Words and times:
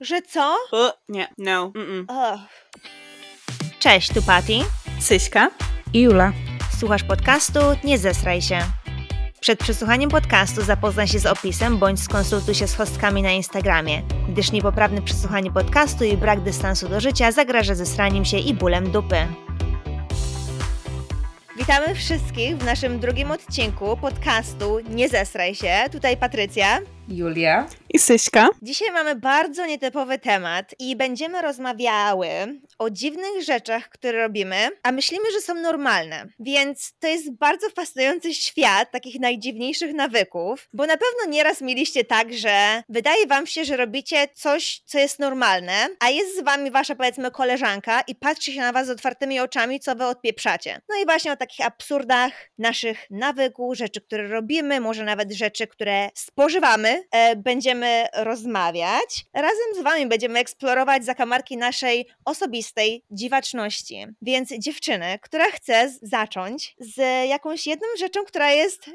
Że 0.00 0.22
co? 0.22 0.56
O, 0.72 0.92
nie, 1.08 1.28
no. 1.38 1.72
Cześć, 3.78 4.12
tu 4.12 4.22
Patty. 4.22 4.52
Syśka? 5.00 5.50
I 5.92 6.00
Jula. 6.00 6.32
Słuchasz 6.78 7.02
podcastu 7.02 7.60
Nie 7.84 7.98
zesraj 7.98 8.42
się. 8.42 8.58
Przed 9.40 9.58
przesłuchaniem 9.58 10.10
podcastu 10.10 10.62
zapoznaj 10.62 11.08
się 11.08 11.18
z 11.18 11.26
opisem 11.26 11.78
bądź 11.78 12.00
skonsultuj 12.00 12.54
się 12.54 12.68
z 12.68 12.74
hostkami 12.74 13.22
na 13.22 13.30
Instagramie, 13.30 14.02
gdyż 14.28 14.52
niepoprawne 14.52 15.02
przesłuchanie 15.02 15.52
podcastu 15.52 16.04
i 16.04 16.16
brak 16.16 16.40
dystansu 16.40 16.88
do 16.88 17.00
życia 17.00 17.32
zagraża 17.32 17.74
zesraniem 17.74 18.24
się 18.24 18.38
i 18.38 18.54
bólem 18.54 18.90
dupy. 18.90 19.26
Witamy 21.56 21.94
wszystkich 21.94 22.56
w 22.56 22.64
naszym 22.64 23.00
drugim 23.00 23.30
odcinku 23.30 23.96
podcastu 23.96 24.80
Nie 24.80 25.08
zesraj 25.08 25.54
się. 25.54 25.84
Tutaj 25.92 26.16
Patrycja. 26.16 26.80
Julia. 27.10 27.66
I 27.94 27.98
Syśka? 27.98 28.48
Dzisiaj 28.62 28.92
mamy 28.92 29.14
bardzo 29.14 29.66
nietypowy 29.66 30.18
temat 30.18 30.74
i 30.78 30.96
będziemy 30.96 31.42
rozmawiały 31.42 32.28
o 32.78 32.90
dziwnych 32.90 33.42
rzeczach, 33.42 33.88
które 33.88 34.22
robimy, 34.22 34.56
a 34.82 34.92
myślimy, 34.92 35.32
że 35.32 35.40
są 35.40 35.54
normalne. 35.54 36.26
Więc 36.40 36.92
to 37.00 37.08
jest 37.08 37.32
bardzo 37.32 37.70
fascynujący 37.70 38.34
świat 38.34 38.90
takich 38.90 39.20
najdziwniejszych 39.20 39.94
nawyków, 39.94 40.68
bo 40.72 40.86
na 40.86 40.96
pewno 40.96 41.32
nieraz 41.32 41.60
mieliście 41.60 42.04
tak, 42.04 42.32
że 42.32 42.82
wydaje 42.88 43.26
wam 43.26 43.46
się, 43.46 43.64
że 43.64 43.76
robicie 43.76 44.28
coś, 44.34 44.82
co 44.84 44.98
jest 44.98 45.18
normalne, 45.18 45.88
a 46.00 46.10
jest 46.10 46.38
z 46.38 46.44
wami 46.44 46.70
wasza 46.70 46.94
powiedzmy 46.94 47.30
koleżanka 47.30 48.00
i 48.00 48.14
patrzy 48.14 48.52
się 48.52 48.60
na 48.60 48.72
was 48.72 48.86
z 48.86 48.90
otwartymi 48.90 49.40
oczami, 49.40 49.80
co 49.80 49.94
wy 49.94 50.04
odpieprzacie. 50.04 50.80
No 50.88 50.96
i 51.02 51.04
właśnie 51.04 51.32
o 51.32 51.36
takich 51.36 51.66
absurdach 51.66 52.32
naszych 52.58 53.10
nawyków, 53.10 53.76
rzeczy, 53.76 54.00
które 54.00 54.28
robimy, 54.28 54.80
może 54.80 55.04
nawet 55.04 55.32
rzeczy, 55.32 55.66
które 55.66 56.10
spożywamy, 56.14 56.97
e, 57.10 57.36
będziemy 57.36 58.06
rozmawiać. 58.14 59.24
Razem 59.34 59.74
z 59.74 59.82
Wami 59.82 60.06
będziemy 60.06 60.38
eksplorować 60.38 61.04
zakamarki 61.04 61.56
naszej 61.56 62.06
osobistej 62.24 63.04
dziwaczności. 63.10 64.06
Więc 64.22 64.48
dziewczyny, 64.58 65.18
która 65.22 65.50
chce 65.50 65.92
zacząć 66.02 66.76
z 66.78 67.28
jakąś 67.28 67.66
jedną 67.66 67.86
rzeczą, 67.98 68.24
która 68.24 68.52
jest 68.52 68.90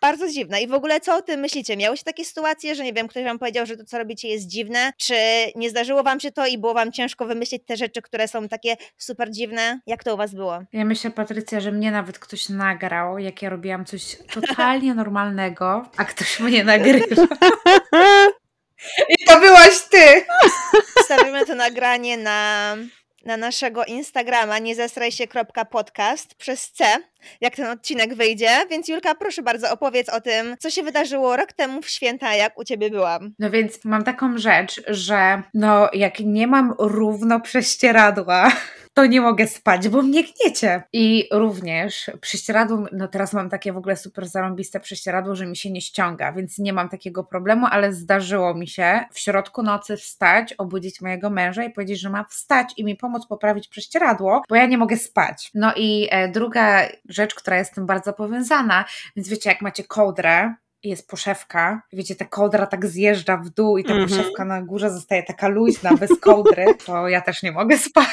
bardzo 0.00 0.28
dziwna. 0.28 0.58
I 0.58 0.68
w 0.68 0.74
ogóle 0.74 1.00
co 1.00 1.16
o 1.16 1.22
tym 1.22 1.40
myślicie? 1.40 1.76
Miałyście 1.76 2.04
takie 2.04 2.24
sytuacje, 2.24 2.74
że 2.74 2.84
nie 2.84 2.92
wiem, 2.92 3.08
ktoś 3.08 3.24
Wam 3.24 3.38
powiedział, 3.38 3.66
że 3.66 3.76
to, 3.76 3.84
co 3.84 3.98
robicie 3.98 4.28
jest 4.28 4.46
dziwne? 4.46 4.92
Czy 4.96 5.14
nie 5.54 5.70
zdarzyło 5.70 6.02
Wam 6.02 6.20
się 6.20 6.32
to 6.32 6.46
i 6.46 6.58
było 6.58 6.74
Wam 6.74 6.92
ciężko 6.92 7.26
wymyślić 7.26 7.62
te 7.66 7.76
rzeczy, 7.76 8.02
które 8.02 8.28
są 8.28 8.48
takie 8.48 8.76
super 8.96 9.30
dziwne? 9.30 9.80
Jak 9.86 10.04
to 10.04 10.14
u 10.14 10.16
Was 10.16 10.34
było? 10.34 10.62
Ja 10.72 10.84
myślę, 10.84 11.10
Patrycja, 11.10 11.60
że 11.60 11.72
mnie 11.72 11.90
nawet 11.90 12.18
ktoś 12.18 12.48
nagrał, 12.48 13.18
jak 13.18 13.42
ja 13.42 13.50
robiłam 13.50 13.84
coś 13.84 14.16
totalnie 14.34 14.94
normalnego, 15.02 15.88
a 15.96 16.04
ktoś 16.04 16.40
mnie 16.40 16.64
nagrywa. 16.64 17.06
I 19.08 19.24
to 19.26 19.40
byłaś 19.40 19.80
ty! 19.90 20.24
Wstawimy 21.02 21.46
to 21.46 21.54
nagranie 21.54 22.16
na, 22.16 22.76
na 23.26 23.36
naszego 23.36 23.84
Instagrama 23.84 24.58
niezesrajsie.podcast 24.58 26.34
przez 26.34 26.72
C, 26.72 26.84
jak 27.40 27.56
ten 27.56 27.66
odcinek 27.66 28.14
wyjdzie. 28.14 28.50
Więc 28.70 28.88
Julka, 28.88 29.14
proszę 29.14 29.42
bardzo, 29.42 29.72
opowiedz 29.72 30.08
o 30.08 30.20
tym, 30.20 30.56
co 30.58 30.70
się 30.70 30.82
wydarzyło 30.82 31.36
rok 31.36 31.52
temu 31.52 31.82
w 31.82 31.88
święta, 31.88 32.34
jak 32.34 32.58
u 32.58 32.64
ciebie 32.64 32.90
byłam. 32.90 33.34
No 33.38 33.50
więc 33.50 33.84
mam 33.84 34.04
taką 34.04 34.38
rzecz, 34.38 34.82
że 34.86 35.42
no 35.54 35.88
jak 35.92 36.20
nie 36.20 36.46
mam 36.46 36.74
równo 36.78 37.40
prześcieradła, 37.40 38.52
to 38.96 39.06
nie 39.06 39.20
mogę 39.20 39.46
spać, 39.46 39.88
bo 39.88 40.02
mnie 40.02 40.24
gniecie. 40.24 40.82
I 40.92 41.28
również 41.32 42.10
prześcieradło, 42.20 42.84
no 42.92 43.08
teraz 43.08 43.32
mam 43.32 43.50
takie 43.50 43.72
w 43.72 43.76
ogóle 43.76 43.96
super 43.96 44.28
zarąbiste 44.28 44.80
prześcieradło, 44.80 45.34
że 45.34 45.46
mi 45.46 45.56
się 45.56 45.70
nie 45.70 45.80
ściąga, 45.80 46.32
więc 46.32 46.58
nie 46.58 46.72
mam 46.72 46.88
takiego 46.88 47.24
problemu, 47.24 47.66
ale 47.70 47.92
zdarzyło 47.92 48.54
mi 48.54 48.68
się 48.68 49.00
w 49.12 49.18
środku 49.18 49.62
nocy 49.62 49.96
wstać, 49.96 50.52
obudzić 50.52 51.00
mojego 51.00 51.30
męża 51.30 51.64
i 51.64 51.72
powiedzieć, 51.72 52.00
że 52.00 52.10
ma 52.10 52.24
wstać 52.24 52.74
i 52.76 52.84
mi 52.84 52.96
pomóc 52.96 53.26
poprawić 53.26 53.68
prześcieradło, 53.68 54.42
bo 54.48 54.56
ja 54.56 54.66
nie 54.66 54.78
mogę 54.78 54.96
spać. 54.96 55.50
No 55.54 55.72
i 55.76 56.08
e, 56.10 56.28
druga 56.28 56.88
rzecz, 57.08 57.34
która 57.34 57.56
jest 57.56 57.72
z 57.72 57.74
tym 57.74 57.86
bardzo 57.86 58.12
powiązana, 58.12 58.84
więc 59.16 59.28
wiecie, 59.28 59.50
jak 59.50 59.62
macie 59.62 59.84
kołdrę, 59.84 60.54
jest 60.82 61.08
poszewka, 61.08 61.82
wiecie, 61.92 62.14
ta 62.16 62.24
kołdra 62.24 62.66
tak 62.66 62.86
zjeżdża 62.86 63.36
w 63.36 63.48
dół 63.50 63.78
i 63.78 63.84
ta 63.84 63.92
Mhm. 63.92 64.08
poszewka 64.08 64.44
na 64.44 64.62
górze 64.62 64.90
zostaje 64.90 65.22
taka 65.22 65.48
luźna, 65.48 65.90
bez 65.94 66.20
kołdry, 66.20 66.64
to 66.86 67.08
ja 67.08 67.20
też 67.20 67.42
nie 67.42 67.52
mogę 67.52 67.78
spać. 67.88 68.06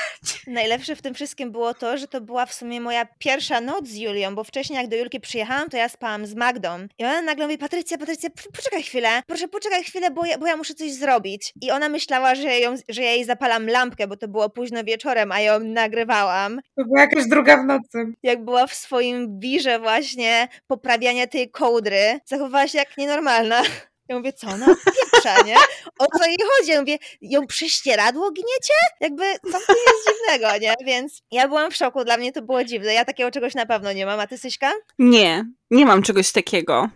Najlepsze 0.48 0.96
w 0.96 1.02
tym 1.02 1.14
wszystkim 1.14 1.52
było 1.52 1.74
to, 1.74 1.98
że 1.98 2.08
to 2.08 2.22
była 2.22 2.46
w 2.46 2.54
sumie 2.54 2.82
moja 2.82 3.06
pierwsza 3.20 3.62
noc 3.62 3.88
z 3.88 3.96
Julią, 3.96 4.36
bo 4.36 4.44
wcześniej 4.44 4.78
jak 4.78 4.88
do 4.88 4.96
Julki 4.96 5.20
przyjechałam, 5.20 5.70
to 5.70 5.78
ja 5.78 5.90
spałam 5.90 6.26
z 6.26 6.36
Magdą. 6.36 6.70
I 7.00 7.04
ona 7.06 7.22
nagle 7.22 7.46
mówi, 7.46 7.58
Patrycja, 7.58 7.98
Patrycja, 7.98 8.30
poczekaj 8.56 8.84
chwilę, 8.84 9.10
proszę 9.28 9.48
poczekaj 9.48 9.84
chwilę, 9.84 10.12
bo 10.12 10.26
ja, 10.26 10.38
bo 10.38 10.48
ja 10.48 10.58
muszę 10.58 10.74
coś 10.74 10.92
zrobić. 10.92 11.54
I 11.62 11.72
ona 11.72 11.90
myślała, 11.90 12.36
że, 12.36 12.60
ją, 12.60 12.76
że 12.90 13.02
ja 13.02 13.12
jej 13.12 13.26
zapalam 13.26 13.68
lampkę, 13.68 14.08
bo 14.08 14.18
to 14.18 14.28
było 14.28 14.50
późno 14.50 14.84
wieczorem, 14.84 15.32
a 15.32 15.40
ją 15.40 15.60
nagrywałam. 15.60 16.60
To 16.78 16.86
była 16.86 17.02
jakaś 17.02 17.28
druga 17.28 17.64
w 17.64 17.66
nocy. 17.66 18.14
jak 18.24 18.46
była 18.46 18.68
w 18.68 18.74
swoim 18.74 19.40
wirze 19.40 19.80
właśnie 19.80 20.48
poprawiania 20.68 21.28
tej 21.28 21.50
kołdry, 21.52 22.20
zachowywała 22.26 22.53
się 22.68 22.78
jak 22.78 22.98
nienormalna. 22.98 23.62
Ja 24.10 24.18
mówię, 24.18 24.34
co 24.34 24.48
ona 24.48 24.66
pieprza, 24.66 25.42
nie? 25.46 25.56
O 26.00 26.06
co 26.18 26.26
jej 26.26 26.38
chodzi? 26.52 26.72
Ja 26.72 26.80
mówię, 26.80 26.98
ją 27.22 27.48
prześcieradło 27.48 28.32
gniecie? 28.32 28.74
Jakby, 29.00 29.24
co 29.52 29.60
w 29.60 29.66
tym 29.66 29.76
jest 29.88 30.08
dziwnego, 30.08 30.58
nie? 30.62 30.74
Więc 30.86 31.22
ja 31.32 31.48
byłam 31.48 31.72
w 31.72 31.76
szoku, 31.76 32.04
dla 32.04 32.18
mnie 32.18 32.32
to 32.32 32.42
było 32.42 32.64
dziwne. 32.64 32.94
Ja 32.94 33.06
takiego 33.06 33.32
czegoś 33.32 33.56
na 33.56 33.66
pewno 33.66 33.94
nie 33.94 34.06
mam, 34.06 34.20
a 34.20 34.28
ty, 34.28 34.38
Syśka? 34.38 34.72
Nie, 35.00 35.46
nie 35.72 35.86
mam 35.86 36.02
czegoś 36.02 36.32
takiego. 36.32 36.90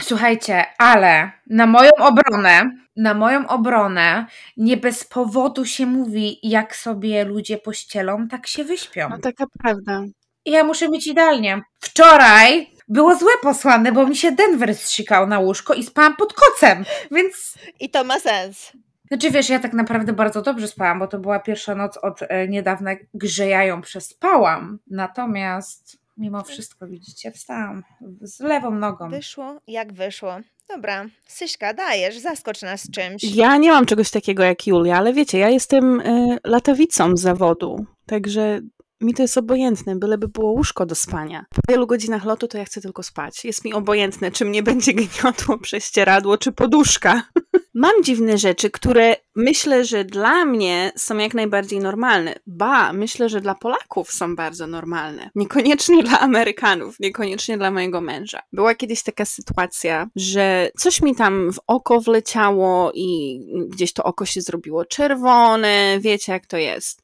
Słuchajcie, 0.00 0.64
ale 0.78 1.30
na 1.46 1.66
moją 1.66 1.90
obronę, 1.98 2.70
na 2.96 3.14
moją 3.14 3.46
obronę, 3.46 4.26
nie 4.56 4.76
bez 4.76 5.04
powodu 5.04 5.64
się 5.64 5.86
mówi, 5.86 6.38
jak 6.42 6.76
sobie 6.76 7.24
ludzie 7.24 7.58
pościelą, 7.58 8.28
tak 8.28 8.46
się 8.46 8.64
wyśpią. 8.64 9.08
No 9.08 9.18
taka 9.18 9.44
prawda. 9.62 10.02
I 10.44 10.50
ja 10.50 10.64
muszę 10.64 10.88
mieć 10.88 11.06
idealnie. 11.06 11.62
Wczoraj 11.80 12.70
było 12.90 13.16
złe 13.16 13.32
posłane, 13.42 13.92
bo 13.92 14.06
mi 14.06 14.16
się 14.16 14.32
Denver 14.32 14.74
zsikał 14.74 15.26
na 15.26 15.38
łóżko 15.38 15.74
i 15.74 15.84
spałam 15.84 16.16
pod 16.16 16.34
kocem, 16.34 16.84
więc 17.10 17.54
I 17.80 17.90
to 17.90 18.04
ma 18.04 18.20
sens. 18.20 18.72
Znaczy 19.08 19.30
wiesz, 19.30 19.48
ja 19.48 19.58
tak 19.58 19.72
naprawdę 19.72 20.12
bardzo 20.12 20.42
dobrze 20.42 20.68
spałam, 20.68 20.98
bo 20.98 21.06
to 21.06 21.18
była 21.18 21.38
pierwsza 21.38 21.74
noc 21.74 21.96
od 21.96 22.22
e, 22.22 22.48
niedawna, 22.48 22.90
że 23.22 23.46
ja 23.46 23.64
ją 23.64 23.82
przespałam. 23.82 24.78
Natomiast 24.90 25.98
mimo 26.16 26.42
wszystko, 26.44 26.86
widzicie, 26.86 27.32
wstałam 27.32 27.82
z 28.20 28.40
lewą 28.40 28.70
nogą. 28.70 29.10
Wyszło 29.10 29.60
jak 29.66 29.92
wyszło. 29.92 30.40
Dobra, 30.68 31.06
Syśka, 31.26 31.74
dajesz, 31.74 32.18
zaskocz 32.18 32.62
nas 32.62 32.90
czymś. 32.90 33.24
Ja 33.24 33.56
nie 33.56 33.70
mam 33.70 33.86
czegoś 33.86 34.10
takiego 34.10 34.42
jak 34.42 34.66
Julia, 34.66 34.96
ale 34.96 35.12
wiecie, 35.12 35.38
ja 35.38 35.48
jestem 35.48 36.00
y, 36.00 36.38
latowicą 36.44 37.16
z 37.16 37.20
zawodu, 37.20 37.86
także 38.06 38.60
mi 39.00 39.14
to 39.14 39.22
jest 39.22 39.38
obojętne, 39.38 39.96
byleby 39.96 40.28
było 40.28 40.50
łóżko 40.50 40.86
do 40.86 40.94
spania. 40.94 41.44
Po 41.54 41.62
wielu 41.68 41.86
godzinach 41.86 42.24
lotu 42.24 42.48
to 42.48 42.58
ja 42.58 42.64
chcę 42.64 42.80
tylko 42.80 43.02
spać. 43.02 43.44
Jest 43.44 43.64
mi 43.64 43.72
obojętne, 43.72 44.30
czy 44.30 44.44
mnie 44.44 44.62
będzie 44.62 44.94
gniotło 44.94 45.58
prześcieradło, 45.68 46.38
czy 46.38 46.52
poduszka. 46.52 47.22
Mam 47.74 48.02
dziwne 48.04 48.38
rzeczy, 48.38 48.70
które 48.70 49.16
myślę, 49.36 49.84
że 49.84 50.04
dla 50.04 50.44
mnie 50.44 50.92
są 50.96 51.16
jak 51.16 51.34
najbardziej 51.34 51.78
normalne. 51.78 52.34
Ba, 52.46 52.92
myślę, 52.92 53.28
że 53.28 53.40
dla 53.40 53.54
Polaków 53.54 54.12
są 54.12 54.36
bardzo 54.36 54.66
normalne. 54.66 55.30
Niekoniecznie 55.34 56.02
dla 56.04 56.20
Amerykanów, 56.20 57.00
niekoniecznie 57.00 57.58
dla 57.58 57.70
mojego 57.70 58.00
męża. 58.00 58.40
Była 58.52 58.74
kiedyś 58.74 59.02
taka 59.02 59.24
sytuacja, 59.24 60.08
że 60.16 60.70
coś 60.78 61.02
mi 61.02 61.14
tam 61.14 61.52
w 61.52 61.60
oko 61.66 62.00
wleciało 62.00 62.92
i 62.94 63.40
gdzieś 63.68 63.92
to 63.92 64.04
oko 64.04 64.26
się 64.26 64.40
zrobiło 64.40 64.84
czerwone, 64.84 65.98
wiecie 66.00 66.32
jak 66.32 66.46
to 66.46 66.56
jest. 66.56 66.99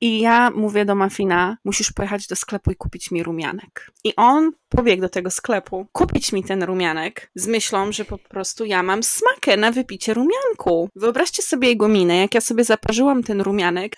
I 0.00 0.20
ja 0.20 0.50
mówię 0.50 0.84
do 0.84 0.94
Mafina, 0.94 1.56
musisz 1.64 1.92
pojechać 1.92 2.26
do 2.26 2.36
sklepu 2.36 2.70
i 2.70 2.76
kupić 2.76 3.10
mi 3.10 3.22
rumianek. 3.22 3.90
I 4.04 4.16
on 4.16 4.50
pobiegł 4.68 5.00
do 5.00 5.08
tego 5.08 5.30
sklepu, 5.30 5.86
kupić 5.92 6.32
mi 6.32 6.44
ten 6.44 6.62
rumianek 6.62 7.30
z 7.34 7.46
myślą, 7.46 7.92
że 7.92 8.04
po 8.04 8.18
prostu 8.18 8.64
ja 8.64 8.82
mam 8.82 9.02
smakę 9.02 9.56
na 9.56 9.72
wypicie 9.72 10.14
rumianku. 10.14 10.88
Wyobraźcie 10.96 11.42
sobie 11.42 11.68
jego 11.68 11.88
minę, 11.88 12.16
jak 12.16 12.34
ja 12.34 12.40
sobie 12.40 12.64
zaparzyłam 12.64 13.22
ten 13.22 13.40
rumianek 13.40 13.96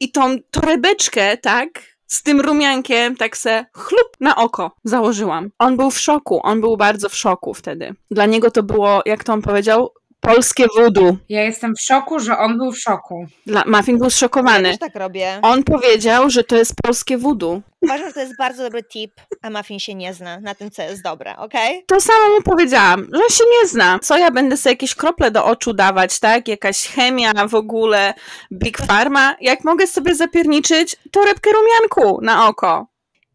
i 0.00 0.12
tą 0.12 0.36
torebeczkę, 0.50 1.36
tak, 1.36 1.68
z 2.06 2.22
tym 2.22 2.40
rumiankiem 2.40 3.16
tak 3.16 3.36
se 3.36 3.66
chlup 3.76 4.08
na 4.20 4.36
oko 4.36 4.72
założyłam. 4.84 5.50
On 5.58 5.76
był 5.76 5.90
w 5.90 6.00
szoku, 6.00 6.40
on 6.42 6.60
był 6.60 6.76
bardzo 6.76 7.08
w 7.08 7.16
szoku 7.16 7.54
wtedy. 7.54 7.94
Dla 8.10 8.26
niego 8.26 8.50
to 8.50 8.62
było, 8.62 9.02
jak 9.06 9.24
to 9.24 9.32
on 9.32 9.42
powiedział, 9.42 9.90
polskie 10.20 10.66
voodoo. 10.76 11.16
Ja 11.28 11.42
jestem 11.42 11.74
w 11.76 11.80
szoku, 11.82 12.18
że 12.18 12.38
on 12.38 12.58
był 12.58 12.72
w 12.72 12.78
szoku. 12.78 13.26
Dla, 13.46 13.64
Muffin 13.66 13.96
był 13.98 14.06
Ja 14.06 14.10
zszokowany. 14.10 14.68
też 14.70 14.78
tak 14.78 14.94
robię. 14.94 15.38
On 15.42 15.64
powiedział, 15.64 16.30
że 16.30 16.44
to 16.44 16.56
jest 16.56 16.74
polskie 16.82 17.18
voodoo. 17.18 17.60
Uważam, 17.82 18.06
że 18.08 18.12
to 18.14 18.20
jest 18.20 18.36
bardzo 18.38 18.62
dobry 18.62 18.82
tip, 18.82 19.12
a 19.42 19.50
Muffin 19.50 19.78
się 19.78 19.94
nie 19.94 20.14
zna 20.14 20.40
na 20.40 20.54
tym, 20.54 20.70
co 20.70 20.82
jest 20.82 21.02
dobre, 21.02 21.36
okej? 21.36 21.84
To 21.86 22.00
samo 22.00 22.34
mu 22.36 22.42
powiedziałam, 22.42 23.00
że 23.12 23.36
się 23.36 23.44
nie 23.60 23.68
zna. 23.68 23.98
Co 24.02 24.18
ja 24.18 24.30
będę 24.30 24.56
sobie 24.56 24.72
jakieś 24.72 24.94
krople 24.94 25.30
do 25.30 25.44
oczu 25.44 25.72
dawać, 25.72 26.20
tak? 26.20 26.48
Jakaś 26.48 26.88
chemia 26.88 27.32
w 27.48 27.54
ogóle, 27.54 28.14
Big 28.52 28.78
Pharma. 28.78 29.36
Jak 29.40 29.64
mogę 29.64 29.86
sobie 29.86 30.14
zapierniczyć 30.14 30.96
torebkę 31.10 31.50
rumianku 31.52 32.18
na 32.24 32.48
oko? 32.48 32.86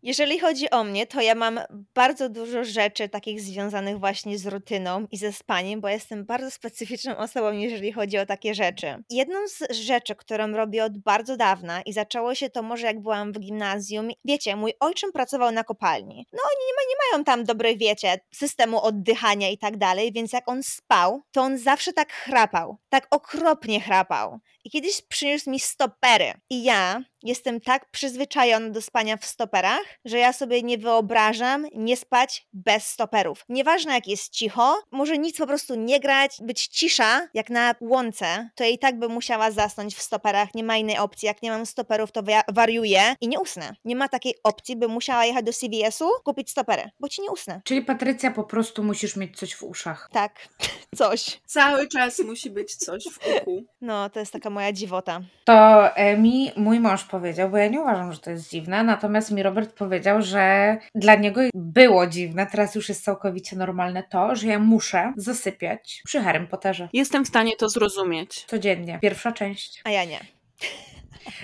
Jeżeli 0.05 0.39
chodzi 0.39 0.69
o 0.69 0.83
mnie, 0.83 1.07
to 1.07 1.21
ja 1.21 1.35
mam 1.35 1.59
bardzo 1.95 2.29
dużo 2.29 2.63
rzeczy 2.63 3.09
takich 3.09 3.41
związanych 3.41 3.99
właśnie 3.99 4.37
z 4.37 4.45
rutyną 4.45 5.07
i 5.11 5.17
ze 5.17 5.33
spaniem, 5.33 5.81
bo 5.81 5.89
jestem 5.89 6.25
bardzo 6.25 6.51
specyficzną 6.51 7.17
osobą, 7.17 7.51
jeżeli 7.51 7.91
chodzi 7.91 8.17
o 8.17 8.25
takie 8.25 8.55
rzeczy. 8.55 9.03
Jedną 9.09 9.47
z 9.47 9.71
rzeczy, 9.71 10.15
którą 10.15 10.51
robię 10.51 10.83
od 10.83 10.97
bardzo 10.97 11.37
dawna 11.37 11.81
i 11.81 11.93
zaczęło 11.93 12.35
się 12.35 12.49
to 12.49 12.63
może 12.63 12.87
jak 12.87 12.99
byłam 12.99 13.33
w 13.33 13.39
gimnazjum, 13.39 14.09
wiecie, 14.25 14.55
mój 14.55 14.73
ojczym 14.79 15.11
pracował 15.11 15.51
na 15.51 15.63
kopalni. 15.63 16.25
No 16.33 16.39
oni 16.43 16.65
nie, 16.67 16.73
ma, 16.73 16.81
nie 16.89 17.11
mają 17.11 17.23
tam 17.23 17.43
dobrej, 17.43 17.77
wiecie, 17.77 18.19
systemu 18.33 18.81
oddychania 18.81 19.49
i 19.49 19.57
tak 19.57 19.77
dalej, 19.77 20.11
więc 20.13 20.33
jak 20.33 20.49
on 20.49 20.63
spał, 20.63 21.21
to 21.31 21.41
on 21.41 21.57
zawsze 21.57 21.93
tak 21.93 22.13
chrapał, 22.13 22.77
tak 22.89 23.07
okropnie 23.11 23.81
chrapał. 23.81 24.39
I 24.63 24.69
kiedyś 24.69 25.01
przyniósł 25.01 25.49
mi 25.49 25.59
stopery. 25.59 26.33
I 26.49 26.63
ja 26.63 27.01
jestem 27.25 27.61
tak 27.61 27.91
przyzwyczajona 27.91 28.69
do 28.69 28.81
spania 28.81 29.17
w 29.17 29.25
stoperach, 29.25 29.83
że 30.05 30.17
ja 30.17 30.33
sobie 30.33 30.61
nie 30.61 30.77
wyobrażam 30.77 31.67
nie 31.73 31.97
spać 31.97 32.47
bez 32.53 32.87
stoperów. 32.87 33.45
Nieważne 33.49 33.93
jak 33.93 34.07
jest 34.07 34.33
cicho, 34.33 34.83
może 34.91 35.17
nic 35.17 35.37
po 35.37 35.47
prostu 35.47 35.75
nie 35.75 35.99
grać, 35.99 36.37
być 36.41 36.67
cisza, 36.67 37.27
jak 37.33 37.49
na 37.49 37.75
łące, 37.81 38.49
to 38.55 38.63
ja 38.63 38.69
i 38.69 38.79
tak 38.79 38.99
bym 38.99 39.11
musiała 39.11 39.51
zasnąć 39.51 39.95
w 39.95 40.01
stoperach, 40.01 40.55
nie 40.55 40.63
ma 40.63 40.77
innej 40.77 40.97
opcji. 40.97 41.25
Jak 41.25 41.41
nie 41.41 41.51
mam 41.51 41.65
stoperów, 41.65 42.11
to 42.11 42.23
wariuję 42.53 43.15
i 43.21 43.27
nie 43.27 43.39
usnę. 43.39 43.75
Nie 43.85 43.95
ma 43.95 44.09
takiej 44.09 44.33
opcji, 44.43 44.75
bym 44.75 44.91
musiała 44.91 45.25
jechać 45.25 45.45
do 45.45 45.53
CVS-u, 45.53 46.09
kupić 46.23 46.49
stopery, 46.49 46.89
bo 46.99 47.09
ci 47.09 47.21
nie 47.21 47.31
usnę. 47.31 47.61
Czyli 47.63 47.81
Patrycja, 47.81 48.31
po 48.31 48.43
prostu 48.43 48.83
musisz 48.83 49.15
mieć 49.15 49.37
coś 49.37 49.55
w 49.55 49.63
uszach. 49.63 50.09
Tak, 50.11 50.47
coś. 50.97 51.41
Cały 51.45 51.87
czas 51.87 52.19
musi 52.19 52.49
być 52.49 52.75
coś 52.75 53.03
w 53.03 53.17
uchu. 53.17 53.63
No, 53.81 54.09
to 54.09 54.19
jest 54.19 54.33
taka 54.33 54.49
moja 54.49 54.71
dziwota. 54.73 55.21
To 55.45 55.95
e, 55.95 56.17
mi 56.17 56.51
mój 56.55 56.79
mąż 56.79 57.03
powiedział, 57.19 57.49
bo 57.49 57.57
ja 57.57 57.67
nie 57.67 57.81
uważam, 57.81 58.13
że 58.13 58.19
to 58.19 58.31
jest 58.31 58.49
dziwne, 58.49 58.83
natomiast 58.83 59.31
mi 59.31 59.43
Robert 59.43 59.73
powiedział, 59.73 60.21
że 60.21 60.77
dla 60.95 61.15
niego 61.15 61.41
było 61.53 62.07
dziwne, 62.07 62.47
teraz 62.51 62.75
już 62.75 62.89
jest 62.89 63.03
całkowicie 63.03 63.55
normalne 63.55 64.03
to, 64.03 64.35
że 64.35 64.47
ja 64.47 64.59
muszę 64.59 65.13
zasypiać 65.17 66.01
przy 66.05 66.21
Harry 66.21 66.47
Potterze. 66.47 66.89
Jestem 66.93 67.25
w 67.25 67.27
stanie 67.27 67.55
to 67.57 67.69
zrozumieć. 67.69 68.45
Codziennie. 68.45 68.99
Pierwsza 69.01 69.31
część. 69.31 69.81
A 69.83 69.89
ja 69.89 70.05
nie. 70.05 70.19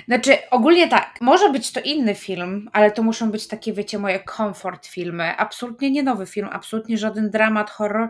Znaczy, 0.08 0.38
ogólnie 0.52 0.88
tak, 0.88 1.16
może 1.22 1.50
być 1.50 1.72
to 1.72 1.80
inny 1.82 2.16
film, 2.16 2.70
ale 2.74 2.92
to 2.92 3.04
muszą 3.04 3.32
być 3.32 3.48
takie, 3.48 3.74
wiecie, 3.74 4.00
moje 4.00 4.20
comfort 4.38 4.88
filmy. 4.88 5.38
Absolutnie 5.38 5.92
nie 5.92 6.04
nowy 6.04 6.26
film, 6.26 6.50
absolutnie 6.52 6.98
żaden 6.98 7.30
dramat, 7.30 7.70
horror. 7.70 8.10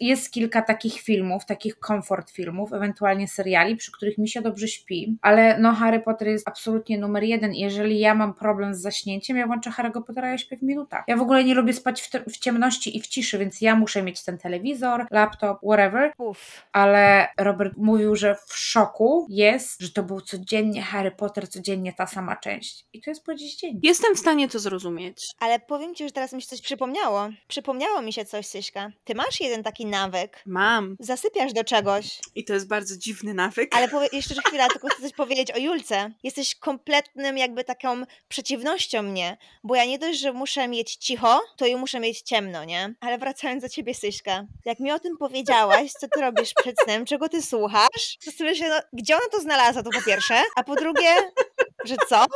Jest 0.00 0.32
kilka 0.32 0.62
takich 0.62 1.00
filmów, 1.00 1.46
takich 1.46 1.76
comfort 1.86 2.30
filmów, 2.30 2.72
ewentualnie 2.72 3.28
seriali, 3.28 3.76
przy 3.76 3.92
których 3.92 4.18
mi 4.18 4.28
się 4.28 4.42
dobrze 4.42 4.68
śpi, 4.68 5.18
ale 5.22 5.58
no 5.58 5.72
Harry 5.72 6.00
Potter 6.00 6.28
jest 6.28 6.48
absolutnie 6.48 6.98
numer 6.98 7.22
jeden. 7.22 7.54
Jeżeli 7.54 7.98
ja 7.98 8.14
mam 8.14 8.34
problem 8.34 8.74
z 8.74 8.80
zaśnięciem, 8.80 9.36
ja 9.36 9.46
włączę 9.46 9.70
Harry'ego 9.70 10.02
Pottera, 10.04 10.30
ja 10.30 10.38
śpię 10.38 10.56
w 10.56 10.62
minutach. 10.62 11.04
Ja 11.06 11.16
w 11.16 11.22
ogóle 11.22 11.44
nie 11.44 11.54
lubię 11.54 11.72
spać 11.72 12.02
w, 12.02 12.32
w 12.32 12.38
ciemności 12.38 12.96
i 12.96 13.00
w 13.00 13.06
ciszy, 13.06 13.38
więc 13.38 13.60
ja 13.60 13.76
muszę 13.76 14.02
mieć 14.02 14.24
ten 14.24 14.38
telewizor, 14.38 15.06
laptop, 15.10 15.58
whatever. 15.58 16.12
Uf. 16.18 16.66
Ale 16.72 17.28
Robert 17.38 17.76
mówił, 17.76 18.16
że 18.16 18.36
w 18.46 18.56
szoku 18.56 19.26
jest, 19.30 19.80
że 19.80 19.90
to 19.90 20.02
był 20.02 20.20
codziennie 20.20 20.82
Harry 20.82 21.09
Potter 21.10 21.48
codziennie 21.48 21.92
ta 21.92 22.06
sama 22.06 22.36
część. 22.36 22.84
I 22.92 23.00
to 23.00 23.10
jest 23.10 23.24
po 23.24 23.34
dziś 23.34 23.56
dzień. 23.56 23.80
Jestem 23.82 24.14
w 24.14 24.18
stanie 24.18 24.48
to 24.48 24.58
zrozumieć. 24.58 25.26
Ale 25.38 25.60
powiem 25.60 25.94
ci, 25.94 26.04
że 26.04 26.10
teraz 26.10 26.32
mi 26.32 26.42
się 26.42 26.48
coś 26.48 26.60
przypomniało. 26.60 27.28
Przypomniało 27.48 28.02
mi 28.02 28.12
się 28.12 28.24
coś, 28.24 28.46
Syśka. 28.46 28.90
Ty 29.04 29.14
masz 29.14 29.40
jeden 29.40 29.62
taki 29.62 29.86
nawyk. 29.86 30.42
Mam. 30.46 30.96
Zasypiasz 31.00 31.52
do 31.52 31.64
czegoś. 31.64 32.18
I 32.34 32.44
to 32.44 32.52
jest 32.54 32.68
bardzo 32.68 32.96
dziwny 32.96 33.34
nawyk. 33.34 33.76
Ale 33.76 33.88
powie- 33.88 34.08
jeszcze 34.16 34.34
chwila, 34.46 34.68
tylko 34.68 34.88
chcę 34.88 35.02
coś 35.02 35.12
powiedzieć 35.12 35.50
o 35.50 35.58
Julce. 35.58 36.10
Jesteś 36.22 36.54
kompletnym 36.54 37.38
jakby 37.38 37.64
taką 37.64 38.02
przeciwnością 38.28 39.02
mnie, 39.02 39.36
bo 39.64 39.74
ja 39.74 39.84
nie 39.84 39.98
dość, 39.98 40.18
że 40.20 40.32
muszę 40.32 40.68
mieć 40.68 40.96
cicho, 40.96 41.40
to 41.56 41.66
i 41.66 41.76
muszę 41.76 42.00
mieć 42.00 42.20
ciemno, 42.22 42.64
nie? 42.64 42.94
Ale 43.00 43.18
wracając 43.18 43.62
do 43.62 43.68
ciebie, 43.68 43.94
Syśka. 43.94 44.46
Jak 44.64 44.80
mi 44.80 44.92
o 44.92 44.98
tym 44.98 45.16
powiedziałaś, 45.16 45.92
co 45.92 46.08
ty 46.08 46.20
robisz 46.20 46.54
przed 46.54 46.76
snem, 46.84 47.04
czego 47.04 47.28
ty 47.28 47.42
słuchasz, 47.42 48.18
to 48.24 48.30
sobie 48.32 48.50
myślę, 48.50 48.68
no, 48.68 48.76
gdzie 48.92 49.14
ona 49.16 49.24
to 49.32 49.40
znalazła, 49.40 49.82
to 49.82 49.90
po 49.90 50.02
pierwsze, 50.02 50.42
a 50.56 50.64
po 50.64 50.74
drugie, 50.74 50.99
że 51.84 51.96
co? 52.08 52.26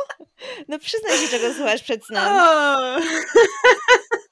No 0.67 0.79
przyznaj 0.79 1.17
się, 1.17 1.27
czego 1.27 1.53
słuchasz 1.53 1.83
przed 1.83 2.05
snem. 2.05 2.33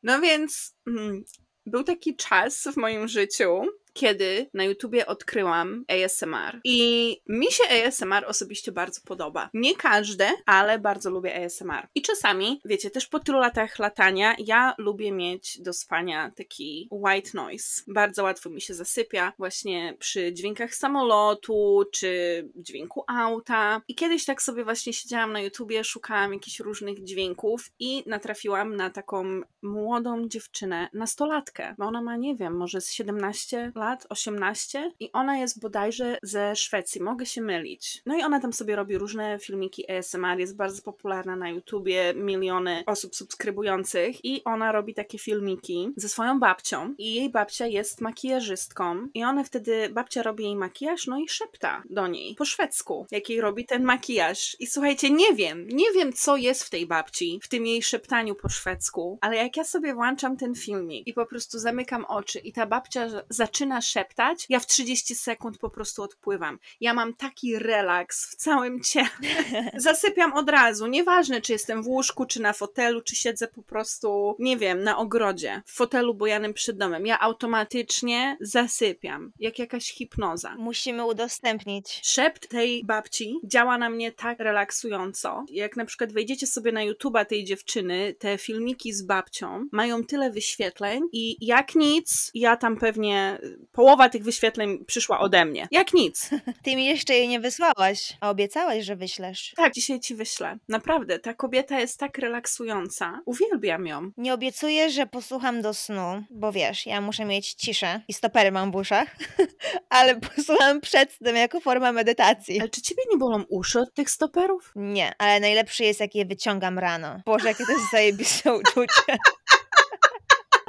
No 0.04 0.22
więc 0.22 0.76
mm, 0.88 1.24
był 1.66 1.84
taki 1.84 2.16
czas 2.16 2.64
w 2.74 2.78
moim 2.78 3.08
życiu, 3.08 3.62
kiedy 3.94 4.50
na 4.54 4.64
YouTubie 4.64 5.06
odkryłam 5.06 5.86
ASMR. 5.88 6.62
I 6.64 7.18
mi 7.28 7.52
się 7.52 7.64
ASMR 7.64 8.26
osobiście 8.28 8.72
bardzo 8.72 9.02
podoba. 9.06 9.50
Nie 9.54 9.76
każde, 9.76 10.32
ale 10.46 10.80
bardzo 10.80 11.10
lubię 11.10 11.46
ASMR. 11.46 11.88
I 11.96 12.02
czasami, 12.02 12.62
wiecie, 12.66 12.90
też 12.90 13.08
po 13.08 13.20
tylu 13.20 13.40
latach 13.40 13.80
latania, 13.80 14.36
ja 14.40 14.76
lubię 14.78 15.12
mieć 15.12 15.62
do 15.62 15.74
spania 15.74 16.32
taki 16.36 16.88
white 16.92 17.30
noise. 17.34 17.82
Bardzo 17.88 18.24
łatwo 18.24 18.50
mi 18.50 18.62
się 18.62 18.74
zasypia 18.74 19.34
właśnie 19.38 19.96
przy 20.00 20.34
dźwiękach 20.34 20.76
samolotu, 20.76 21.84
czy 21.94 22.44
dźwięku 22.56 23.04
auta. 23.08 23.82
I 23.88 23.96
kiedyś 23.96 24.26
tak 24.26 24.42
sobie 24.42 24.64
właśnie 24.64 24.94
siedziałam 24.94 25.32
na 25.32 25.42
YouTubie, 25.42 25.84
szukałam 25.84 26.34
jakichś 26.34 26.60
różnych 26.60 27.04
dźwięków 27.04 27.72
i 27.80 28.04
natrafiłam 28.06 28.76
na 28.76 28.90
taką 28.90 29.42
młodą 29.62 30.28
dziewczynę, 30.28 30.90
nastolatkę. 30.94 31.76
Bo 31.78 31.86
ona 31.86 32.02
ma, 32.02 32.18
nie 32.18 32.36
wiem, 32.36 32.58
może 32.58 32.82
z 32.82 32.92
17 32.92 33.72
lat 33.76 33.83
lat, 33.84 34.06
18 34.10 34.92
i 35.00 35.12
ona 35.12 35.38
jest 35.38 35.62
bodajże 35.62 36.18
ze 36.24 36.56
Szwecji, 36.56 37.02
mogę 37.02 37.26
się 37.26 37.42
mylić. 37.42 38.02
No 38.06 38.18
i 38.18 38.24
ona 38.24 38.40
tam 38.40 38.54
sobie 38.54 38.76
robi 38.76 38.98
różne 38.98 39.40
filmiki 39.40 39.92
ASMR, 39.92 40.40
jest 40.40 40.56
bardzo 40.56 40.82
popularna 40.82 41.36
na 41.36 41.50
YouTubie, 41.50 42.14
miliony 42.16 42.84
osób 42.86 43.16
subskrybujących 43.16 44.26
i 44.26 44.44
ona 44.44 44.72
robi 44.72 44.94
takie 44.94 45.18
filmiki 45.18 45.90
ze 45.96 46.10
swoją 46.10 46.40
babcią 46.40 46.96
i 46.98 47.14
jej 47.14 47.30
babcia 47.30 47.68
jest 47.68 48.02
makijażystką 48.02 49.08
i 49.14 49.24
ona 49.24 49.44
wtedy, 49.44 49.90
babcia 49.90 50.24
robi 50.24 50.44
jej 50.44 50.56
makijaż, 50.56 51.08
no 51.08 51.20
i 51.20 51.30
szepta 51.30 51.84
do 51.90 52.08
niej 52.08 52.36
po 52.36 52.46
szwedzku, 52.46 53.08
jak 53.12 53.30
jej 53.30 53.42
robi 53.42 53.66
ten 53.66 53.84
makijaż. 53.84 54.56
I 54.60 54.68
słuchajcie, 54.68 55.10
nie 55.10 55.34
wiem, 55.36 55.68
nie 55.68 55.92
wiem 55.96 56.14
co 56.14 56.38
jest 56.38 56.64
w 56.64 56.70
tej 56.70 56.88
babci, 56.88 57.40
w 57.44 57.48
tym 57.48 57.66
jej 57.66 57.84
szeptaniu 57.84 58.36
po 58.36 58.50
szwedzku, 58.50 59.18
ale 59.22 59.36
jak 59.36 59.58
ja 59.58 59.64
sobie 59.64 59.94
włączam 59.94 60.38
ten 60.38 60.56
filmik 60.56 61.08
i 61.08 61.14
po 61.14 61.26
prostu 61.26 61.60
zamykam 61.60 62.06
oczy 62.06 62.40
i 62.40 62.54
ta 62.54 62.66
babcia 62.66 63.08
zaczyna 63.30 63.73
zaczyna 63.74 63.82
szeptać, 63.82 64.46
ja 64.50 64.60
w 64.60 64.68
30 64.68 65.16
sekund 65.16 65.58
po 65.58 65.70
prostu 65.70 66.04
odpływam. 66.04 66.60
Ja 66.82 66.94
mam 66.94 67.14
taki 67.14 67.60
relaks 67.60 68.32
w 68.32 68.36
całym 68.36 68.82
ciele. 68.82 69.10
Zasypiam 69.76 70.34
od 70.34 70.50
razu. 70.50 70.88
Nieważne, 70.88 71.42
czy 71.42 71.52
jestem 71.54 71.84
w 71.84 71.88
łóżku, 71.88 72.26
czy 72.26 72.42
na 72.42 72.54
fotelu, 72.54 73.02
czy 73.02 73.16
siedzę 73.16 73.48
po 73.48 73.64
prostu, 73.64 74.36
nie 74.40 74.58
wiem, 74.58 74.84
na 74.84 74.98
ogrodzie, 74.98 75.62
w 75.66 75.74
fotelu 75.74 76.14
bojanym 76.14 76.54
przed 76.54 76.78
domem. 76.78 77.06
Ja 77.06 77.20
automatycznie 77.20 78.38
zasypiam, 78.42 79.32
jak 79.40 79.60
jakaś 79.60 79.94
hipnoza. 79.94 80.56
Musimy 80.58 81.06
udostępnić. 81.06 82.00
Szept 82.04 82.48
tej 82.48 82.84
babci 82.86 83.40
działa 83.44 83.78
na 83.78 83.90
mnie 83.90 84.12
tak 84.12 84.40
relaksująco. 84.40 85.46
Jak 85.50 85.78
na 85.78 85.86
przykład 85.86 86.14
wejdziecie 86.14 86.48
sobie 86.48 86.72
na 86.72 86.82
YouTube'a 86.82 87.26
tej 87.26 87.44
dziewczyny, 87.44 88.16
te 88.20 88.38
filmiki 88.38 88.94
z 88.94 89.02
babcią 89.02 89.68
mają 89.72 90.04
tyle 90.04 90.32
wyświetleń 90.32 91.04
i 91.12 91.46
jak 91.46 91.76
nic, 91.76 92.32
ja 92.34 92.58
tam 92.58 92.78
pewnie 92.78 93.40
połowa 93.72 94.10
tych 94.10 94.24
wyświetleń 94.24 94.86
przyszła 94.86 95.20
ode 95.20 95.46
mnie. 95.46 95.68
Jak 95.72 95.94
nic. 95.94 96.30
Ty 96.64 96.76
mi 96.76 96.86
jeszcze 96.86 97.14
jej 97.14 97.28
nie 97.28 97.40
wysłałaś, 97.40 98.14
a 98.22 98.30
obiecałaś, 98.30 98.86
że 98.86 98.96
wyślesz. 98.96 99.54
Tak, 99.56 99.74
dzisiaj 99.74 100.00
ci 100.00 100.16
wyślę. 100.16 100.58
Naprawdę, 100.70 101.20
ta 101.20 101.34
kobieta 101.34 101.80
jest 101.80 102.00
tak 102.00 102.18
relaksująca. 102.18 103.20
Uwielbiam 103.26 103.88
ją. 103.88 104.12
Nie 104.18 104.34
obiecuję, 104.34 104.90
że 104.90 105.06
posłucham 105.06 105.62
do 105.62 105.74
snu, 105.74 106.24
bo 106.30 106.52
wiesz, 106.52 106.86
ja 106.86 107.02
muszę 107.02 107.26
mieć 107.26 107.54
ciszę 107.54 108.02
i 108.08 108.14
stopery 108.14 108.52
mam 108.52 108.72
w 108.72 108.76
uszach, 108.76 109.16
ale 109.90 110.20
posłucham 110.20 110.82
przed 110.82 111.12
snem 111.12 111.36
jako 111.36 111.60
forma 111.60 111.92
medytacji. 111.92 112.60
Ale 112.60 112.70
czy 112.70 112.82
ciebie 112.82 113.04
nie 113.12 113.18
bolą 113.18 113.44
uszy 113.50 113.80
od 113.80 113.94
tych 113.94 114.10
stoperów? 114.10 114.72
Nie, 114.76 115.14
ale 115.18 115.40
najlepsze 115.40 115.84
jest, 115.84 116.00
jak 116.00 116.16
je 116.16 116.26
wyciągam 116.26 116.80
rano. 116.80 117.22
Boże, 117.26 117.48
jakie 117.48 117.66
to 117.66 117.72
jest 117.72 117.92
zajebiste 117.92 118.54
uczucie. 118.54 119.18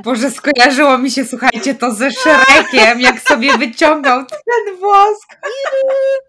Boże, 0.05 0.31
skojarzyło 0.31 0.99
mi 0.99 1.11
się, 1.11 1.25
słuchajcie, 1.25 1.75
to 1.75 1.93
ze 1.93 2.11
Szrekiem, 2.11 3.01
jak 3.01 3.21
sobie 3.21 3.59
wyciągał 3.59 4.25
ten 4.27 4.77
wosk. 4.81 5.41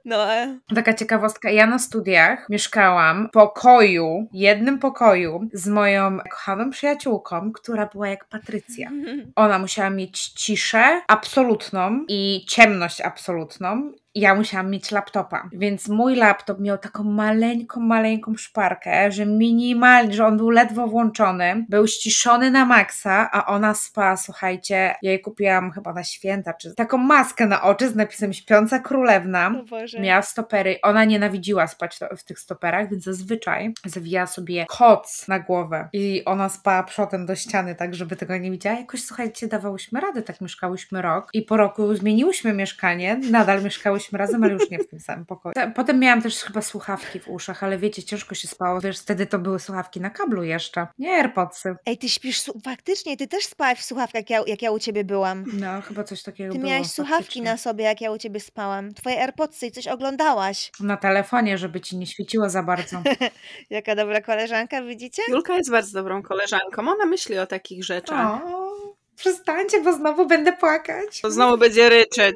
No. 0.06 0.28
Taka 0.76 0.94
ciekawostka, 0.94 1.50
ja 1.50 1.68
na 1.68 1.80
studiach 1.80 2.50
mieszkałam 2.50 3.28
w 3.28 3.32
pokoju, 3.32 4.28
jednym 4.34 4.80
pokoju 4.80 5.50
z 5.54 5.68
moją 5.68 6.18
kochaną 6.32 6.70
przyjaciółką, 6.70 7.52
która 7.52 7.86
była 7.86 8.08
jak 8.08 8.26
Patrycja. 8.26 8.92
Ona 9.36 9.60
musiała 9.60 9.90
mieć 9.90 10.28
ciszę 10.28 11.02
absolutną 11.08 12.06
i 12.08 12.46
ciemność 12.48 13.02
absolutną 13.02 13.92
ja 14.16 14.36
musiałam 14.36 14.72
mieć 14.72 14.92
laptopa. 14.92 15.50
Więc 15.52 15.88
mój 15.88 16.16
laptop 16.16 16.60
miał 16.60 16.78
taką 16.78 17.04
maleńką, 17.04 17.80
maleńką 17.80 18.36
szparkę, 18.36 19.12
że 19.12 19.26
minimalnie, 19.26 20.14
że 20.14 20.26
on 20.26 20.38
był 20.38 20.50
ledwo 20.50 20.88
włączony, 20.88 21.66
był 21.70 21.88
ściszony 21.88 22.52
na 22.52 22.66
maksa, 22.66 23.30
a 23.32 23.46
ona 23.46 23.74
spała, 23.74 24.18
słuchajcie, 24.18 24.76
ja 24.76 25.12
jej 25.12 25.22
kupiłam 25.22 25.72
chyba 25.72 25.94
na 25.94 26.04
święta, 26.04 26.54
czy 26.54 26.76
taką 26.76 26.98
maskę 26.98 27.46
na 27.46 27.62
oczy 27.62 27.90
z 27.90 27.96
napisem 27.96 28.34
Śpiąca 28.34 28.80
Królewna. 28.80 29.56
Miała 30.00 30.22
stopery. 30.22 30.80
Ona 30.82 31.06
nienawidziła 31.06 31.68
spać 31.68 32.00
w 32.18 32.24
tych 32.24 32.40
stoperach, 32.40 32.90
więc 32.90 33.04
zazwyczaj 33.04 33.74
zawijała 33.86 34.28
sobie 34.28 34.66
koc 34.70 35.28
na 35.28 35.40
głowę 35.40 35.90
i 35.94 36.26
ona 36.26 36.50
spała 36.50 36.84
przodem 36.84 37.26
do 37.26 37.36
ściany, 37.36 37.76
tak 37.76 37.96
żeby 37.96 38.16
tego 38.16 38.38
nie 38.38 38.52
widziała. 38.52 38.80
Jakoś, 38.80 39.04
słuchajcie, 39.04 39.48
dawałyśmy 39.48 40.02
radę, 40.02 40.22
tak 40.22 40.42
mieszkałyśmy 40.42 41.02
rok 41.02 41.30
i 41.34 41.42
po 41.42 41.58
roku 41.58 41.96
zmieniłyśmy 41.96 42.54
mieszkanie, 42.54 43.20
nadal 43.32 43.64
mieszkałyśmy 43.64 44.05
razem, 44.14 44.44
ale 44.44 44.54
już 44.54 44.70
nie 44.70 44.80
w 44.80 44.88
tym 44.88 45.00
samym 45.00 45.26
pokoju. 45.26 45.54
Potem 45.76 46.00
miałam 46.00 46.22
też 46.22 46.40
chyba 46.44 46.62
słuchawki 46.62 47.20
w 47.20 47.28
uszach, 47.30 47.64
ale 47.64 47.78
wiecie, 47.78 48.04
ciężko 48.04 48.36
się 48.36 48.48
spało, 48.48 48.82
wiesz, 48.82 49.00
wtedy 49.00 49.26
to 49.26 49.40
były 49.40 49.60
słuchawki 49.60 50.02
na 50.02 50.10
kablu 50.10 50.44
jeszcze, 50.44 50.88
nie 50.98 51.12
AirPodsy. 51.12 51.76
Ej, 51.86 51.98
ty 51.98 52.10
śpisz, 52.10 52.44
faktycznie, 52.64 53.18
ty 53.18 53.28
też 53.28 53.46
spałaś 53.46 53.80
w 53.80 53.86
słuchawkach, 53.86 54.16
jak 54.22 54.30
ja, 54.30 54.44
jak 54.48 54.62
ja 54.62 54.72
u 54.72 54.80
ciebie 54.80 55.04
byłam. 55.04 55.44
No, 55.54 55.82
chyba 55.82 56.04
coś 56.04 56.24
takiego 56.24 56.54
Ty 56.54 56.60
było. 56.60 56.72
miałaś 56.72 56.88
słuchawki 56.88 57.24
faktycznie. 57.24 57.42
na 57.44 57.58
sobie, 57.58 57.84
jak 57.84 58.02
ja 58.02 58.12
u 58.12 58.18
ciebie 58.18 58.40
spałam. 58.40 58.94
Twoje 58.94 59.22
AirPodsy 59.22 59.68
i 59.68 59.72
coś 59.72 59.88
oglądałaś. 59.88 60.72
Na 60.80 60.98
telefonie, 60.98 61.58
żeby 61.58 61.82
ci 61.82 61.98
nie 61.98 62.08
świeciło 62.08 62.50
za 62.50 62.64
bardzo. 62.64 63.02
Jaka 63.70 63.96
dobra 63.96 64.22
koleżanka, 64.22 64.82
widzicie? 64.82 65.22
Julka 65.30 65.56
jest 65.58 65.72
bardzo 65.72 66.00
dobrą 66.00 66.24
koleżanką. 66.24 66.82
Ona 66.82 67.06
myśli 67.06 67.38
o 67.38 67.46
takich 67.48 67.84
rzeczach. 67.84 68.42
O, 68.46 68.95
przestańcie, 69.16 69.82
bo 69.82 69.94
znowu 69.94 70.28
będę 70.28 70.54
płakać. 70.54 71.22
To 71.22 71.32
znowu 71.32 71.58
będzie 71.58 71.90
ryczeć. 71.90 72.36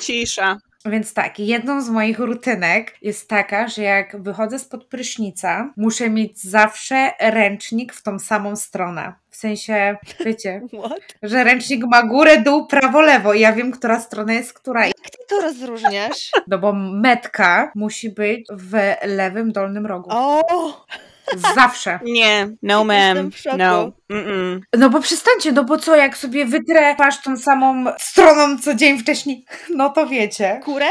Cisza. 0.00 0.58
Więc 0.90 1.14
tak, 1.14 1.38
jedną 1.38 1.82
z 1.82 1.88
moich 1.88 2.18
rutynek 2.18 2.94
jest 3.02 3.28
taka, 3.28 3.68
że 3.68 3.82
jak 3.82 4.22
wychodzę 4.22 4.58
spod 4.58 4.84
prysznica, 4.84 5.72
muszę 5.76 6.10
mieć 6.10 6.40
zawsze 6.42 7.10
ręcznik 7.20 7.92
w 7.92 8.02
tą 8.02 8.18
samą 8.18 8.56
stronę. 8.56 9.12
W 9.30 9.36
sensie, 9.36 9.96
wiecie, 10.24 10.60
What? 10.84 11.00
że 11.22 11.44
ręcznik 11.44 11.84
ma 11.84 12.02
górę, 12.02 12.40
dół, 12.40 12.66
prawo, 12.66 13.00
lewo 13.00 13.34
i 13.34 13.40
ja 13.40 13.52
wiem, 13.52 13.72
która 13.72 14.00
strona 14.00 14.32
jest 14.32 14.52
która. 14.52 14.86
Jak 14.86 14.96
ty 14.96 15.18
to 15.28 15.40
rozróżniasz? 15.40 16.30
No 16.46 16.58
bo 16.58 16.72
metka 16.72 17.72
musi 17.74 18.10
być 18.10 18.46
w 18.52 18.94
lewym 19.06 19.52
dolnym 19.52 19.86
rogu. 19.86 20.08
O! 20.12 20.86
Zawsze. 21.54 21.98
Nie, 22.04 22.48
no 22.62 22.84
ma'am. 22.84 23.30
No. 23.58 23.92
Mm-mm. 24.10 24.60
No 24.78 24.90
bo 24.90 25.00
przestańcie, 25.00 25.52
no 25.52 25.64
bo 25.64 25.78
co, 25.78 25.96
jak 25.96 26.16
sobie 26.16 26.46
wytrę 26.46 26.94
twarz 26.94 27.22
tą 27.22 27.36
samą 27.36 27.84
stroną 27.98 28.58
co 28.58 28.74
dzień 28.74 28.98
wcześniej, 28.98 29.44
no 29.76 29.90
to 29.90 30.06
wiecie. 30.06 30.60
Kurę? 30.64 30.86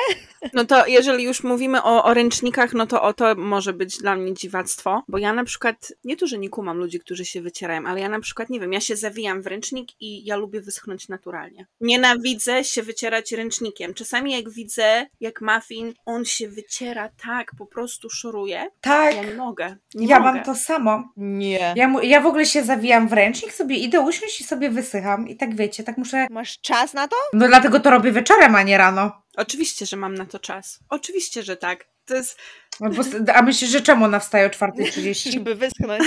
No 0.53 0.65
to 0.65 0.87
jeżeli 0.87 1.23
już 1.23 1.43
mówimy 1.43 1.83
o, 1.83 2.03
o 2.03 2.13
ręcznikach, 2.13 2.73
no 2.73 2.87
to 2.87 3.01
o 3.01 3.13
to 3.13 3.35
może 3.35 3.73
być 3.73 3.97
dla 3.97 4.15
mnie 4.15 4.33
dziwactwo, 4.33 5.03
bo 5.07 5.17
ja 5.17 5.33
na 5.33 5.43
przykład, 5.43 5.93
nie 6.03 6.17
to, 6.17 6.27
że 6.27 6.37
nie 6.37 6.49
kumam 6.49 6.77
ludzi, 6.77 6.99
którzy 6.99 7.25
się 7.25 7.41
wycierają, 7.41 7.85
ale 7.85 7.99
ja 8.01 8.09
na 8.09 8.19
przykład, 8.19 8.49
nie 8.49 8.59
wiem, 8.59 8.73
ja 8.73 8.81
się 8.81 8.95
zawijam 8.95 9.41
w 9.41 9.47
ręcznik 9.47 9.89
i 9.99 10.25
ja 10.25 10.35
lubię 10.35 10.61
wyschnąć 10.61 11.09
naturalnie. 11.09 11.65
Nienawidzę 11.81 12.63
się 12.63 12.83
wycierać 12.83 13.31
ręcznikiem. 13.31 13.93
Czasami 13.93 14.31
jak 14.31 14.49
widzę, 14.49 15.05
jak 15.19 15.41
muffin, 15.41 15.93
on 16.05 16.25
się 16.25 16.47
wyciera 16.49 17.09
tak, 17.25 17.51
po 17.57 17.65
prostu 17.65 18.09
szoruje, 18.09 18.67
Tak, 18.81 19.15
ja 19.15 19.23
nie 19.23 19.33
mogę. 19.33 19.75
Nie 19.95 20.07
ja 20.07 20.19
mogę. 20.19 20.31
mam 20.33 20.43
to 20.43 20.55
samo. 20.55 21.03
Nie. 21.17 21.73
Ja, 21.75 21.87
mu- 21.87 22.01
ja 22.01 22.21
w 22.21 22.25
ogóle 22.25 22.45
się 22.45 22.63
zawijam 22.63 23.07
w 23.07 23.13
ręcznik, 23.13 23.53
sobie 23.53 23.75
idę 23.75 24.01
usiąść 24.01 24.41
i 24.41 24.43
sobie 24.43 24.69
wysycham 24.69 25.27
i 25.27 25.35
tak 25.37 25.55
wiecie, 25.55 25.83
tak 25.83 25.97
muszę... 25.97 26.27
Masz 26.29 26.59
czas 26.61 26.93
na 26.93 27.07
to? 27.07 27.15
No 27.33 27.47
dlatego 27.47 27.79
to 27.79 27.89
robię 27.89 28.11
wieczorem, 28.11 28.55
a 28.55 28.63
nie 28.63 28.77
rano. 28.77 29.24
Oczywiście, 29.37 29.85
że 29.85 29.97
mam 29.97 30.15
na 30.15 30.25
to 30.25 30.39
czas. 30.39 30.79
Oczywiście, 30.89 31.43
że 31.43 31.57
tak. 31.57 31.85
To 32.05 32.15
jest, 32.15 32.39
No 32.79 32.89
bo, 32.89 33.33
a 33.33 33.41
myślisz, 33.41 33.69
że 33.69 33.81
czemu 33.81 34.05
ona 34.05 34.19
wstaje 34.19 34.45
o 34.45 34.49
4.30? 34.49 35.31
Żeby 35.33 35.55
wyschnąć. 35.55 36.03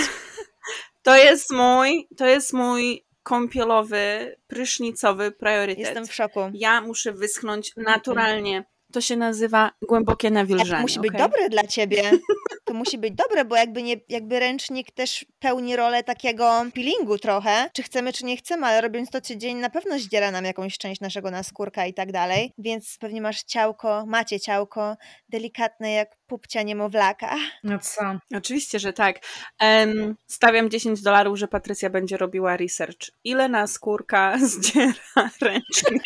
to 1.03 1.17
jest 1.17 1.53
mój, 1.53 2.09
to 2.17 2.27
jest 2.27 2.53
mój 2.53 3.05
kąpielowy, 3.23 4.37
prysznicowy 4.47 5.33
priorytet. 5.33 5.79
Jestem 5.79 6.07
w 6.07 6.15
szoku. 6.15 6.41
Ja 6.55 6.81
muszę 6.81 7.13
wyschnąć 7.13 7.73
naturalnie. 7.77 8.65
To 8.93 9.01
się 9.01 9.17
nazywa 9.17 9.71
głębokie 9.89 10.29
To 10.29 10.35
nawilżenie. 10.35 10.83
musi 10.83 11.01
być 11.01 11.11
okej? 11.11 11.21
dobre 11.21 11.49
dla 11.49 11.63
ciebie. 11.63 12.03
To 12.65 12.75
musi 12.75 12.99
być 12.99 13.15
dobre, 13.15 13.45
bo 13.45 13.57
jakby, 13.57 13.83
nie, 13.83 13.97
jakby 14.09 14.41
ręcznik 14.41 14.91
też 14.91 15.27
pełni 15.39 15.77
rolę 15.77 16.05
takiego 16.05 16.65
peelingu 16.75 17.19
trochę, 17.19 17.71
czy 17.73 17.83
chcemy, 17.83 18.13
czy 18.13 18.25
nie 18.25 18.37
chcemy, 18.37 18.67
ale 18.67 18.81
robiąc 18.81 19.11
to 19.11 19.21
codziennie 19.21 19.63
na 19.63 19.71
pewno 19.71 19.99
zdziera 19.99 20.31
nam 20.31 20.45
jakąś 20.45 20.79
część 20.79 21.01
naszego 21.01 21.31
naskórka 21.31 21.87
i 21.87 21.95
tak 21.95 22.13
dalej, 22.13 22.53
więc 22.59 22.99
pewnie 23.01 23.21
masz 23.23 23.43
ciałko, 23.43 24.05
macie 24.07 24.41
ciałko 24.41 24.97
delikatne 25.29 25.93
jak 25.93 26.17
pupcia 26.27 26.63
niemowlaka. 26.63 27.37
No 27.65 27.79
co? 27.79 28.03
Oczywiście, 28.37 28.79
że 28.79 28.93
tak. 28.93 29.19
Em, 29.59 30.17
stawiam 30.27 30.71
10 30.71 31.03
dolarów, 31.03 31.39
że 31.39 31.49
Patrycja 31.49 31.91
będzie 31.91 32.17
robiła 32.17 32.57
research. 32.57 33.11
Ile 33.25 33.49
naskórka 33.49 34.39
zdziera 34.49 34.93
ręcznik? 35.41 36.03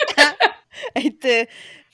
Ej 0.95 1.15
ty, 1.15 1.47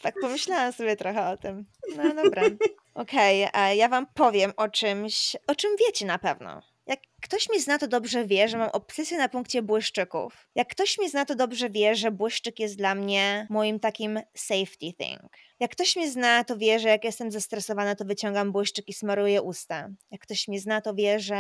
tak 0.03 0.15
pomyślałam 0.21 0.73
sobie 0.73 0.97
trochę 0.97 1.29
o 1.29 1.37
tym. 1.37 1.67
No 1.97 2.15
dobra. 2.15 2.43
Okej, 2.95 3.49
a 3.53 3.73
ja 3.73 3.89
wam 3.89 4.07
powiem 4.15 4.53
o 4.57 4.69
czymś, 4.69 5.37
o 5.47 5.55
czym 5.55 5.71
wiecie 5.87 6.07
na 6.07 6.19
pewno. 6.19 6.63
Jak 6.87 7.01
ktoś 7.23 7.49
mnie 7.49 7.61
zna, 7.61 7.79
to 7.79 7.89
dobrze 7.89 8.25
wie, 8.25 8.49
że 8.49 8.59
mam 8.59 8.69
obsesję 8.73 9.19
na 9.19 9.29
punkcie 9.29 9.63
błyszczyków. 9.63 10.49
Jak 10.55 10.69
ktoś 10.69 10.99
mnie 10.99 11.09
zna, 11.09 11.25
to 11.25 11.35
dobrze 11.35 11.71
wie, 11.71 11.95
że 11.95 12.11
błyszczyk 12.11 12.61
jest 12.61 12.77
dla 12.77 12.95
mnie 12.95 13.47
moim 13.51 13.81
takim 13.81 14.21
safety 14.37 14.93
thing. 14.99 15.21
Jak 15.61 15.71
ktoś 15.71 15.97
mnie 15.97 16.11
zna, 16.11 16.45
to 16.45 16.57
wie, 16.57 16.79
że 16.79 16.89
jak 16.89 17.05
jestem 17.05 17.31
zestresowana, 17.31 17.95
to 17.95 18.05
wyciągam 18.05 18.53
błyszczyk 18.53 18.89
i 18.89 18.93
smaruję 18.93 19.43
usta. 19.43 19.89
Jak 20.11 20.21
ktoś 20.21 20.49
mnie 20.49 20.61
zna, 20.61 20.81
to 20.81 20.95
wie, 20.95 21.21
że 21.21 21.37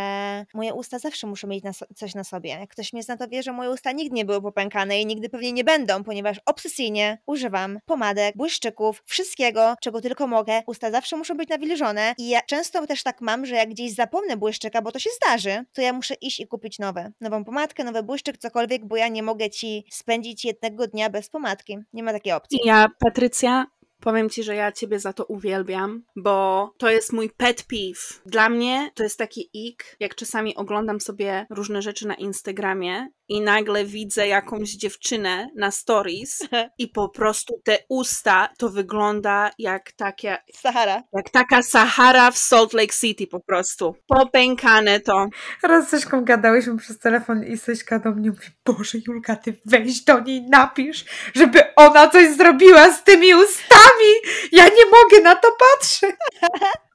moje 0.54 0.74
usta 0.74 0.98
zawsze 0.98 1.26
muszą 1.26 1.48
mieć 1.48 1.64
na 1.64 1.72
so- 1.72 1.86
coś 1.96 2.14
na 2.14 2.24
sobie. 2.24 2.50
Jak 2.50 2.70
ktoś 2.70 2.92
mnie 2.92 3.02
zna, 3.02 3.16
to 3.16 3.28
wie, 3.28 3.42
że 3.42 3.52
moje 3.52 3.70
usta 3.70 3.92
nigdy 3.92 4.14
nie 4.14 4.24
były 4.24 4.42
popękane 4.42 5.00
i 5.00 5.06
nigdy 5.06 5.28
pewnie 5.28 5.52
nie 5.52 5.64
będą, 5.64 6.04
ponieważ 6.04 6.40
obsesyjnie 6.46 7.18
używam 7.26 7.78
pomadek, 7.86 8.36
błyszczyków, 8.36 9.02
wszystkiego, 9.06 9.74
czego 9.80 10.00
tylko 10.00 10.26
mogę. 10.26 10.62
Usta 10.66 10.90
zawsze 10.90 11.16
muszą 11.16 11.36
być 11.36 11.48
nawilżone 11.48 12.14
i 12.18 12.28
ja 12.28 12.42
często 12.42 12.86
też 12.86 13.02
tak 13.02 13.20
mam, 13.20 13.46
że 13.46 13.54
jak 13.54 13.68
gdzieś 13.68 13.94
zapomnę 13.94 14.36
błyszczyka, 14.36 14.82
bo 14.82 14.92
to 14.92 14.98
się 14.98 15.10
zdarzy, 15.22 15.64
to 15.72 15.82
ja 15.82 15.92
muszę 15.92 16.14
iść 16.14 16.40
i 16.40 16.46
kupić 16.46 16.78
nowe. 16.78 17.12
Nową 17.20 17.44
pomadkę, 17.44 17.84
nowy 17.84 18.02
błyszczyk, 18.02 18.38
cokolwiek, 18.38 18.86
bo 18.86 18.96
ja 18.96 19.08
nie 19.08 19.22
mogę 19.22 19.50
ci 19.50 19.84
spędzić 19.90 20.44
jednego 20.44 20.86
dnia 20.86 21.10
bez 21.10 21.30
pomadki. 21.30 21.78
Nie 21.92 22.02
ma 22.02 22.12
takiej 22.12 22.32
opcji. 22.32 22.60
Ja, 22.64 22.86
Patrycja, 22.98 23.66
powiem 24.00 24.30
ci, 24.30 24.42
że 24.42 24.54
ja 24.54 24.72
ciebie 24.72 25.00
za 25.00 25.12
to 25.12 25.24
uwielbiam, 25.24 26.02
bo 26.16 26.70
to 26.78 26.90
jest 26.90 27.12
mój 27.12 27.30
pet 27.30 27.62
peeve. 27.62 28.00
Dla 28.26 28.48
mnie 28.48 28.90
to 28.94 29.02
jest 29.02 29.18
taki 29.18 29.50
ik, 29.52 29.96
jak 30.00 30.14
czasami 30.14 30.56
oglądam 30.56 31.00
sobie 31.00 31.46
różne 31.50 31.82
rzeczy 31.82 32.06
na 32.06 32.14
Instagramie 32.14 33.08
i 33.28 33.40
nagle 33.40 33.84
widzę 33.84 34.28
jakąś 34.28 34.70
dziewczynę 34.70 35.48
na 35.56 35.70
stories 35.70 36.48
i 36.78 36.88
po 36.88 37.08
prostu 37.08 37.60
te 37.64 37.78
usta 37.88 38.48
to 38.58 38.68
wygląda 38.68 39.50
jak 39.58 39.92
takie, 39.92 40.38
Sahara. 40.54 41.02
jak 41.12 41.30
taka 41.30 41.62
Sahara 41.62 42.30
w 42.30 42.38
Salt 42.38 42.72
Lake 42.72 42.94
City 43.00 43.26
po 43.26 43.40
prostu. 43.40 43.94
Popękane 44.06 45.00
to. 45.00 45.28
Raz 45.62 45.86
z 45.86 45.90
Sośką 45.90 46.24
gadałyśmy 46.24 46.76
przez 46.76 46.98
telefon 46.98 47.44
i 47.44 47.58
Sośka 47.58 47.98
do 47.98 48.10
mnie 48.10 48.30
mówi, 48.30 48.46
Boże 48.64 48.98
Julka, 49.06 49.36
ty 49.36 49.60
weź 49.64 50.00
do 50.00 50.20
niej 50.20 50.42
napisz, 50.42 51.04
żeby 51.34 51.74
ona 51.76 52.08
coś 52.08 52.28
zrobiła 52.36 52.92
z 52.92 53.04
tymi 53.04 53.34
ustami. 53.34 54.12
Ja 54.52 54.64
nie 54.64 54.84
mogę 54.84 55.22
na 55.22 55.36
to 55.36 55.48
patrzeć. 55.58 56.10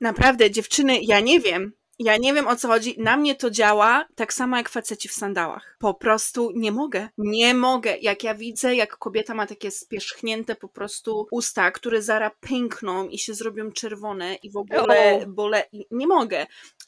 Naprawdę, 0.02 0.52
dziewczyny, 0.52 1.00
ja 1.02 1.20
nie 1.20 1.40
wiem. 1.40 1.74
Ja 2.04 2.18
nie 2.18 2.34
wiem 2.34 2.48
o 2.48 2.56
co 2.56 2.68
chodzi. 2.68 2.96
Na 2.98 3.18
mnie 3.18 3.36
to 3.36 3.50
działa 3.50 4.06
tak 4.16 4.34
samo 4.34 4.58
jak 4.58 4.70
faceci 4.70 5.10
w 5.10 5.14
sandałach. 5.14 5.76
Po 5.80 5.94
prostu 5.94 6.52
nie 6.56 6.72
mogę. 6.72 7.10
Nie 7.18 7.54
mogę. 7.54 7.98
Jak 7.98 8.24
ja 8.24 8.36
widzę, 8.36 8.76
jak 8.76 8.98
kobieta 8.98 9.34
ma 9.34 9.48
takie 9.48 9.72
spierzchnięte 9.72 10.56
po 10.56 10.68
prostu 10.68 11.28
usta, 11.32 11.72
które 11.72 12.02
zara 12.02 12.32
pękną 12.40 13.08
i 13.08 13.18
się 13.18 13.34
zrobią 13.34 13.72
czerwone 13.72 14.36
i 14.36 14.52
w 14.52 14.58
ogóle 14.58 15.22
O. 15.24 15.28
bole. 15.28 15.64
Nie 15.92 16.08
mogę. 16.08 16.46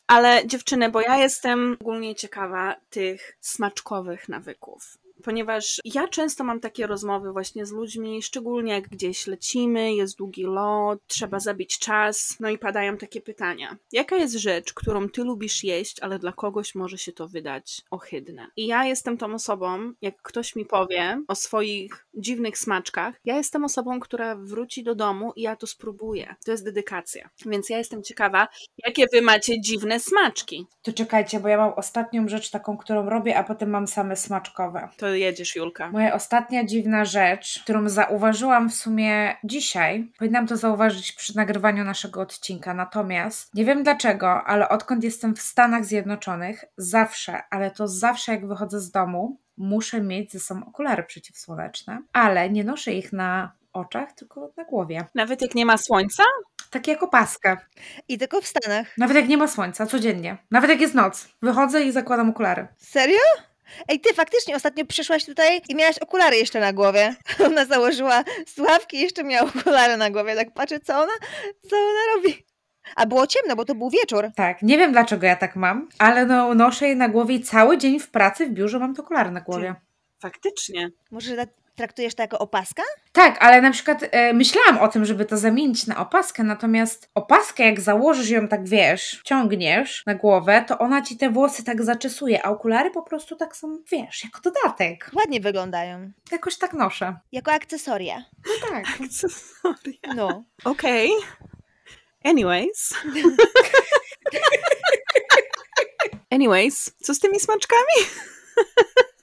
Ale 0.08 0.48
dziewczyny, 0.48 0.90
bo 0.92 1.02
ja 1.02 1.18
jestem 1.18 1.78
ogólnie 1.82 2.16
ciekawa 2.16 2.76
tych 2.90 3.38
smaczkowych 3.42 4.30
nawyków. 4.30 4.98
Ponieważ 5.26 5.82
ja 5.86 6.08
często 6.08 6.44
mam 6.44 6.60
takie 6.60 6.88
rozmowy 6.88 7.32
właśnie 7.32 7.66
z 7.66 7.72
ludźmi, 7.72 8.22
szczególnie 8.22 8.74
jak 8.74 8.90
gdzieś 8.90 9.28
lecimy, 9.28 9.96
jest 9.96 10.18
długi 10.18 10.44
lot, 10.44 11.00
trzeba 11.08 11.40
zabić 11.40 11.80
czas, 11.80 12.36
no 12.40 12.50
i 12.50 12.58
padają 12.58 12.98
takie 12.98 13.22
pytania. 13.22 13.78
Jaka 13.92 14.16
jest 14.16 14.36
rzecz, 14.36 14.74
którą 14.74 15.10
ty 15.10 15.24
lubisz 15.24 15.64
jeść, 15.64 16.00
ale 16.00 16.20
dla 16.20 16.32
kogoś 16.32 16.76
może 16.76 16.98
się 16.98 17.12
to 17.12 17.28
wydać 17.28 17.82
ohydne? 17.92 18.48
I 18.56 18.68
ja 18.68 18.86
jestem 18.86 19.18
tą 19.18 19.34
osobą, 19.34 19.94
jak 20.02 20.22
ktoś 20.22 20.56
mi 20.56 20.66
powie 20.66 21.22
o 21.28 21.36
swoich 21.36 22.08
dziwnych 22.14 22.58
smaczkach, 22.58 23.16
ja 23.26 23.38
jestem 23.38 23.64
osobą, 23.64 24.00
która 24.00 24.36
wróci 24.36 24.84
do 24.84 24.96
domu 24.96 25.34
i 25.36 25.42
ja 25.42 25.56
to 25.56 25.68
spróbuję. 25.68 26.36
To 26.46 26.52
jest 26.52 26.66
dedykacja. 26.66 27.30
Więc 27.46 27.70
ja 27.70 27.78
jestem 27.78 28.04
ciekawa, 28.04 28.48
jakie 28.88 29.06
wy 29.14 29.22
macie 29.22 29.62
dziwne 29.62 30.00
smaczki. 30.00 30.68
To 30.82 30.94
czekajcie, 30.94 31.40
bo 31.40 31.48
ja 31.48 31.58
mam 31.58 31.74
ostatnią 31.74 32.28
rzecz 32.28 32.50
taką, 32.50 32.78
którą 32.78 33.10
robię, 33.10 33.38
a 33.38 33.44
potem 33.44 33.70
mam 33.70 33.88
same 33.88 34.16
smaczkowe. 34.16 34.90
To 34.98 35.15
jedziesz, 35.16 35.56
Julka. 35.56 35.92
Moja 35.92 36.14
ostatnia 36.14 36.64
dziwna 36.64 37.06
rzecz, 37.06 37.60
którą 37.64 37.90
zauważyłam 37.90 38.70
w 38.70 38.76
sumie 38.76 39.36
dzisiaj, 39.44 40.12
powinnam 40.20 40.48
to 40.48 40.58
zauważyć 40.58 41.12
przy 41.12 41.36
nagrywaniu 41.36 41.84
naszego 41.84 42.22
odcinka, 42.22 42.74
natomiast 42.74 43.54
nie 43.54 43.66
wiem 43.66 43.84
dlaczego, 43.84 44.44
ale 44.44 44.70
odkąd 44.70 45.04
jestem 45.04 45.36
w 45.36 45.42
Stanach 45.42 45.86
Zjednoczonych, 45.86 46.66
zawsze, 46.78 47.44
ale 47.50 47.72
to 47.72 47.88
zawsze 47.88 48.32
jak 48.32 48.48
wychodzę 48.48 48.80
z 48.80 48.92
domu, 48.92 49.40
muszę 49.58 50.02
mieć 50.02 50.32
ze 50.32 50.40
sobą 50.40 50.66
okulary 50.66 51.04
przeciwsłoneczne, 51.04 52.02
ale 52.14 52.50
nie 52.50 52.64
noszę 52.64 52.92
ich 52.94 53.14
na 53.14 53.52
oczach, 53.74 54.12
tylko 54.14 54.52
na 54.58 54.64
głowie. 54.64 55.06
Nawet 55.16 55.42
jak 55.42 55.56
nie 55.56 55.66
ma 55.66 55.78
słońca? 55.78 56.24
Tak 56.70 56.88
jak 56.88 57.04
opaskę. 57.04 57.58
I 58.08 58.18
tylko 58.18 58.42
w 58.42 58.48
Stanach. 58.48 58.98
Nawet 58.98 59.18
jak 59.18 59.28
nie 59.28 59.38
ma 59.38 59.48
słońca, 59.48 59.86
codziennie. 59.86 60.38
Nawet 60.52 60.70
jak 60.70 60.82
jest 60.82 60.94
noc. 60.94 61.28
Wychodzę 61.42 61.84
i 61.84 61.92
zakładam 61.92 62.30
okulary. 62.30 62.68
Serio? 62.78 63.20
Ej, 63.88 64.00
ty 64.00 64.14
faktycznie 64.14 64.56
ostatnio 64.56 64.86
przyszłaś 64.86 65.26
tutaj 65.26 65.62
i 65.70 65.76
miałaś 65.76 65.98
okulary 65.98 66.38
jeszcze 66.38 66.60
na 66.60 66.74
głowie. 66.74 67.16
Ona 67.48 67.66
założyła 67.66 68.24
słuchawki 68.48 68.98
i 68.98 69.02
jeszcze 69.02 69.24
miała 69.24 69.50
okulary 69.50 69.98
na 69.98 70.10
głowie. 70.10 70.36
Tak 70.36 70.54
patrzę, 70.54 70.80
co 70.80 70.94
ona, 70.94 71.14
co 71.70 71.76
ona 71.76 72.16
robi. 72.16 72.46
A 72.96 73.06
było 73.06 73.28
ciemno, 73.28 73.56
bo 73.56 73.66
to 73.66 73.76
był 73.76 73.90
wieczór. 73.90 74.30
Tak, 74.36 74.62
nie 74.62 74.78
wiem 74.78 74.92
dlaczego 74.92 75.28
ja 75.28 75.36
tak 75.36 75.56
mam, 75.56 75.90
ale 76.00 76.26
no, 76.26 76.54
noszę 76.54 76.88
je 76.88 76.96
na 76.96 77.10
głowie 77.10 77.36
i 77.36 77.42
cały 77.42 77.78
dzień 77.78 78.00
w 78.00 78.10
pracy, 78.10 78.46
w 78.46 78.52
biurze 78.52 78.80
mam 78.80 78.96
te 78.96 79.02
okulary 79.02 79.32
na 79.32 79.42
głowie. 79.42 79.76
Faktycznie. 80.20 80.90
Może 81.12 81.36
tak 81.36 81.50
traktujesz 81.76 82.16
to 82.16 82.22
jako 82.22 82.40
opaskę? 82.40 82.84
Tak, 83.12 83.38
ale 83.40 83.62
na 83.62 83.72
przykład 83.72 84.00
e, 84.12 84.34
myślałam 84.34 84.78
o 84.78 84.88
tym, 84.88 85.06
żeby 85.06 85.26
to 85.26 85.38
zamienić 85.38 85.88
na 85.88 85.98
opaskę, 85.98 86.44
natomiast 86.44 87.10
opaskę, 87.16 87.64
jak 87.66 87.82
założysz 87.82 88.30
ją 88.30 88.48
tak, 88.48 88.68
wiesz, 88.68 89.22
ciągniesz 89.24 90.04
na 90.08 90.16
głowę, 90.16 90.66
to 90.68 90.78
ona 90.78 91.02
ci 91.02 91.18
te 91.18 91.30
włosy 91.30 91.64
tak 91.64 91.84
zaczesuje, 91.84 92.46
a 92.46 92.50
okulary 92.50 92.92
po 92.92 93.02
prostu 93.02 93.36
tak 93.36 93.56
są, 93.56 93.78
wiesz, 93.92 94.24
jako 94.24 94.42
dodatek. 94.42 95.12
Ładnie 95.16 95.40
wyglądają. 95.40 96.12
Jakoś 96.32 96.58
tak 96.58 96.74
noszę. 96.74 97.16
Jako 97.32 97.52
akcesoria. 97.52 98.26
No 98.48 98.70
tak. 98.70 98.86
Akcesoria. 99.02 100.14
No. 100.16 100.44
Okej. 100.64 101.10
Anyways. 102.24 102.94
Anyways, 106.32 106.92
co 107.04 107.14
z 107.14 107.20
tymi 107.20 107.40
smaczkami? 107.40 108.08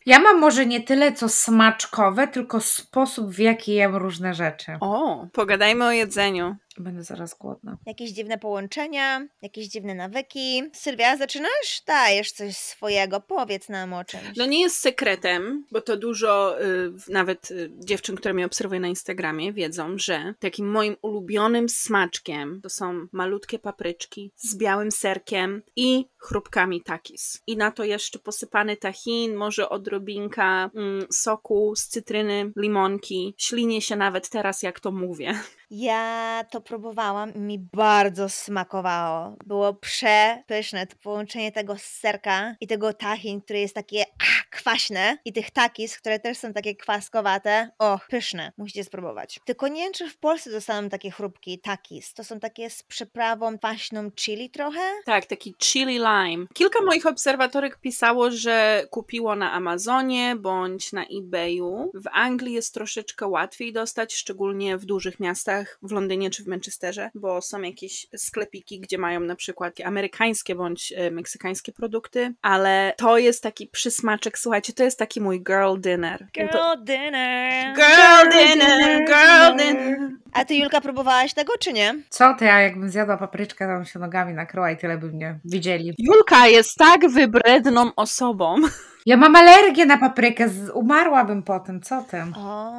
Ja 0.07 0.19
mam 0.19 0.41
może 0.41 0.67
nie 0.67 0.81
tyle 0.81 1.13
co 1.13 1.29
smaczkowe, 1.29 2.29
tylko 2.29 2.61
sposób, 2.61 3.31
w 3.31 3.39
jaki 3.39 3.75
jem 3.75 3.97
różne 3.97 4.35
rzeczy. 4.35 4.77
O, 4.81 5.27
pogadajmy 5.33 5.85
o 5.85 5.91
jedzeniu. 5.93 6.57
Będę 6.79 7.03
zaraz 7.03 7.35
głodna. 7.35 7.79
Jakieś 7.87 8.11
dziwne 8.11 8.39
połączenia, 8.39 9.27
jakieś 9.43 9.67
dziwne 9.67 9.95
nawyki. 9.95 10.63
Sylwia, 10.73 11.17
zaczynasz? 11.17 11.83
Dajesz 11.87 12.33
coś 12.33 12.57
swojego, 12.57 13.21
powiedz 13.21 13.69
nam 13.69 13.93
o 13.93 14.05
czymś. 14.05 14.37
No 14.37 14.47
nie 14.47 14.61
jest 14.61 14.77
sekretem, 14.77 15.67
bo 15.71 15.81
to 15.81 15.97
dużo 15.97 16.63
y, 16.63 16.93
nawet 17.09 17.51
y, 17.51 17.71
dziewczyn, 17.79 18.17
które 18.17 18.35
mnie 18.35 18.47
obserwują 18.47 18.81
na 18.81 18.89
Instagramie, 18.89 19.53
wiedzą, 19.53 19.99
że 19.99 20.35
takim 20.39 20.71
moim 20.71 20.97
ulubionym 21.03 21.69
smaczkiem 21.69 22.61
to 22.63 22.69
są 22.69 23.07
malutkie 23.13 23.59
papryczki 23.59 24.33
z 24.37 24.57
białym 24.57 24.93
serkiem 24.93 25.63
i 25.77 26.09
chrupkami 26.19 26.83
takis. 26.83 27.41
I 27.47 27.57
na 27.57 27.71
to 27.71 27.85
jeszcze 27.85 28.19
posypany 28.19 28.77
tahin, 28.77 29.35
może 29.35 29.69
odrobinka 29.69 30.71
mm, 30.75 31.07
soku 31.13 31.77
z 31.77 31.89
cytryny, 31.89 32.53
limonki. 32.57 33.35
Ślinie 33.39 33.83
się 33.83 33.97
nawet 33.97 34.29
teraz, 34.29 34.63
jak 34.63 34.81
to 34.81 34.93
mówię. 34.93 35.35
Ja 35.75 36.45
to 36.51 36.61
próbowałam 36.61 37.35
i 37.35 37.39
mi 37.39 37.59
bardzo 37.59 38.29
smakowało. 38.29 39.37
Było 39.47 39.75
przepyszne. 39.75 40.87
To 40.87 40.97
połączenie 40.97 41.53
tego 41.53 41.77
serka 41.79 42.57
i 42.61 42.67
tego 42.67 42.93
tahin, 42.93 43.41
który 43.41 43.59
jest 43.59 43.75
takie 43.75 44.05
ah, 44.19 44.42
kwaśne 44.53 45.19
i 45.25 45.33
tych 45.33 45.51
takis, 45.51 45.99
które 45.99 46.19
też 46.19 46.39
są 46.39 46.53
takie 46.53 46.77
kwaskowate. 46.77 47.71
O, 47.79 47.99
pyszne. 48.11 48.53
Musicie 48.57 48.85
spróbować. 48.85 49.41
Tylko 49.45 49.69
nie 49.69 49.83
wiem, 49.83 49.93
czy 49.93 50.11
w 50.11 50.19
Polsce 50.19 50.51
dostałam 50.51 50.91
takie 50.91 51.11
chrupki 51.11 51.59
takis. 51.59 52.15
To 52.15 52.25
są 52.25 52.41
takie 52.41 52.71
z 52.71 52.83
przyprawą 52.83 53.59
kwaśną 53.59 54.11
chili 54.11 54.51
trochę. 54.51 54.81
Tak, 55.05 55.27
taki 55.27 55.55
chili 55.55 55.95
lime. 55.95 56.47
Kilka 56.55 56.85
moich 56.85 57.07
obserwatorek 57.07 57.81
pisało, 57.81 58.31
że 58.31 58.87
kupiło 58.91 59.37
na 59.37 59.53
Amazonie 59.53 60.37
bądź 60.37 60.93
na 60.93 61.05
eBayu. 61.19 61.91
W 61.95 62.09
Anglii 62.13 62.55
jest 62.55 62.75
troszeczkę 62.75 63.27
łatwiej 63.27 63.73
dostać, 63.73 64.15
szczególnie 64.15 64.77
w 64.79 64.85
dużych 64.85 65.21
miastach, 65.21 65.79
w 65.83 65.93
Londynie 65.93 66.31
czy 66.31 66.45
w 66.45 66.47
Manchesterze, 66.47 67.11
bo 67.15 67.43
są 67.43 67.63
jakieś 67.63 68.07
sklepiki, 68.17 68.81
gdzie 68.81 68.99
mają 68.99 69.21
na 69.21 69.37
przykład 69.37 69.81
amerykańskie 69.85 70.55
bądź 70.55 70.93
e, 70.97 71.11
meksykańskie 71.11 71.73
produkty, 71.73 72.35
ale 72.43 72.95
to 72.97 73.19
jest 73.19 73.43
taki 73.43 73.67
przysmaczek, 73.67 74.39
słuchajcie, 74.43 74.73
to 74.73 74.85
jest 74.85 74.99
taki 74.99 75.21
mój 75.21 75.41
girl 75.41 75.77
dinner. 75.79 76.27
Girl 76.33 76.49
to... 76.49 76.77
dinner. 76.77 77.75
Girl 77.77 78.31
dinner, 78.31 79.07
girl 79.07 79.57
dinner. 79.57 80.22
A 80.33 80.45
ty, 80.45 80.55
Julka, 80.55 80.81
próbowałaś 80.81 81.35
tego, 81.35 81.53
czy 81.61 81.73
nie? 81.73 81.95
Co 82.09 82.35
ty, 82.35 82.51
a 82.51 82.61
jakbym 82.61 82.91
zjadła 82.91 83.17
papryczkę, 83.17 83.67
bym 83.67 83.85
się 83.85 83.99
nogami 83.99 84.35
nakryła 84.35 84.71
i 84.71 84.77
tyle 84.77 84.99
by 84.99 85.07
mnie 85.13 85.39
widzieli. 85.45 85.95
Julka 85.99 86.47
jest 86.47 86.77
tak 86.79 87.09
wybredną 87.11 87.95
osobą. 87.97 88.57
Ja 89.07 89.17
mam 89.17 89.37
alergię 89.37 89.87
na 89.87 89.99
paprykę, 89.99 90.49
z- 90.49 90.71
umarłabym 90.71 91.43
po 91.43 91.61
tym, 91.61 91.81
co 91.81 92.03
ty? 92.11 92.23
O. 92.37 92.73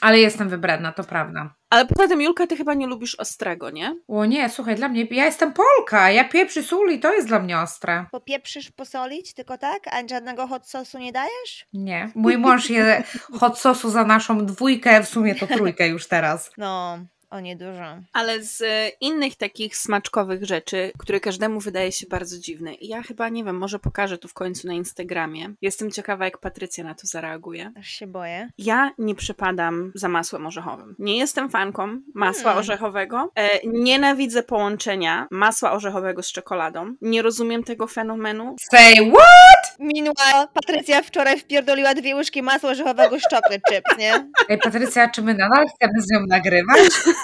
Ale 0.00 0.18
jestem 0.18 0.48
wybredna, 0.48 0.92
to 0.92 1.04
prawda. 1.04 1.54
Ale 1.70 1.86
poza 1.86 2.08
tym, 2.08 2.22
Julka, 2.22 2.46
ty 2.46 2.56
chyba 2.56 2.74
nie 2.74 2.86
lubisz 2.86 3.14
ostrego, 3.14 3.70
nie? 3.70 3.96
O 4.08 4.24
nie, 4.24 4.48
słuchaj, 4.48 4.74
dla 4.76 4.88
mnie, 4.88 5.06
ja 5.10 5.24
jestem 5.24 5.52
Polka, 5.52 6.10
ja 6.10 6.24
pieprzy 6.28 6.62
sól 6.62 6.92
i 6.92 7.00
to 7.00 7.12
jest 7.12 7.28
dla 7.28 7.38
mnie 7.38 7.58
ostre. 7.58 8.06
Popieprzysz 8.10 8.70
posolić, 8.70 9.34
tylko 9.34 9.58
tak? 9.58 9.82
A 9.90 10.08
żadnego 10.08 10.46
hot 10.46 10.68
sosu 10.68 10.98
nie 10.98 11.12
dajesz? 11.12 11.66
Nie. 11.72 12.10
Mój 12.14 12.38
mąż 12.38 12.70
je 12.70 13.02
hot 13.40 13.58
sosu 13.58 13.90
za 13.90 14.04
naszą 14.04 14.46
dwójkę, 14.46 15.02
w 15.02 15.08
sumie 15.08 15.34
to 15.34 15.46
trójkę 15.46 15.88
już 15.88 16.08
teraz. 16.08 16.50
No, 16.58 16.73
um 16.74 17.13
o 17.34 17.40
niedużo. 17.40 17.96
Ale 18.12 18.42
z 18.42 18.62
e, 18.62 18.88
innych 19.00 19.36
takich 19.36 19.76
smaczkowych 19.76 20.44
rzeczy, 20.44 20.92
które 20.98 21.20
każdemu 21.20 21.60
wydaje 21.60 21.92
się 21.92 22.06
bardzo 22.06 22.38
dziwne. 22.38 22.74
I 22.74 22.88
ja 22.88 23.02
chyba, 23.02 23.28
nie 23.28 23.44
wiem, 23.44 23.56
może 23.56 23.78
pokażę 23.78 24.18
to 24.18 24.28
w 24.28 24.34
końcu 24.34 24.66
na 24.66 24.74
Instagramie. 24.74 25.54
Jestem 25.62 25.90
ciekawa, 25.90 26.24
jak 26.24 26.38
Patrycja 26.38 26.84
na 26.84 26.94
to 26.94 27.06
zareaguje. 27.06 27.72
Aż 27.78 27.86
się 27.88 28.06
boję. 28.06 28.48
Ja 28.58 28.90
nie 28.98 29.14
przepadam 29.14 29.92
za 29.94 30.08
masłem 30.08 30.46
orzechowym. 30.46 30.94
Nie 30.98 31.18
jestem 31.18 31.50
fanką 31.50 32.00
masła 32.14 32.42
Hmm. 32.44 32.58
orzechowego. 32.58 33.32
E, 33.34 33.48
nienawidzę 33.66 34.42
połączenia 34.42 35.26
masła 35.30 35.72
orzechowego 35.72 36.22
z 36.22 36.32
czekoladą. 36.32 36.94
Nie 37.00 37.22
rozumiem 37.22 37.64
tego 37.64 37.86
fenomenu. 37.86 38.56
Say 38.70 38.94
what? 38.94 39.78
Meanwhile, 39.78 40.48
Patrycja 40.54 41.02
wczoraj 41.02 41.38
wpierdoliła 41.40 41.94
dwie 41.94 42.16
łyżki 42.16 42.42
masła 42.42 42.70
orzechowego 42.70 43.18
z 43.18 43.22
chocolate 43.22 43.60
chips, 43.70 43.98
nie? 43.98 44.28
Ej, 44.48 44.58
Patrycja, 44.58 45.08
czy 45.08 45.22
my 45.22 45.34
nadal 45.34 45.66
chcemy 45.68 46.02
z 46.02 46.10
nią 46.10 46.26
nagrywać? 46.28 46.78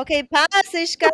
Okej, 0.00 0.28
pasyśka, 0.28 1.10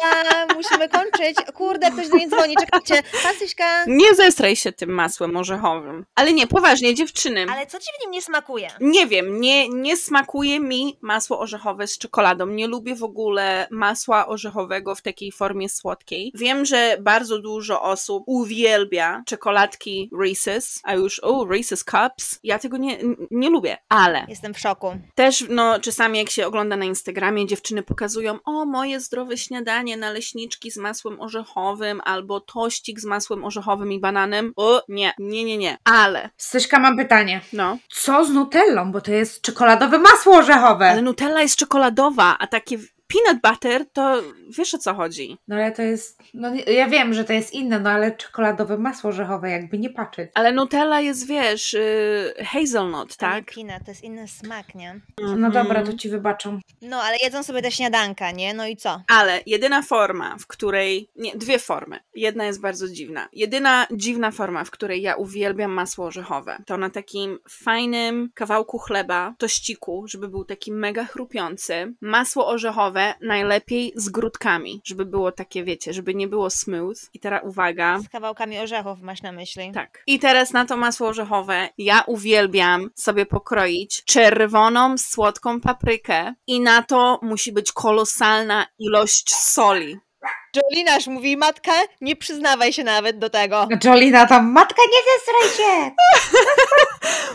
musimy 0.56 0.88
kończyć. 0.88 1.36
Kurde, 1.54 1.90
ktoś 1.90 2.08
do 2.08 2.16
mnie 2.16 2.28
dzwoni, 2.28 2.54
czekajcie. 2.60 3.02
Pasyśka. 3.22 3.84
Nie 3.86 4.14
zestraj 4.14 4.56
się 4.56 4.72
tym 4.72 4.90
masłem 4.90 5.36
orzechowym. 5.36 6.06
Ale 6.14 6.32
nie, 6.32 6.46
poważnie, 6.46 6.94
dziewczyny. 6.94 7.46
Ale 7.52 7.66
co 7.66 7.78
ci 7.78 7.86
w 7.98 8.02
nim 8.02 8.10
nie 8.10 8.22
smakuje? 8.22 8.68
Nie 8.80 9.06
wiem, 9.06 9.40
nie, 9.40 9.68
nie 9.68 9.96
smakuje 9.96 10.60
mi 10.60 10.98
masło 11.00 11.38
orzechowe 11.38 11.86
z 11.86 11.98
czekoladą. 11.98 12.46
Nie 12.46 12.66
lubię 12.66 12.94
w 12.94 13.02
ogóle 13.02 13.68
masła 13.70 14.26
orzechowego 14.26 14.94
w 14.94 15.02
takiej 15.02 15.32
formie 15.32 15.68
słodkiej. 15.68 16.32
Wiem, 16.34 16.64
że 16.64 16.96
bardzo 17.00 17.38
dużo 17.38 17.82
osób 17.82 18.22
uwielbia 18.26 19.22
czekoladki 19.26 20.10
Reese's, 20.12 20.80
a 20.82 20.94
już, 20.94 21.20
o, 21.22 21.44
Reese's 21.44 21.84
Cups. 21.84 22.38
Ja 22.42 22.58
tego 22.58 22.76
nie, 22.76 22.98
nie 23.30 23.50
lubię, 23.50 23.78
ale 23.88 24.26
Jestem 24.28 24.54
w 24.54 24.58
szoku. 24.58 24.96
też, 25.14 25.44
no, 25.48 25.80
czasami 25.80 26.18
jak 26.18 26.30
się 26.30 26.46
ogląda 26.46 26.76
na 26.76 26.84
Instagramie, 26.84 27.46
dziewczyny 27.46 27.82
pokazują, 27.82 28.38
o, 28.44 28.75
moje 28.76 29.00
zdrowe 29.00 29.36
śniadanie, 29.36 29.96
naleśniczki 29.96 30.70
z 30.70 30.76
masłem 30.76 31.20
orzechowym, 31.20 32.00
albo 32.04 32.40
tościk 32.40 33.00
z 33.00 33.04
masłem 33.04 33.44
orzechowym 33.44 33.92
i 33.92 34.00
bananem. 34.00 34.52
O, 34.56 34.82
nie, 34.88 35.12
nie, 35.18 35.44
nie, 35.44 35.58
nie. 35.58 35.78
Ale, 35.84 36.30
Styśka, 36.36 36.78
mam 36.78 36.96
pytanie. 36.96 37.40
no, 37.52 37.78
Co 37.88 38.24
z 38.24 38.30
nutellą? 38.30 38.92
Bo 38.92 39.00
to 39.00 39.10
jest 39.12 39.42
czekoladowe 39.42 39.98
masło 39.98 40.36
orzechowe. 40.36 40.90
Ale 40.90 41.02
Nutella 41.02 41.42
jest 41.42 41.56
czekoladowa, 41.56 42.36
a 42.38 42.46
takie 42.46 42.78
peanut 43.06 43.42
butter 43.42 43.90
to 43.92 44.22
wiesz 44.58 44.74
o 44.74 44.78
co 44.78 44.94
chodzi. 44.94 45.38
No 45.48 45.56
ale 45.56 45.72
to 45.72 45.82
jest, 45.82 46.22
no 46.34 46.54
ja 46.54 46.88
wiem, 46.88 47.14
że 47.14 47.24
to 47.24 47.32
jest 47.32 47.52
inne, 47.52 47.80
no 47.80 47.90
ale 47.90 48.16
czekoladowe 48.16 48.78
masło 48.78 49.10
orzechowe, 49.10 49.50
jakby 49.50 49.78
nie 49.78 49.90
patrzeć. 49.90 50.30
Ale 50.34 50.52
Nutella 50.52 51.00
jest, 51.00 51.26
wiesz, 51.26 51.72
yy, 51.72 52.44
hazelnut, 52.44 53.16
tak? 53.16 53.44
Kina, 53.44 53.80
to 53.80 53.90
jest 53.90 54.04
inny 54.04 54.28
smak, 54.28 54.74
nie? 54.74 55.00
No 55.36 55.50
dobra, 55.50 55.82
to 55.82 55.92
ci 55.92 56.08
wybaczą. 56.08 56.58
No, 56.82 56.96
ale 57.02 57.16
jedzą 57.22 57.42
sobie 57.42 57.62
te 57.62 57.70
śniadanka, 57.70 58.30
nie? 58.30 58.54
No 58.54 58.66
i 58.66 58.76
co? 58.76 59.02
Ale 59.08 59.40
jedyna 59.46 59.82
forma, 59.82 60.36
w 60.38 60.46
której. 60.46 61.10
Nie, 61.16 61.36
dwie 61.36 61.58
formy. 61.58 62.00
Jedna 62.14 62.44
jest 62.44 62.60
bardzo 62.60 62.88
dziwna. 62.88 63.28
Jedyna 63.32 63.86
dziwna 63.92 64.30
forma, 64.30 64.64
w 64.64 64.70
której 64.70 65.02
ja 65.02 65.16
uwielbiam 65.16 65.70
masło 65.70 66.06
orzechowe, 66.06 66.58
to 66.66 66.76
na 66.76 66.90
takim 66.90 67.38
fajnym 67.48 68.30
kawałku 68.34 68.78
chleba, 68.78 69.34
tościku, 69.38 70.04
żeby 70.08 70.28
był 70.28 70.44
taki 70.44 70.72
mega 70.72 71.04
chrupiący, 71.04 71.94
masło 72.00 72.46
orzechowe 72.46 72.95
najlepiej 73.20 73.92
z 73.96 74.08
grudkami, 74.08 74.80
żeby 74.84 75.04
było 75.04 75.32
takie, 75.32 75.64
wiecie, 75.64 75.92
żeby 75.92 76.14
nie 76.14 76.28
było 76.28 76.50
smooth. 76.50 76.96
I 77.14 77.20
teraz 77.20 77.42
uwaga. 77.44 77.98
Z 77.98 78.08
kawałkami 78.08 78.58
orzechów 78.58 79.00
masz 79.00 79.22
na 79.22 79.32
myśli. 79.32 79.72
Tak. 79.74 80.02
I 80.06 80.18
teraz 80.18 80.52
na 80.52 80.64
to 80.64 80.76
masło 80.76 81.08
orzechowe 81.08 81.68
ja 81.78 82.02
uwielbiam 82.06 82.90
sobie 82.94 83.26
pokroić 83.26 84.04
czerwoną, 84.04 84.98
słodką 84.98 85.60
paprykę 85.60 86.34
i 86.46 86.60
na 86.60 86.82
to 86.82 87.20
musi 87.22 87.52
być 87.52 87.72
kolosalna 87.72 88.66
ilość 88.78 89.34
soli. 89.34 89.96
Jolinaż 90.56 91.06
mówi, 91.06 91.36
matka, 91.36 91.72
nie 92.00 92.16
przyznawaj 92.16 92.72
się 92.72 92.84
nawet 92.84 93.18
do 93.18 93.30
tego. 93.30 93.68
Jolina 93.84 94.26
tam, 94.26 94.52
matka 94.52 94.82
nie 94.82 94.98
zesraj 95.12 95.56
się! 95.56 95.90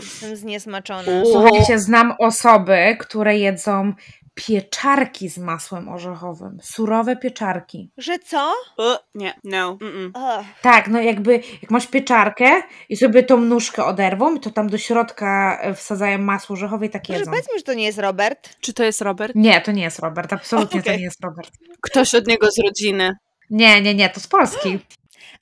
Jestem 0.00 0.36
zniesmaczona. 0.36 1.24
Słuchajcie, 1.32 1.78
znam 1.78 2.14
osoby, 2.18 2.96
które 3.00 3.38
jedzą 3.38 3.92
pieczarki 4.34 5.28
z 5.28 5.38
masłem 5.38 5.88
orzechowym. 5.88 6.58
Surowe 6.62 7.16
pieczarki. 7.16 7.90
Że 7.98 8.18
co? 8.18 8.52
Uh, 8.78 8.96
nie, 9.14 9.34
no. 9.44 9.76
Mm-mm. 9.80 10.06
Ugh. 10.08 10.46
Tak, 10.62 10.88
no 10.88 11.00
jakby 11.00 11.32
jak 11.62 11.70
masz 11.70 11.86
pieczarkę 11.86 12.62
i 12.88 12.96
sobie 12.96 13.22
tą 13.22 13.40
nóżkę 13.40 13.84
oderwą, 13.84 14.38
to 14.38 14.50
tam 14.50 14.68
do 14.68 14.78
środka 14.78 15.58
e, 15.62 15.74
wsadzają 15.74 16.18
masło 16.18 16.52
orzechowe 16.52 16.86
i 16.86 16.90
tak 16.90 17.08
Może 17.08 17.18
jedzą. 17.18 17.30
powiedzmy, 17.30 17.58
że 17.58 17.64
to 17.64 17.74
nie 17.74 17.84
jest 17.84 17.98
Robert. 17.98 18.56
Czy 18.60 18.72
to 18.72 18.84
jest 18.84 19.00
Robert? 19.00 19.32
Nie, 19.34 19.60
to 19.60 19.72
nie 19.72 19.82
jest 19.82 19.98
Robert, 19.98 20.32
absolutnie 20.32 20.82
to 20.82 20.86
Okej. 20.86 20.98
nie 20.98 21.04
jest 21.04 21.24
Robert. 21.24 21.50
Ktoś 21.80 22.14
od 22.14 22.26
niego 22.26 22.50
z 22.50 22.58
rodziny. 22.58 23.12
Nie, 23.50 23.82
nie, 23.82 23.94
nie, 23.94 24.10
to 24.10 24.20
z 24.20 24.26
Polski. 24.26 24.78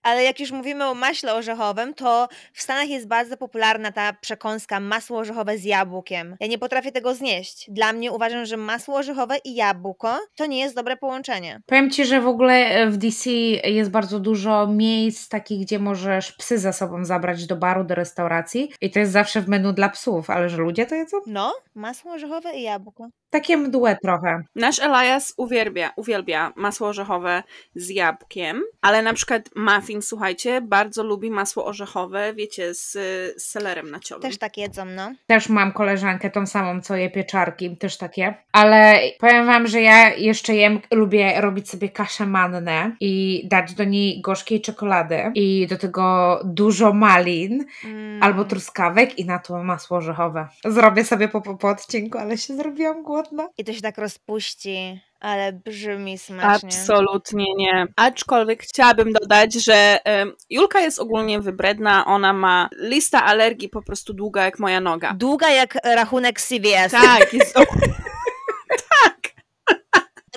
Ale 0.02 0.24
jak 0.24 0.40
już 0.40 0.52
mówimy 0.52 0.84
o 0.86 0.94
maśle 0.94 1.34
orzechowym, 1.34 1.94
to 1.94 2.28
w 2.52 2.62
Stanach 2.62 2.88
jest 2.88 3.08
bardzo 3.08 3.36
popularna 3.36 3.92
ta 3.92 4.12
przekąska 4.12 4.80
masło 4.80 5.18
orzechowe 5.18 5.58
z 5.58 5.64
jabłkiem. 5.64 6.36
Ja 6.40 6.46
nie 6.46 6.58
potrafię 6.58 6.92
tego 6.92 7.14
znieść. 7.14 7.70
Dla 7.70 7.92
mnie 7.92 8.12
uważam, 8.12 8.44
że 8.44 8.56
masło 8.56 8.96
orzechowe 8.96 9.36
i 9.44 9.54
jabłko 9.54 10.18
to 10.36 10.46
nie 10.46 10.58
jest 10.58 10.74
dobre 10.74 10.96
połączenie. 10.96 11.60
Powiem 11.66 11.90
Ci, 11.90 12.04
że 12.04 12.20
w 12.20 12.26
ogóle 12.26 12.54
e, 12.54 12.86
w 12.86 12.96
DC 12.96 13.30
jest 13.64 13.90
bardzo 13.90 14.20
dużo 14.20 14.66
miejsc 14.66 15.28
takich, 15.28 15.60
gdzie 15.60 15.78
możesz 15.78 16.32
psy 16.32 16.58
za 16.58 16.72
sobą 16.72 17.04
zabrać 17.04 17.46
do 17.46 17.56
baru, 17.56 17.84
do 17.84 17.94
restauracji 17.94 18.72
i 18.80 18.90
to 18.90 18.98
jest 18.98 19.12
zawsze 19.12 19.40
w 19.40 19.48
menu 19.48 19.72
dla 19.72 19.88
psów, 19.88 20.30
ale 20.30 20.48
że 20.48 20.56
ludzie 20.56 20.86
to 20.86 20.94
jedzą? 20.94 21.16
No, 21.26 21.54
masło 21.74 22.12
orzechowe 22.12 22.52
i 22.54 22.62
jabłko. 22.62 23.08
Takie 23.30 23.56
mdłe 23.56 23.96
trochę. 24.02 24.42
Nasz 24.54 24.78
Elias 24.78 25.34
uwielbia, 25.36 25.92
uwielbia 25.96 26.52
masło 26.56 26.88
orzechowe 26.88 27.42
z 27.74 27.88
jabłkiem, 27.88 28.62
ale 28.80 29.02
na 29.02 29.12
przykład 29.12 29.50
muffin, 29.56 30.02
słuchajcie, 30.02 30.60
bardzo 30.60 31.02
lubi 31.02 31.30
masło 31.30 31.64
orzechowe, 31.64 32.34
wiecie, 32.34 32.74
z, 32.74 32.92
z 33.42 33.50
selerem 33.50 33.90
naciowym. 33.90 34.22
Też 34.22 34.38
tak 34.38 34.58
jedzą, 34.58 34.84
no. 34.84 35.12
Też 35.26 35.48
mam 35.48 35.72
koleżankę 35.72 36.30
tą 36.30 36.46
samą, 36.46 36.80
co 36.80 36.96
je 36.96 37.10
pieczarki, 37.10 37.76
też 37.76 37.96
takie. 37.96 38.34
Ale 38.52 39.00
powiem 39.20 39.46
Wam, 39.46 39.66
że 39.66 39.80
ja 39.80 40.14
jeszcze 40.14 40.54
jem, 40.54 40.80
lubię 40.90 41.40
robić 41.40 41.70
sobie 41.70 41.88
kaszę 41.88 42.26
mannę 42.26 42.96
i 43.00 43.42
dać 43.50 43.74
do 43.74 43.84
niej 43.84 44.20
gorzkiej 44.20 44.60
czekolady 44.60 45.32
i 45.34 45.66
do 45.70 45.78
tego 45.78 46.40
dużo 46.44 46.92
malin 46.92 47.64
Mm. 47.84 48.22
albo 48.22 48.44
truskawek 48.44 49.18
i 49.18 49.24
na 49.24 49.38
to 49.38 49.64
masło 49.64 49.96
orzechowe. 49.96 50.48
Zrobię 50.64 51.04
sobie 51.04 51.28
po, 51.28 51.40
po, 51.40 51.54
po 51.54 51.68
odcinku, 51.68 52.18
ale 52.18 52.38
się 52.38 52.56
zrobiłam 52.56 53.02
głodna. 53.02 53.19
I 53.59 53.64
to 53.64 53.72
się 53.72 53.80
tak 53.80 53.98
rozpuści, 53.98 55.00
ale 55.20 55.52
brzmi 55.52 56.18
smacznie. 56.18 56.68
Absolutnie 56.68 57.54
nie. 57.56 57.87
Aczkolwiek 57.96 58.62
chciałabym 58.62 59.12
dodać, 59.12 59.54
że 59.54 59.98
Julka 60.50 60.80
jest 60.80 60.98
ogólnie 60.98 61.40
wybredna, 61.40 62.06
ona 62.06 62.33
ma 62.33 62.68
lista 62.78 63.24
alergii 63.24 63.68
po 63.68 63.83
prostu 63.83 64.14
długa 64.14 64.44
jak 64.44 64.59
moja 64.59 64.80
noga. 64.80 65.14
Długa 65.14 65.50
jak 65.50 65.78
rachunek 65.85 66.40
CVS. 66.40 66.92
Tak, 66.92 67.35
jest 67.35 67.59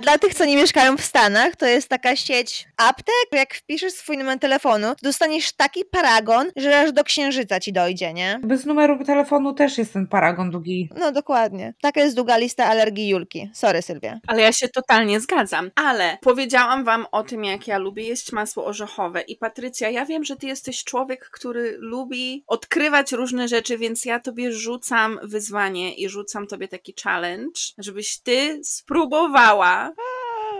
Dla 0.04 0.18
tych, 0.18 0.34
co 0.34 0.46
nie 0.46 0.56
mieszkają 0.56 0.98
w 0.98 1.02
Stanach, 1.02 1.56
to 1.56 1.66
jest 1.66 1.88
taka 1.89 2.16
sieć 2.16 2.68
aptek. 2.78 3.13
Jak 3.32 3.54
wpiszesz 3.54 3.94
swój 3.94 4.18
numer 4.18 4.39
telefonu, 4.39 4.88
dostaniesz 5.02 5.52
taki 5.54 5.86
paragon, 5.86 6.52
że 6.56 6.80
aż 6.80 6.92
do 6.92 7.04
księżyca 7.04 7.60
ci 7.60 7.74
dojdzie, 7.74 8.13
nie? 8.13 8.39
Bez 8.44 8.66
numeru 8.66 9.06
telefonu 9.06 9.54
też 9.54 9.78
jest 9.78 9.94
ten 9.94 10.08
paragon 10.08 10.52
długi. 10.52 10.89
No 10.98 11.12
dokładnie. 11.12 11.74
Taka 11.82 12.02
jest 12.02 12.16
długa 12.16 12.38
lista 12.38 12.66
alergii 12.66 13.10
Julki. 13.10 13.50
Sorry, 13.54 13.82
Sylwia. 13.82 14.20
Ale 14.28 14.42
ja 14.42 14.52
się 14.52 14.68
totalnie 14.68 15.20
zgadzam. 15.20 15.72
Ale 15.76 16.18
powiedziałam 16.22 16.84
wam 16.84 17.06
o 17.12 17.24
tym, 17.24 17.46
jak 17.46 17.68
ja 17.68 17.78
lubię 17.78 18.04
jeść 18.04 18.32
masło 18.32 18.66
orzechowe. 18.66 19.22
I 19.22 19.38
Patrycja, 19.38 19.89
ja 19.89 20.06
wiem, 20.06 20.24
że 20.24 20.36
ty 20.36 20.48
jesteś 20.48 20.84
człowiek, 20.84 21.30
który 21.30 21.76
lubi 21.80 22.44
odkrywać 22.48 23.12
różne 23.12 23.48
rzeczy, 23.48 23.78
więc 23.78 24.06
ja 24.06 24.20
tobie 24.20 24.52
rzucam 24.52 25.20
wyzwanie 25.24 25.94
i 25.96 26.10
rzucam 26.10 26.48
tobie 26.48 26.68
taki 26.68 26.94
challenge, 27.04 27.60
żebyś 27.78 28.20
ty 28.20 28.60
spróbowała 28.63 29.92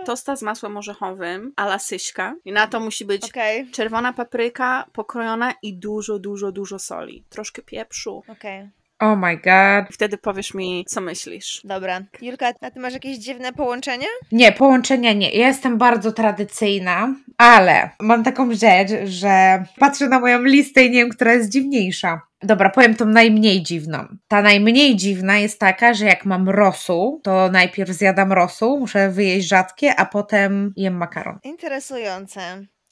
tosta 0.04 0.36
z 0.36 0.42
masłem 0.42 0.76
orzechowym 0.76 1.52
a 1.56 1.64
la 1.64 1.78
Syśka. 1.78 2.34
I 2.44 2.52
na 2.52 2.66
to 2.66 2.80
musi 2.80 3.04
być 3.04 3.24
Okej, 3.24 3.70
czerwona 3.70 4.12
papryka 4.12 4.86
pokrojona 4.92 5.54
i 5.62 5.76
dużo, 5.76 6.18
dużo, 6.18 6.52
dużo 6.52 6.78
soli. 6.78 7.24
Troszkę 7.28 7.62
pieprzu. 7.62 8.22
okej. 8.28 8.70
Oh 9.00 9.16
my 9.16 9.36
god. 9.36 9.94
Wtedy 9.94 10.18
powiesz 10.18 10.54
mi, 10.54 10.84
co 10.88 11.00
myślisz. 11.00 11.60
Dobra. 11.64 12.00
Julka, 12.22 12.52
a 12.60 12.70
ty 12.70 12.80
masz 12.80 12.92
jakieś 12.92 13.18
dziwne 13.18 13.52
połączenie? 13.52 14.06
Nie, 14.32 14.52
połączenia 14.52 15.12
nie. 15.12 15.30
Ja 15.30 15.48
jestem 15.48 15.78
bardzo 15.78 16.12
tradycyjna, 16.12 17.14
ale 17.38 17.90
mam 18.00 18.24
taką 18.24 18.54
rzecz, 18.54 18.90
że 19.04 19.64
patrzę 19.78 20.08
na 20.08 20.20
moją 20.20 20.42
listę 20.42 20.84
i 20.84 20.90
nie 20.90 20.98
wiem, 20.98 21.10
która 21.10 21.32
jest 21.32 21.50
dziwniejsza. 21.50 22.20
Dobra, 22.42 22.70
powiem 22.70 22.94
tą 22.94 23.04
najmniej 23.06 23.62
dziwną. 23.62 24.06
Ta 24.28 24.42
najmniej 24.42 24.96
dziwna 24.96 25.38
jest 25.38 25.60
taka, 25.60 25.94
że 25.94 26.04
jak 26.04 26.24
mam 26.24 26.48
rosół, 26.48 27.20
to 27.22 27.50
najpierw 27.52 27.90
zjadam 27.90 28.32
rosół, 28.32 28.80
muszę 28.80 29.10
wyjeść 29.10 29.48
rzadkie, 29.48 29.96
a 29.96 30.06
potem 30.06 30.72
jem 30.76 30.96
makaron. 30.96 31.38
Interesujące. 31.42 32.40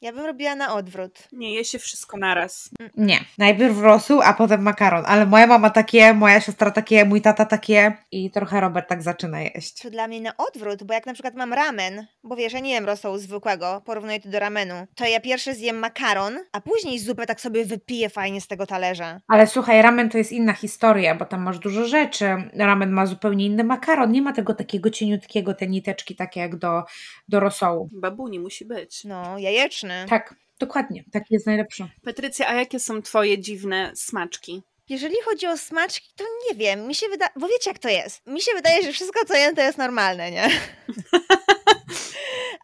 Ja 0.02 0.12
bym 0.12 0.26
robiła 0.26 0.54
na 0.54 0.74
odwrót. 0.74 1.28
Nie 1.32 1.54
je 1.54 1.64
się 1.64 1.78
wszystko 1.78 2.16
naraz. 2.16 2.70
Nie, 2.96 3.20
najpierw 3.38 3.78
rosół, 3.78 4.20
a 4.22 4.32
potem 4.32 4.62
makaron. 4.62 5.04
Ale 5.06 5.26
moja 5.26 5.46
mama 5.46 5.70
takie, 5.70 6.14
moja 6.14 6.40
siostra 6.40 6.70
takie, 6.70 7.04
mój 7.04 7.20
tata 7.20 7.44
takie 7.44 7.96
i 8.12 8.30
trochę 8.30 8.60
Robert 8.60 8.88
tak 8.88 9.02
zaczyna 9.02 9.40
jeść. 9.40 9.82
To 9.82 9.90
dla 9.90 10.08
mnie 10.08 10.20
na 10.20 10.36
odwrót, 10.36 10.82
bo 10.82 10.94
jak 10.94 11.06
na 11.06 11.12
przykład 11.12 11.34
mam 11.34 11.52
ramen, 11.52 12.06
bo 12.24 12.36
wiesz, 12.36 12.52
ja 12.52 12.60
nie 12.60 12.72
jem 12.72 12.86
rosołu 12.86 13.18
zwykłego, 13.18 13.82
porównuję 13.84 14.20
to 14.20 14.28
do 14.28 14.38
ramenu, 14.38 14.74
to 14.94 15.06
ja 15.06 15.20
pierwszy 15.20 15.54
zjem 15.54 15.78
makaron, 15.78 16.38
a 16.52 16.60
później 16.60 16.98
zupę 16.98 17.26
tak 17.26 17.40
sobie 17.40 17.64
wypiję 17.64 18.08
fajnie 18.08 18.40
z 18.40 18.46
tego 18.46 18.66
talerza. 18.66 19.20
Ale 19.28 19.46
słuchaj, 19.46 19.82
ramen 19.82 20.10
to 20.10 20.18
jest 20.18 20.32
inna 20.32 20.52
historia, 20.52 21.14
bo 21.14 21.24
tam 21.24 21.42
masz 21.42 21.58
dużo 21.58 21.84
rzeczy. 21.84 22.50
Ramen 22.54 22.90
ma 22.90 23.06
zupełnie 23.06 23.46
inny 23.46 23.64
makaron, 23.64 24.12
nie 24.12 24.22
ma 24.22 24.32
tego 24.32 24.54
takiego 24.54 24.90
cieniutkiego, 24.90 25.54
te 25.54 25.66
niteczki 25.66 26.16
takie 26.16 26.40
jak 26.40 26.56
do, 26.56 26.82
do 27.28 27.40
rosołu. 27.40 27.88
Babuni 27.92 28.38
musi 28.38 28.64
być. 28.64 29.04
No, 29.04 29.38
jajeczny. 29.38 29.91
Tak, 30.08 30.34
dokładnie, 30.58 31.04
taki 31.12 31.34
jest 31.34 31.46
najlepszy. 31.46 31.88
Patrycja, 32.04 32.48
a 32.48 32.54
jakie 32.54 32.80
są 32.80 33.02
twoje 33.02 33.38
dziwne 33.38 33.92
smaczki? 33.94 34.62
Jeżeli 34.88 35.14
chodzi 35.24 35.46
o 35.46 35.56
smaczki, 35.56 36.08
to 36.16 36.24
nie 36.48 36.58
wiem, 36.58 36.86
mi 36.86 36.94
się 36.94 37.08
wydaje, 37.08 37.30
bo 37.36 37.48
wiecie 37.48 37.70
jak 37.70 37.78
to 37.78 37.88
jest. 37.88 38.26
Mi 38.26 38.40
się 38.40 38.52
wydaje, 38.54 38.82
że 38.82 38.92
wszystko 38.92 39.24
co 39.24 39.34
jem 39.34 39.54
to 39.54 39.62
jest 39.62 39.78
normalne, 39.78 40.30
nie? 40.30 40.48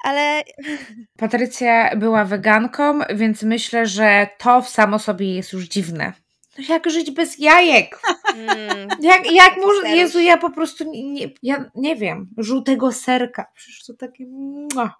Ale 0.04 0.42
Patrycja 1.18 1.96
była 1.96 2.24
weganką, 2.24 3.00
więc 3.14 3.42
myślę, 3.42 3.86
że 3.86 4.28
to 4.38 4.62
w 4.62 4.68
samo 4.68 4.98
sobie 4.98 5.34
jest 5.34 5.52
już 5.52 5.64
dziwne. 5.64 6.12
No 6.58 6.64
jak 6.68 6.90
żyć 6.90 7.10
bez 7.10 7.38
jajek? 7.38 8.00
mm, 8.34 8.88
Jak, 9.00 9.32
jak 9.32 9.56
może. 9.56 9.96
Jezu, 9.96 10.20
ja 10.20 10.36
po 10.36 10.50
prostu 10.50 10.84
nie, 10.84 11.12
nie, 11.12 11.30
ja 11.42 11.70
nie 11.74 11.96
wiem, 11.96 12.28
żółtego 12.38 12.92
serka, 12.92 13.46
przecież 13.54 13.84
to 13.84 13.94
takie... 13.94 14.24
mua. 14.74 14.94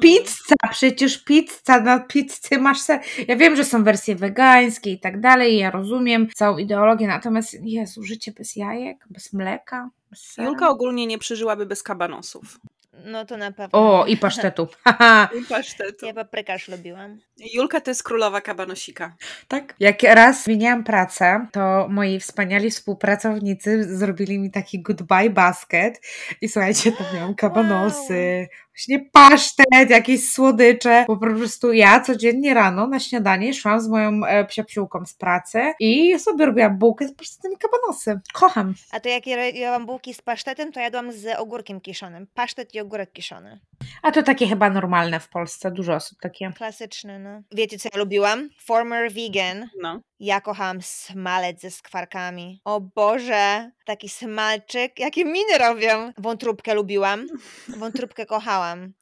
Pizza, 0.00 0.54
przecież 0.70 1.18
pizza, 1.24 1.80
na 1.80 2.00
pizzy 2.00 2.58
masz 2.60 2.80
ser. 2.80 3.00
Ja 3.28 3.36
wiem, 3.36 3.56
że 3.56 3.64
są 3.64 3.84
wersje 3.84 4.14
wegańskie 4.16 4.92
i 4.92 5.00
tak 5.00 5.20
dalej, 5.20 5.58
ja 5.58 5.70
rozumiem 5.70 6.28
całą 6.34 6.58
ideologię, 6.58 7.06
natomiast 7.06 7.56
Jezu, 7.62 8.02
życie 8.02 8.32
bez 8.32 8.56
jajek, 8.56 9.04
bez 9.10 9.32
mleka, 9.32 9.90
bez 10.10 10.20
sera. 10.20 10.48
Julka 10.48 10.68
ogólnie 10.68 11.06
nie 11.06 11.18
przeżyłaby 11.18 11.66
bez 11.66 11.82
kabanosów. 11.82 12.60
no 13.04 13.24
to 13.24 13.36
na 13.36 13.52
pewno. 13.52 14.00
O, 14.00 14.06
i 14.06 14.16
pasztetu. 14.16 14.68
I 15.42 15.44
pasztetu. 15.44 16.06
Ja 16.06 16.14
paprykarz 16.14 16.68
lubiłam. 16.68 17.18
Julka 17.54 17.80
to 17.80 17.90
jest 17.90 18.02
królowa 18.02 18.40
kabanosika. 18.40 19.16
Tak. 19.48 19.74
Jak 19.80 20.02
raz 20.02 20.44
zmieniałam 20.44 20.84
pracę, 20.84 21.46
to 21.52 21.86
moi 21.90 22.20
wspaniali 22.20 22.70
współpracownicy 22.70 23.96
zrobili 23.96 24.38
mi 24.38 24.50
taki 24.50 24.82
goodbye 24.82 25.30
basket 25.30 26.00
i 26.40 26.48
słuchajcie, 26.48 26.92
tam 26.92 27.06
miałam 27.14 27.34
kabanosy, 27.34 28.48
właśnie 28.76 29.10
pasztet, 29.12 29.90
jakieś 29.90 30.30
słodycze, 30.30 31.04
bo 31.08 31.16
po 31.16 31.26
prostu 31.26 31.72
ja 31.72 32.00
codziennie 32.00 32.54
rano 32.54 32.86
na 32.86 33.00
śniadanie 33.00 33.54
szłam 33.54 33.80
z 33.80 33.88
moją 33.88 34.24
e, 34.26 34.44
psiapsiółką 34.44 35.06
z 35.06 35.14
pracy 35.14 35.72
i 35.80 36.18
sobie 36.18 36.46
robiłam 36.46 36.78
bułkę 36.78 37.08
z 37.08 37.14
pasztetem 37.14 37.52
i 37.52 37.56
kabanosy. 37.56 38.20
Kocham. 38.32 38.74
A 38.90 39.00
to 39.00 39.08
jak 39.08 39.26
ja 39.26 39.44
jadłam 39.44 39.86
bułki 39.86 40.14
z 40.14 40.22
pasztetem, 40.22 40.72
to 40.72 40.80
jadłam 40.80 41.12
z 41.12 41.38
ogórkiem 41.38 41.80
kiszonym. 41.80 42.26
Pasztet 42.34 42.74
i 42.74 42.80
ogórek 42.80 43.12
kiszony. 43.12 43.60
A 44.02 44.12
to 44.12 44.22
takie 44.22 44.46
chyba 44.46 44.70
normalne 44.70 45.20
w 45.20 45.28
Polsce, 45.28 45.70
dużo 45.70 45.94
osób 45.94 46.18
takie. 46.20 46.52
Klasyczny, 46.56 47.18
no. 47.18 47.42
Wiecie, 47.52 47.78
co 47.78 47.88
ja 47.92 47.98
lubiłam? 47.98 48.50
Former 48.64 49.12
vegan. 49.12 49.68
No. 49.82 50.00
Ja 50.20 50.40
kochałam 50.40 50.82
smalec 50.82 51.60
ze 51.60 51.70
skwarkami. 51.70 52.60
O 52.64 52.80
Boże, 52.80 53.70
taki 53.86 54.08
smalczyk. 54.08 54.98
Jakie 54.98 55.24
miny 55.24 55.58
robią. 55.58 56.12
Wątróbkę 56.18 56.74
lubiłam. 56.74 57.26
Wątróbkę 57.68 58.26
kochałam. 58.26 58.92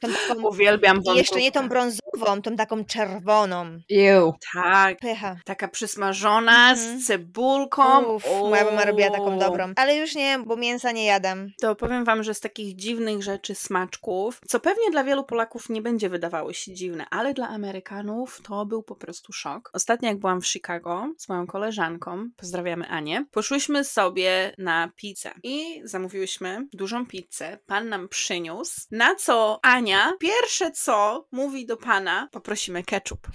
Tą 0.00 0.08
taką, 0.12 0.42
Uwielbiam 0.42 1.00
I 1.14 1.16
jeszcze 1.16 1.40
nie 1.40 1.52
tą 1.52 1.68
wątróbkę. 1.68 1.99
Brązową, 2.18 2.42
tą 2.42 2.56
taką 2.56 2.84
czerwoną. 2.84 3.78
Ew. 3.90 4.34
Tak, 4.52 4.98
Pycha. 4.98 5.36
taka 5.44 5.68
przysmażona 5.68 6.70
Mhm. 6.70 7.00
z 7.00 7.06
cebulką. 7.06 8.04
Uff, 8.04 8.24
moja 8.40 8.64
mama 8.64 8.84
robiła 8.84 9.10
taką 9.10 9.38
dobrą. 9.38 9.72
Ale 9.76 9.96
już 9.96 10.14
nie, 10.14 10.38
bo 10.46 10.56
mięsa 10.56 10.92
nie 10.92 11.04
jadam. 11.04 11.48
To 11.60 11.74
powiem 11.76 12.04
wam, 12.04 12.22
że 12.22 12.34
z 12.34 12.40
takich 12.40 12.76
dziwnych 12.76 13.22
rzeczy, 13.22 13.54
smaczków, 13.54 14.40
co 14.48 14.60
pewnie 14.60 14.90
dla 14.90 15.04
wielu 15.04 15.24
Polaków 15.24 15.68
nie 15.68 15.82
będzie 15.82 16.08
wydawało 16.08 16.52
się 16.52 16.72
dziwne, 16.74 17.06
ale 17.10 17.34
dla 17.34 17.48
Amerykanów 17.48 18.40
to 18.42 18.66
był 18.66 18.82
po 18.82 18.96
prostu 18.96 19.32
szok. 19.32 19.70
Ostatnio 19.72 20.08
jak 20.08 20.18
byłam 20.18 20.40
w 20.40 20.46
Chicago 20.46 21.06
z 21.18 21.28
moją 21.28 21.46
koleżanką, 21.46 22.28
pozdrawiamy 22.36 22.88
Anię, 22.88 23.24
poszłyśmy 23.30 23.84
sobie 23.84 24.54
na 24.58 24.90
pizzę 24.96 25.30
i 25.42 25.80
zamówiłyśmy 25.84 26.66
dużą 26.72 27.06
pizzę. 27.06 27.58
Pan 27.66 27.88
nam 27.88 28.08
przyniósł, 28.08 28.80
na 28.90 29.14
co 29.14 29.58
Ania 29.62 30.12
pierwsze 30.20 30.70
co 30.70 31.26
mówi 31.32 31.66
do 31.66 31.76
pana, 31.76 31.99
poprosimy 32.32 32.84
ketchup. 32.84 33.28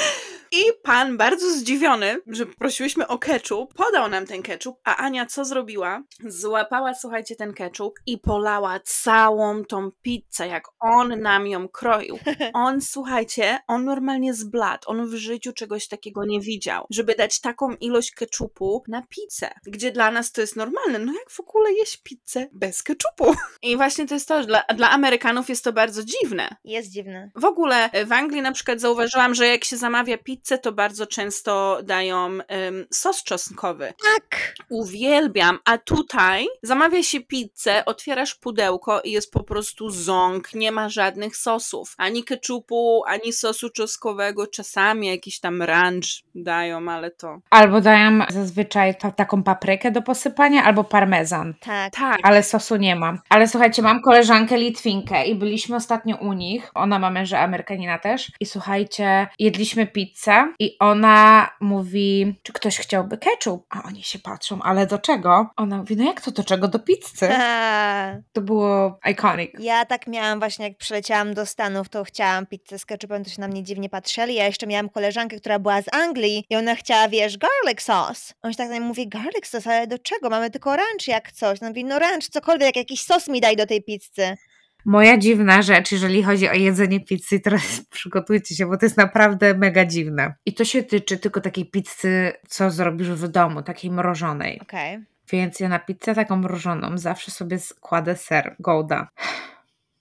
I 0.52 0.62
pan, 0.82 1.16
bardzo 1.16 1.50
zdziwiony, 1.50 2.20
że 2.26 2.46
prosiłyśmy 2.46 3.06
o 3.06 3.18
ketchup, 3.18 3.74
podał 3.74 4.08
nam 4.08 4.26
ten 4.26 4.42
ketchup, 4.42 4.76
a 4.84 4.96
Ania 4.96 5.26
co 5.26 5.44
zrobiła? 5.44 6.02
Złapała, 6.24 6.94
słuchajcie, 6.94 7.36
ten 7.36 7.54
ketchup 7.54 7.94
i 8.06 8.18
polała 8.18 8.80
całą 8.80 9.64
tą 9.64 9.90
pizzę, 10.02 10.48
jak 10.48 10.64
on 10.80 11.20
nam 11.20 11.46
ją 11.46 11.68
kroił. 11.68 12.18
On, 12.52 12.80
słuchajcie, 12.80 13.58
on 13.68 13.84
normalnie 13.84 14.34
zbladł. 14.34 14.90
On 14.90 15.06
w 15.06 15.14
życiu 15.14 15.52
czegoś 15.52 15.88
takiego 15.88 16.24
nie 16.24 16.40
widział, 16.40 16.86
żeby 16.90 17.14
dać 17.14 17.40
taką 17.40 17.74
ilość 17.74 18.10
ketchupu 18.10 18.82
na 18.88 19.02
pizzę, 19.02 19.50
gdzie 19.66 19.92
dla 19.92 20.10
nas 20.10 20.32
to 20.32 20.40
jest 20.40 20.56
normalne. 20.56 20.98
No 20.98 21.12
jak 21.12 21.30
w 21.30 21.40
ogóle 21.40 21.72
jeść 21.72 22.02
pizzę 22.02 22.48
bez 22.52 22.82
ketchupu? 22.82 23.34
I 23.62 23.76
właśnie 23.76 24.06
to 24.06 24.14
jest 24.14 24.28
to, 24.28 24.40
że 24.40 24.46
dla, 24.46 24.62
dla 24.74 24.90
Amerykanów 24.90 25.48
jest 25.48 25.64
to 25.64 25.72
bardzo 25.72 26.02
dziwne. 26.04 26.56
Jest 26.64 26.90
dziwne. 26.90 27.30
W 27.36 27.44
ogóle 27.44 27.90
e, 27.90 28.06
w 28.06 28.12
Anglii 28.12 28.42
na 28.42 28.52
przykład 28.52 28.80
zauważyłam, 28.80 29.34
że 29.34 29.46
jak 29.46 29.64
się 29.64 29.76
zamawia 29.90 30.18
pizzę, 30.18 30.58
to 30.58 30.72
bardzo 30.72 31.06
często 31.06 31.80
dają 31.82 32.38
em, 32.48 32.86
sos 32.90 33.24
czosnkowy. 33.24 33.92
Tak! 34.14 34.54
Uwielbiam, 34.68 35.58
a 35.64 35.78
tutaj 35.78 36.46
zamawia 36.62 37.02
się 37.02 37.20
pizzę, 37.20 37.84
otwierasz 37.84 38.34
pudełko 38.34 39.00
i 39.00 39.10
jest 39.10 39.32
po 39.32 39.44
prostu 39.44 39.90
ząg, 39.90 40.54
nie 40.54 40.72
ma 40.72 40.88
żadnych 40.88 41.36
sosów. 41.36 41.94
Ani 41.98 42.24
ketchupu, 42.24 43.02
ani 43.06 43.32
sosu 43.32 43.70
czosnkowego, 43.70 44.46
czasami 44.46 45.06
jakiś 45.06 45.40
tam 45.40 45.62
ranch 45.62 46.06
dają, 46.34 46.88
ale 46.88 47.10
to... 47.10 47.38
Albo 47.50 47.80
dają 47.80 48.20
zazwyczaj 48.28 48.94
ta, 48.98 49.10
taką 49.10 49.42
paprykę 49.42 49.90
do 49.90 50.02
posypania, 50.02 50.64
albo 50.64 50.84
parmezan. 50.84 51.54
Tak. 51.60 51.92
Tak, 51.92 52.18
Ale 52.22 52.42
sosu 52.42 52.76
nie 52.76 52.96
mam. 52.96 53.18
Ale 53.28 53.48
słuchajcie, 53.48 53.82
mam 53.82 54.02
koleżankę 54.02 54.58
Litwinkę 54.58 55.26
i 55.26 55.34
byliśmy 55.34 55.76
ostatnio 55.76 56.16
u 56.16 56.32
nich. 56.32 56.70
Ona 56.74 56.98
ma 56.98 57.10
męża 57.10 57.40
Amerykanina 57.40 57.98
też. 57.98 58.32
I 58.40 58.46
słuchajcie, 58.46 59.26
jedliśmy 59.38 59.79
pizzę 59.86 60.52
i 60.58 60.76
ona 60.78 61.50
mówi, 61.60 62.34
czy 62.42 62.52
ktoś 62.52 62.78
chciałby 62.78 63.18
ketchup? 63.18 63.66
A 63.70 63.82
oni 63.82 64.02
się 64.02 64.18
patrzą, 64.18 64.62
ale 64.62 64.86
do 64.86 64.98
czego? 64.98 65.50
Ona 65.56 65.76
mówi, 65.76 65.96
no 65.96 66.04
jak 66.04 66.20
to 66.20 66.30
do 66.30 66.44
czego? 66.44 66.68
Do 66.68 66.78
pizzy. 66.78 67.28
Ha. 67.28 68.16
To 68.32 68.40
było 68.40 68.98
iconic. 69.10 69.50
Ja 69.58 69.84
tak 69.84 70.06
miałam 70.06 70.38
właśnie, 70.38 70.68
jak 70.68 70.76
przyleciałam 70.76 71.34
do 71.34 71.46
Stanów, 71.46 71.88
to 71.88 72.04
chciałam 72.04 72.46
pizzę 72.46 72.78
z 72.78 72.86
ketchupem, 72.86 73.24
to 73.24 73.30
się 73.30 73.40
na 73.40 73.48
mnie 73.48 73.62
dziwnie 73.62 73.88
patrzyli. 73.88 74.34
Ja 74.34 74.46
jeszcze 74.46 74.66
miałam 74.66 74.88
koleżankę, 74.88 75.36
która 75.36 75.58
była 75.58 75.82
z 75.82 75.94
Anglii 75.94 76.44
i 76.50 76.56
ona 76.56 76.74
chciała, 76.74 77.08
wiesz, 77.08 77.38
garlic 77.38 77.82
sauce. 77.82 78.34
On 78.42 78.52
się 78.52 78.56
tak 78.56 78.68
na 78.68 78.76
mnie 78.76 78.86
mówi, 78.86 79.08
garlic 79.08 79.46
sauce, 79.46 79.70
ale 79.70 79.86
do 79.86 79.98
czego? 79.98 80.30
Mamy 80.30 80.50
tylko 80.50 80.76
ranch 80.76 81.08
jak 81.08 81.32
coś. 81.32 81.60
No 81.60 81.68
mówi, 81.68 81.84
no 81.84 81.98
ranch, 81.98 82.28
cokolwiek, 82.28 82.76
jak 82.76 82.76
jakiś 82.76 83.02
sos 83.02 83.28
mi 83.28 83.40
daj 83.40 83.56
do 83.56 83.66
tej 83.66 83.82
pizzy. 83.82 84.36
Moja 84.84 85.18
dziwna 85.18 85.62
rzecz, 85.62 85.92
jeżeli 85.92 86.22
chodzi 86.22 86.48
o 86.48 86.52
jedzenie 86.52 87.00
pizzy, 87.00 87.40
teraz 87.40 87.80
przygotujcie 87.90 88.54
się, 88.54 88.66
bo 88.66 88.76
to 88.76 88.86
jest 88.86 88.96
naprawdę 88.96 89.54
mega 89.54 89.84
dziwne. 89.84 90.34
I 90.46 90.54
to 90.54 90.64
się 90.64 90.82
tyczy 90.82 91.18
tylko 91.18 91.40
takiej 91.40 91.66
pizzy, 91.66 92.32
co 92.48 92.70
zrobisz 92.70 93.08
w 93.08 93.28
domu, 93.28 93.62
takiej 93.62 93.90
mrożonej. 93.90 94.60
Okej. 94.60 94.98
Więc 95.32 95.60
ja 95.60 95.68
na 95.68 95.78
pizzę 95.78 96.14
taką 96.14 96.36
mrożoną 96.36 96.98
zawsze 96.98 97.30
sobie 97.30 97.58
składę 97.58 98.16
ser 98.16 98.56
Gouda. 98.58 99.08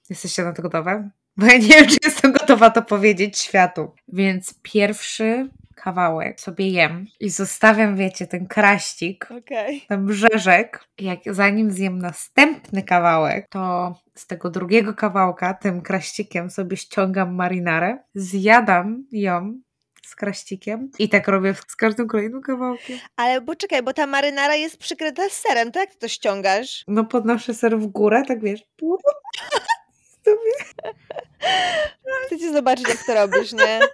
Jesteście 0.09 0.43
na 0.43 0.53
to 0.53 0.61
gotowe? 0.61 1.09
Bo 1.37 1.45
ja 1.45 1.57
nie 1.57 1.67
wiem, 1.67 1.87
czy 1.87 1.97
jestem 2.03 2.31
gotowa 2.31 2.69
to 2.69 2.81
powiedzieć 2.81 3.39
światu. 3.39 3.91
Więc 4.07 4.55
pierwszy 4.61 5.49
kawałek 5.83 6.39
sobie 6.39 6.69
jem 6.69 7.05
i 7.19 7.29
zostawiam, 7.29 7.95
wiecie, 7.95 8.27
ten 8.27 8.47
kraścik, 8.47 9.27
Okej. 9.37 9.85
ten 9.89 10.05
brzeżek. 10.05 10.83
Jak 10.99 11.19
zanim 11.25 11.71
zjem 11.71 11.99
następny 11.99 12.83
kawałek, 12.83 13.45
to 13.49 13.93
z 14.15 14.27
tego 14.27 14.49
drugiego 14.49 14.93
kawałka, 14.93 15.53
tym 15.53 15.81
kraścikiem 15.81 16.49
sobie 16.49 16.77
ściągam 16.77 17.35
marinarę, 17.35 17.97
zjadam 18.15 19.03
ją 19.11 19.53
z 20.05 20.15
kraścikiem 20.15 20.91
i 20.99 21.09
tak 21.09 21.27
robię 21.27 21.53
z 21.67 21.75
każdym 21.75 22.07
kolejnym 22.07 22.41
kawałkiem. 22.41 22.97
Ale 23.15 23.41
bo 23.41 23.55
czekaj, 23.55 23.83
bo 23.83 23.93
ta 23.93 24.07
marynara 24.07 24.55
jest 24.55 24.77
przykryta 24.77 25.29
serem, 25.29 25.71
to 25.71 25.79
jak 25.79 25.89
ty 25.91 25.97
to 25.97 26.07
ściągasz? 26.07 26.83
No 26.87 27.05
podnoszę 27.05 27.53
ser 27.53 27.79
w 27.79 27.87
górę, 27.87 28.23
tak 28.27 28.41
wiesz. 28.41 28.61
Chcecie 32.25 32.53
zobaczyć, 32.53 32.89
jak 32.89 33.03
to 33.05 33.13
robisz, 33.13 33.53
nie? 33.53 33.79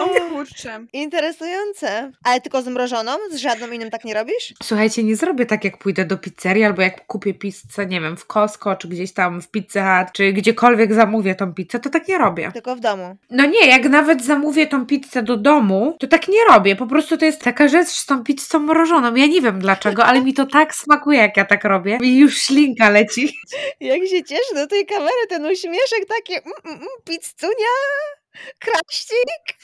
o 0.00 0.14
Eee, 0.14 0.30
kurczę. 0.30 0.86
interesujące. 0.92 2.12
Ale 2.24 2.40
tylko 2.40 2.62
zmrożoną? 2.62 3.12
Z 3.30 3.36
żadną 3.36 3.70
innym 3.70 3.90
tak 3.90 4.04
nie 4.04 4.14
robisz? 4.14 4.54
Słuchajcie, 4.62 5.02
nie 5.04 5.16
zrobię 5.16 5.46
tak, 5.46 5.64
jak 5.64 5.78
pójdę 5.78 6.04
do 6.04 6.18
pizzerii, 6.18 6.64
albo 6.64 6.82
jak 6.82 7.06
kupię 7.06 7.34
pizzę, 7.34 7.86
nie 7.86 8.00
wiem, 8.00 8.16
w 8.16 8.26
Costco, 8.26 8.76
czy 8.76 8.88
gdzieś 8.88 9.12
tam 9.12 9.42
w 9.42 9.50
Pizza 9.50 9.98
Hut, 10.04 10.12
czy 10.12 10.32
gdziekolwiek 10.32 10.94
zamówię 10.94 11.34
tą 11.34 11.54
pizzę, 11.54 11.78
to 11.80 11.90
tak 11.90 12.08
nie 12.08 12.18
robię. 12.18 12.50
Tylko 12.52 12.76
w 12.76 12.80
domu. 12.80 13.16
No 13.30 13.46
nie, 13.46 13.66
jak 13.66 13.84
nawet 13.84 14.24
zamówię 14.24 14.66
tą 14.66 14.86
pizzę 14.86 15.22
do 15.22 15.36
domu, 15.36 15.96
to 16.00 16.06
tak 16.06 16.28
nie 16.28 16.44
robię. 16.48 16.76
Po 16.76 16.86
prostu 16.86 17.16
to 17.16 17.24
jest 17.24 17.40
taka 17.42 17.68
rzecz 17.68 17.88
z 17.88 18.06
tą 18.06 18.24
pizzą 18.24 18.58
mrożoną. 18.58 19.14
Ja 19.14 19.26
nie 19.26 19.40
wiem 19.40 19.58
dlaczego, 19.58 20.04
ale 20.04 20.20
mi 20.20 20.34
to 20.34 20.46
tak 20.58 20.74
smakuje, 20.74 21.18
jak 21.18 21.36
ja 21.36 21.44
tak 21.44 21.64
robię. 21.64 21.98
I 22.02 22.18
już 22.18 22.38
ślinka 22.38 22.90
leci. 22.90 23.38
Jak 23.80 24.02
się 24.02 24.24
cieszy 24.24 24.54
do 24.54 24.66
tej 24.66 24.86
kamery, 24.86 25.26
ten 25.28 25.44
uśmieszek 25.46 26.06
taki, 26.08 26.32
mm, 26.34 26.52
mm, 26.64 26.76
mm, 26.76 26.88
pizzunia, 27.04 27.74
kraścik. 28.58 29.58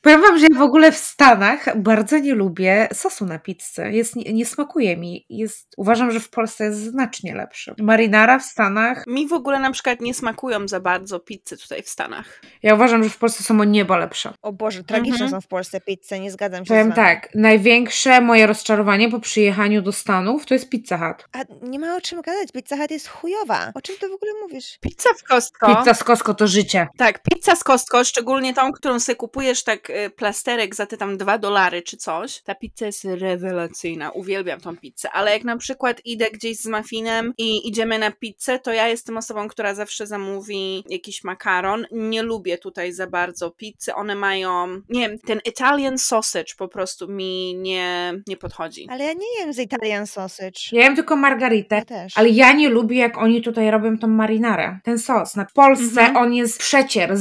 Powiem 0.00 0.22
wam, 0.22 0.38
że 0.38 0.46
ja 0.52 0.58
w 0.58 0.62
ogóle 0.62 0.92
w 0.92 0.96
Stanach 0.96 1.78
bardzo 1.78 2.18
nie 2.18 2.34
lubię 2.34 2.88
sosu 2.92 3.26
na 3.26 3.38
pizzę. 3.38 3.92
Jest, 3.92 4.16
nie, 4.16 4.32
nie 4.32 4.46
smakuje 4.46 4.96
mi. 4.96 5.26
Jest, 5.28 5.74
uważam, 5.76 6.10
że 6.10 6.20
w 6.20 6.30
Polsce 6.30 6.64
jest 6.64 6.78
znacznie 6.78 7.34
lepszy. 7.34 7.74
Marinara 7.78 8.38
w 8.38 8.42
Stanach, 8.42 9.06
Mi 9.06 9.28
w 9.28 9.32
ogóle 9.32 9.58
na 9.58 9.70
przykład 9.70 10.00
nie 10.00 10.14
smakują 10.14 10.68
za 10.68 10.80
bardzo 10.80 11.20
pizzy 11.20 11.56
tutaj 11.58 11.82
w 11.82 11.88
Stanach. 11.88 12.40
ja 12.62 12.74
uważam, 12.74 13.04
że 13.04 13.10
w 13.10 13.16
Polsce 13.18 13.44
są 13.44 13.60
o 13.60 13.64
niebo 13.64 13.96
lepsze. 13.96 14.32
O 14.42 14.52
Boże, 14.52 14.84
tragiczne 14.84 15.24
Mhm. 15.24 15.30
są 15.30 15.40
w 15.40 15.48
Polsce 15.48 15.80
pizze, 15.80 16.20
nie 16.20 16.30
zgadzam 16.30 16.64
się 16.64 16.68
Powiem 16.68 16.92
tak, 16.92 17.28
największe 17.34 18.20
moje 18.20 18.46
rozczarowanie 18.46 19.08
po 19.10 19.20
przyjechaniu 19.20 19.82
do 19.82 19.92
Stanów 19.92 20.46
to 20.46 20.54
jest 20.54 20.68
Pizza 20.68 20.98
Hut. 20.98 21.28
A 21.32 21.66
nie 21.68 21.78
ma 21.78 21.96
o 21.96 22.00
czym 22.00 22.20
gadać, 22.22 22.52
Pizza 22.52 22.76
Hut 22.76 22.90
jest 22.90 23.08
chujowa. 23.08 23.72
O 23.74 23.80
czym 23.82 23.96
ty 24.00 24.08
w 24.08 24.12
ogóle 24.12 24.32
mówisz? 24.42 24.78
Pizza 24.80 25.08
w 25.18 25.22
Costco. 25.22 25.76
Pizza 25.76 25.94
z 25.94 26.04
Costco 26.04 26.34
to 26.34 26.46
życie. 26.46 26.88
Tak, 26.96 27.22
pizza 27.22 27.56
z 27.56 27.64
Costco, 27.64 27.73
szczególnie 28.04 28.54
tą, 28.54 28.72
którą 28.72 29.00
sobie 29.00 29.16
kupujesz 29.16 29.64
tak 29.64 29.90
y, 29.90 30.10
plasterek 30.10 30.74
za 30.74 30.86
te 30.86 30.96
tam 30.96 31.16
dwa 31.18 31.38
dolary 31.38 31.82
czy 31.82 31.96
coś. 31.96 32.42
Ta 32.42 32.54
pizza 32.54 32.86
jest 32.86 33.04
rewelacyjna, 33.04 34.10
uwielbiam 34.10 34.60
tą 34.60 34.76
pizzę, 34.76 35.10
ale 35.10 35.30
jak 35.32 35.44
na 35.44 35.56
przykład 35.56 36.00
idę 36.04 36.30
gdzieś 36.30 36.58
z 36.58 36.66
muffinem 36.66 37.34
i 37.38 37.68
idziemy 37.68 37.98
na 37.98 38.10
pizzę, 38.10 38.58
to 38.58 38.72
ja 38.72 38.88
jestem 38.88 39.16
osobą, 39.16 39.48
która 39.48 39.74
zawsze 39.74 40.06
zamówi 40.06 40.84
jakiś 40.88 41.24
makaron. 41.24 41.86
Nie 41.92 42.22
lubię 42.22 42.58
tutaj 42.58 42.92
za 42.92 43.06
bardzo 43.06 43.50
pizzy, 43.50 43.94
one 43.94 44.14
mają, 44.14 44.66
nie 44.88 45.08
wiem, 45.08 45.18
ten 45.18 45.40
Italian 45.44 45.98
sausage 45.98 46.54
po 46.58 46.68
prostu 46.68 47.08
mi 47.08 47.54
nie, 47.54 48.12
nie 48.26 48.36
podchodzi. 48.36 48.86
Ale 48.90 49.04
ja 49.04 49.12
nie 49.12 49.40
jem 49.40 49.52
z 49.52 49.58
Italian 49.58 50.06
sausage. 50.06 50.60
Ja 50.72 50.82
jem 50.82 50.96
tylko 50.96 51.16
margaritę. 51.16 51.76
Ja 51.76 51.84
też. 51.84 52.18
Ale 52.18 52.28
ja 52.28 52.52
nie 52.52 52.68
lubię, 52.68 52.98
jak 52.98 53.18
oni 53.18 53.42
tutaj 53.42 53.70
robią 53.70 53.98
tą 53.98 54.06
marinarę. 54.06 54.78
Ten 54.84 54.98
sos. 54.98 55.36
Na 55.36 55.46
Polsce 55.54 56.00
Mhm. 56.00 56.16
on 56.16 56.34
jest 56.34 56.58
przecier, 56.58 57.16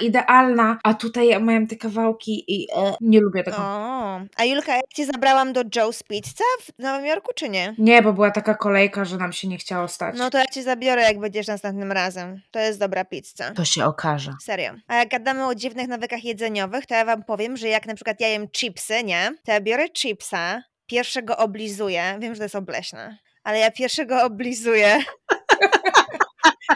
idealna, 0.00 0.78
a 0.84 0.94
tutaj 0.94 1.28
ja 1.28 1.38
miałem 1.38 1.66
te 1.66 1.76
kawałki 1.76 2.44
i 2.48 2.66
e, 2.76 2.94
nie 3.00 3.20
lubię 3.20 3.42
tego. 3.42 3.56
O, 3.60 4.20
a 4.36 4.44
Julka, 4.44 4.76
jak 4.76 4.88
cię 4.94 5.06
zabrałam 5.06 5.52
do 5.52 5.64
Joe's 5.64 6.02
Pizza 6.08 6.44
w 6.60 6.78
Nowym 6.78 7.06
Jorku, 7.06 7.30
czy 7.34 7.48
nie? 7.48 7.74
Nie, 7.78 8.02
bo 8.02 8.12
była 8.12 8.30
taka 8.30 8.54
kolejka, 8.54 9.04
że 9.04 9.16
nam 9.16 9.32
się 9.32 9.48
nie 9.48 9.58
chciało 9.58 9.88
stać. 9.88 10.14
No 10.18 10.30
to 10.30 10.38
ja 10.38 10.44
cię 10.44 10.62
zabiorę, 10.62 11.02
jak 11.02 11.18
będziesz 11.18 11.46
następnym 11.46 11.92
razem. 11.92 12.40
To 12.50 12.58
jest 12.58 12.78
dobra 12.78 13.04
pizza. 13.04 13.50
to 13.50 13.64
się 13.64 13.84
okaże. 13.84 14.32
Serio. 14.42 14.72
A 14.86 14.96
jak 14.96 15.08
gadamy 15.08 15.46
o 15.46 15.54
dziwnych 15.54 15.88
nawykach 15.88 16.24
jedzeniowych, 16.24 16.86
to 16.86 16.94
ja 16.94 17.04
wam 17.04 17.24
powiem, 17.24 17.56
że 17.56 17.68
jak 17.68 17.86
na 17.86 17.94
przykład 17.94 18.20
ja 18.20 18.28
jem 18.28 18.48
chipsy, 18.48 19.04
nie? 19.04 19.30
To 19.44 19.52
ja 19.52 19.60
biorę 19.60 19.88
chipsa, 19.90 20.62
pierwszego 20.86 21.36
oblizuję, 21.36 22.18
wiem, 22.20 22.34
że 22.34 22.38
to 22.38 22.44
jest 22.44 22.54
obleśne, 22.54 23.18
ale 23.44 23.58
ja 23.58 23.70
pierwszego 23.70 24.22
oblizuję 24.22 24.98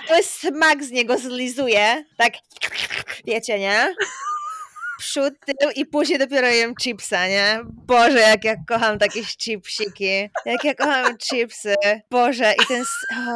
to 0.09 0.17
jest 0.17 0.31
smak 0.41 0.85
z 0.85 0.91
niego 0.91 1.19
zlizuje, 1.19 2.05
tak, 2.17 2.33
wiecie, 3.25 3.59
nie? 3.59 3.95
Przód, 4.99 5.35
tył 5.61 5.71
i 5.71 5.87
później 5.87 6.19
dopiero 6.19 6.49
jem 6.49 6.75
chipsa, 6.75 7.29
nie? 7.29 7.61
Boże, 7.65 8.21
jak 8.21 8.45
ja 8.45 8.55
kocham 8.69 8.99
takie 8.99 9.25
chipsiki. 9.25 10.31
Jak 10.47 10.65
ja 10.65 10.75
kocham 10.75 11.17
chipsy. 11.19 11.75
Boże, 12.11 12.55
i 12.63 12.67
ten... 12.67 12.85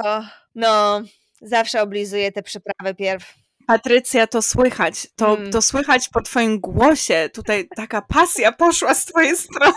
Oh, 0.04 0.30
no, 0.54 1.02
zawsze 1.42 1.82
oblizuję 1.82 2.32
te 2.32 2.42
przyprawy 2.42 2.94
pierw. 2.94 3.34
Patrycja, 3.66 4.26
to 4.26 4.42
słychać. 4.42 5.06
To, 5.16 5.36
Mm. 5.36 5.50
to 5.52 5.62
słychać 5.62 6.08
po 6.08 6.22
twoim 6.22 6.60
głosie. 6.60 7.30
Tutaj 7.34 7.68
taka 7.76 8.02
pasja 8.02 8.52
poszła 8.52 8.94
z 8.94 9.04
twojej 9.04 9.36
strony. 9.36 9.72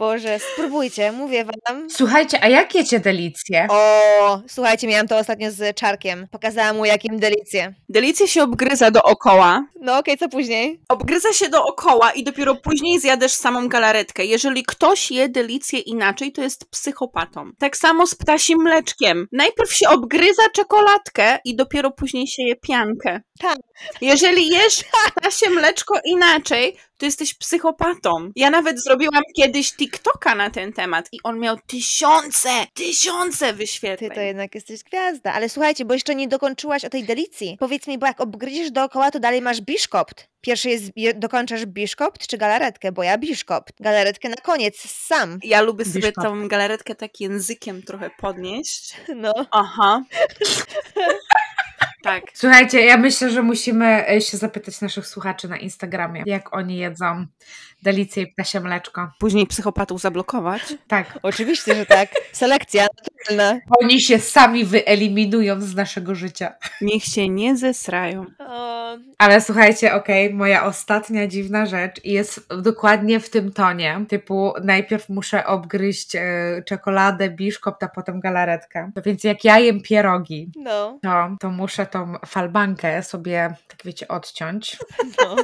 Boże, 0.00 0.38
spróbujcie, 0.52 1.12
mówię 1.12 1.44
wam. 1.44 1.90
Słuchajcie, 1.90 2.44
a 2.44 2.48
jak 2.48 2.74
jecie 2.74 3.00
delicje? 3.00 3.66
O, 3.70 4.40
słuchajcie, 4.48 4.86
miałam 4.86 5.08
to 5.08 5.18
ostatnio 5.18 5.50
z 5.50 5.76
Czarkiem. 5.76 6.26
Pokazałam 6.30 6.76
mu, 6.76 6.84
jakim 6.84 7.18
delicje. 7.18 7.74
Delicję 7.88 8.28
się 8.28 8.42
obgryza 8.42 8.90
dookoła. 8.90 9.66
No 9.80 9.98
okej, 9.98 10.18
co 10.18 10.28
później? 10.28 10.80
Obgryza 10.88 11.32
się 11.32 11.48
dookoła 11.48 12.12
i 12.12 12.24
dopiero 12.24 12.54
później 12.54 13.00
zjadasz 13.00 13.32
samą 13.32 13.68
galaretkę. 13.68 14.24
Jeżeli 14.24 14.62
ktoś 14.62 15.10
je 15.10 15.28
delicję 15.28 15.78
inaczej, 15.78 16.32
to 16.32 16.42
jest 16.42 16.70
psychopatą. 16.70 17.50
Tak 17.58 17.76
samo 17.76 18.06
z 18.06 18.14
ptasim 18.14 18.58
mleczkiem. 18.62 19.26
Najpierw 19.32 19.72
się 19.72 19.88
obgryza 19.88 20.42
czekoladkę 20.54 21.38
i 21.44 21.56
dopiero 21.56 21.90
później 21.90 22.26
się 22.26 22.42
je 22.42 22.56
piankę. 22.56 23.20
Tak. 23.40 23.58
Jeżeli 24.00 24.48
jesz 24.48 24.84
ptasie 25.16 25.50
mleczko 25.50 25.94
inaczej, 26.04 26.76
to 27.00 27.06
jesteś 27.06 27.34
psychopatą. 27.34 28.30
Ja 28.36 28.50
nawet 28.50 28.84
zrobiłam 28.84 29.22
kiedyś 29.36 29.72
TikToka 29.72 30.34
na 30.34 30.50
ten 30.50 30.72
temat 30.72 31.08
i 31.12 31.18
on 31.22 31.38
miał 31.38 31.56
tysiące, 31.66 32.48
tysiące 32.74 33.46
Ty 33.46 33.52
wyświetleń. 33.52 34.10
to 34.14 34.20
jednak 34.20 34.54
jesteś 34.54 34.82
gwiazda. 34.82 35.32
Ale 35.32 35.48
słuchajcie, 35.48 35.84
bo 35.84 35.94
jeszcze 35.94 36.14
nie 36.14 36.28
dokończyłaś 36.28 36.84
o 36.84 36.90
tej 36.90 37.04
delicji. 37.04 37.56
Powiedz 37.60 37.86
mi, 37.86 37.98
bo 37.98 38.06
jak 38.06 38.20
obgryziesz 38.20 38.70
dookoła, 38.70 39.10
to 39.10 39.20
dalej 39.20 39.42
masz 39.42 39.60
biszkopt. 39.60 40.28
Pierwszy 40.40 40.68
jest, 40.70 40.84
dokończasz 41.14 41.66
biszkopt 41.66 42.26
czy 42.26 42.38
galaretkę? 42.38 42.92
Bo 42.92 43.02
ja 43.02 43.18
biszkopt. 43.18 43.72
Galaretkę 43.80 44.28
na 44.28 44.36
koniec, 44.36 44.76
sam. 45.06 45.38
Ja 45.44 45.60
lubię 45.60 45.84
sobie 45.84 46.00
Biszkopt. 46.00 46.26
tą 46.26 46.48
galaretkę 46.48 46.94
tak 46.94 47.20
językiem 47.20 47.82
trochę 47.82 48.10
podnieść. 48.18 48.96
No. 49.16 49.32
Aha. 49.50 50.02
tak. 52.02 52.24
Słuchajcie, 52.34 52.80
ja 52.80 52.96
myślę, 52.96 53.30
że 53.30 53.42
musimy 53.42 54.08
e, 54.08 54.20
się 54.20 54.36
zapytać 54.36 54.80
naszych 54.80 55.06
słuchaczy 55.06 55.48
na 55.48 55.56
Instagramie, 55.56 56.22
jak 56.26 56.56
oni 56.56 56.76
jedzą 56.76 57.26
delicje 57.82 58.22
i 58.22 58.26
ptasie 58.26 58.60
mleczko. 58.60 59.10
Później 59.18 59.46
psychopatów 59.46 60.00
zablokować. 60.00 60.62
Tak. 60.88 61.18
Oczywiście, 61.22 61.74
że 61.74 61.86
tak. 61.86 62.08
Selekcja 62.32 62.86
naturalna. 63.28 63.60
Oni 63.80 64.02
się 64.02 64.18
sami 64.18 64.64
wyeliminują 64.64 65.60
z 65.60 65.74
naszego 65.74 66.14
życia. 66.14 66.54
Niech 66.80 67.04
się 67.04 67.28
nie 67.28 67.56
zesrają. 67.56 68.24
O, 68.38 68.96
Ale 69.18 69.40
słuchajcie, 69.40 69.94
okej, 69.94 70.34
moja 70.34 70.64
ostatnia 70.64 71.26
dziwna 71.26 71.66
rzecz 71.66 72.04
jest 72.04 72.46
dokładnie 72.62 73.20
w 73.20 73.30
tym 73.30 73.52
tonie. 73.52 74.04
Typu 74.08 74.52
najpierw 74.64 75.08
muszę 75.08 75.46
obgryźć 75.46 76.16
e, 76.16 76.20
czekoladę, 76.66 77.30
biszkopt, 77.30 77.82
a 77.82 77.88
potem 77.88 78.20
galaretkę. 78.20 78.90
To 78.94 79.02
więc 79.02 79.24
jak 79.24 79.44
ja 79.44 79.58
jem 79.58 79.80
pierogi, 79.80 80.52
no, 80.56 80.98
to, 81.02 81.36
to 81.40 81.50
muszę 81.50 81.86
tą 81.86 82.14
falbankę 82.26 83.02
sobie, 83.02 83.54
tak 83.68 83.78
wiecie, 83.84 84.08
odciąć. 84.08 84.76
no, 85.18 85.36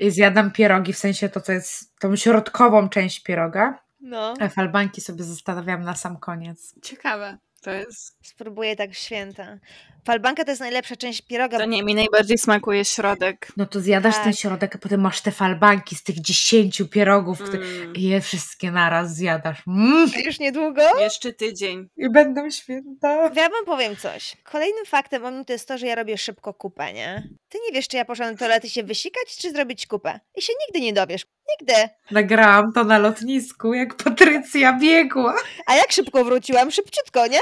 I 0.00 0.10
zjadam 0.10 0.50
pierogi, 0.50 0.92
w 0.92 0.98
sensie 0.98 1.28
to, 1.28 1.40
co 1.40 1.52
jest 1.52 1.69
tą 2.00 2.16
środkową 2.16 2.88
część 2.88 3.22
pieroga, 3.22 3.78
no. 4.00 4.34
a 4.40 4.48
falbanki 4.48 5.00
sobie 5.00 5.24
zostawiam 5.24 5.82
na 5.82 5.94
sam 5.94 6.16
koniec. 6.16 6.74
Ciekawe. 6.82 7.38
To 7.62 7.70
jest. 7.70 8.16
Spróbuję 8.22 8.76
tak 8.76 8.90
w 8.90 8.96
święta. 8.96 9.58
Falbanka 10.06 10.44
to 10.44 10.50
jest 10.50 10.60
najlepsza 10.60 10.96
część 10.96 11.22
pieroga. 11.22 11.58
To 11.58 11.64
nie, 11.64 11.82
mi 11.82 11.94
najbardziej 11.94 12.38
smakuje 12.38 12.84
środek. 12.84 13.48
No 13.56 13.66
to 13.66 13.80
zjadasz 13.80 14.14
Tak. 14.14 14.24
ten 14.24 14.32
środek, 14.32 14.74
a 14.74 14.78
potem 14.78 15.00
masz 15.00 15.20
te 15.20 15.30
falbanki 15.30 15.96
z 15.96 16.02
tych 16.02 16.20
dziesięciu 16.20 16.88
pierogów, 16.88 17.42
które- 17.42 17.66
Mm. 17.66 17.94
i 17.96 18.02
je 18.02 18.20
wszystkie 18.20 18.70
naraz 18.70 19.14
zjadasz. 19.14 19.62
Mm. 19.66 20.10
Już 20.24 20.38
niedługo? 20.38 20.82
Jeszcze 21.00 21.32
tydzień. 21.32 21.88
I 21.96 22.10
będą 22.10 22.50
święta. 22.50 23.08
Ja 23.34 23.48
wam 23.48 23.64
powiem 23.66 23.96
coś. 23.96 24.36
Kolejnym 24.44 24.86
faktem 24.86 25.24
o 25.24 25.30
mnie 25.30 25.44
to 25.44 25.52
jest 25.52 25.68
to, 25.68 25.78
że 25.78 25.86
ja 25.86 25.94
robię 25.94 26.18
szybko 26.18 26.54
kupę, 26.54 26.92
nie? 26.92 27.28
Ty 27.48 27.58
nie 27.66 27.72
wiesz, 27.74 27.88
czy 27.88 27.96
ja 27.96 28.04
poszłam 28.04 28.32
do 28.32 28.38
toalety 28.38 28.70
się 28.70 28.82
wysikać, 28.82 29.36
czy 29.38 29.50
zrobić 29.50 29.86
kupę. 29.86 30.20
I 30.36 30.42
się 30.42 30.52
nigdy 30.66 30.86
nie 30.86 30.92
dowiesz. 30.92 31.22
Nigdy. 31.60 31.74
Nagrałam 32.10 32.72
to 32.72 32.84
na 32.84 32.98
lotnisku, 32.98 33.74
jak 33.74 33.94
Patrycja 33.96 34.72
biegła. 34.72 35.36
A 35.66 35.74
jak 35.76 35.92
szybko 35.92 36.24
wróciłam? 36.24 36.70
Szybciutko, 36.70 37.26
nie? 37.26 37.38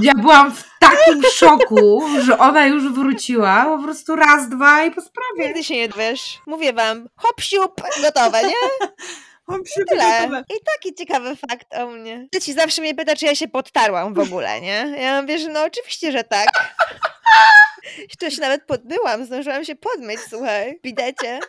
Ja 0.00 0.12
byłam 0.14 0.52
w 0.54 0.64
takim 0.80 1.22
szoku, 1.32 2.02
że 2.22 2.38
ona 2.38 2.66
już 2.66 2.92
wróciła. 2.92 3.64
Po 3.64 3.82
prostu 3.82 4.16
raz, 4.16 4.48
dwa 4.48 4.84
i 4.84 4.90
po 4.90 5.00
sprawie. 5.00 5.46
Nigdy 5.46 5.64
się 5.64 5.74
nie 5.74 5.88
dowiesz. 5.88 6.40
Mówię 6.46 6.72
wam, 6.72 7.08
hop, 7.16 7.40
siup, 7.40 7.82
gotowe, 8.02 8.42
nie? 8.42 8.86
Tyle. 9.90 10.44
I 10.50 10.54
taki 10.64 10.94
ciekawy 10.94 11.36
fakt 11.36 11.74
o 11.74 11.86
mnie. 11.86 12.28
Ci 12.42 12.52
zawsze 12.52 12.82
mnie 12.82 12.94
pyta, 12.94 13.16
czy 13.16 13.26
ja 13.26 13.34
się 13.34 13.48
podtarłam 13.48 14.14
w 14.14 14.18
ogóle, 14.18 14.60
nie? 14.60 14.94
Ja 14.98 15.22
mówię, 15.22 15.38
że 15.38 15.48
no 15.48 15.64
oczywiście, 15.64 16.12
że 16.12 16.24
tak. 16.24 16.48
To 18.18 18.30
się 18.30 18.40
nawet 18.40 18.66
podbyłam, 18.66 19.24
zdążyłam 19.24 19.64
się 19.64 19.76
podmyć, 19.76 20.20
słuchaj. 20.28 20.80
Bidecie. 20.82 21.40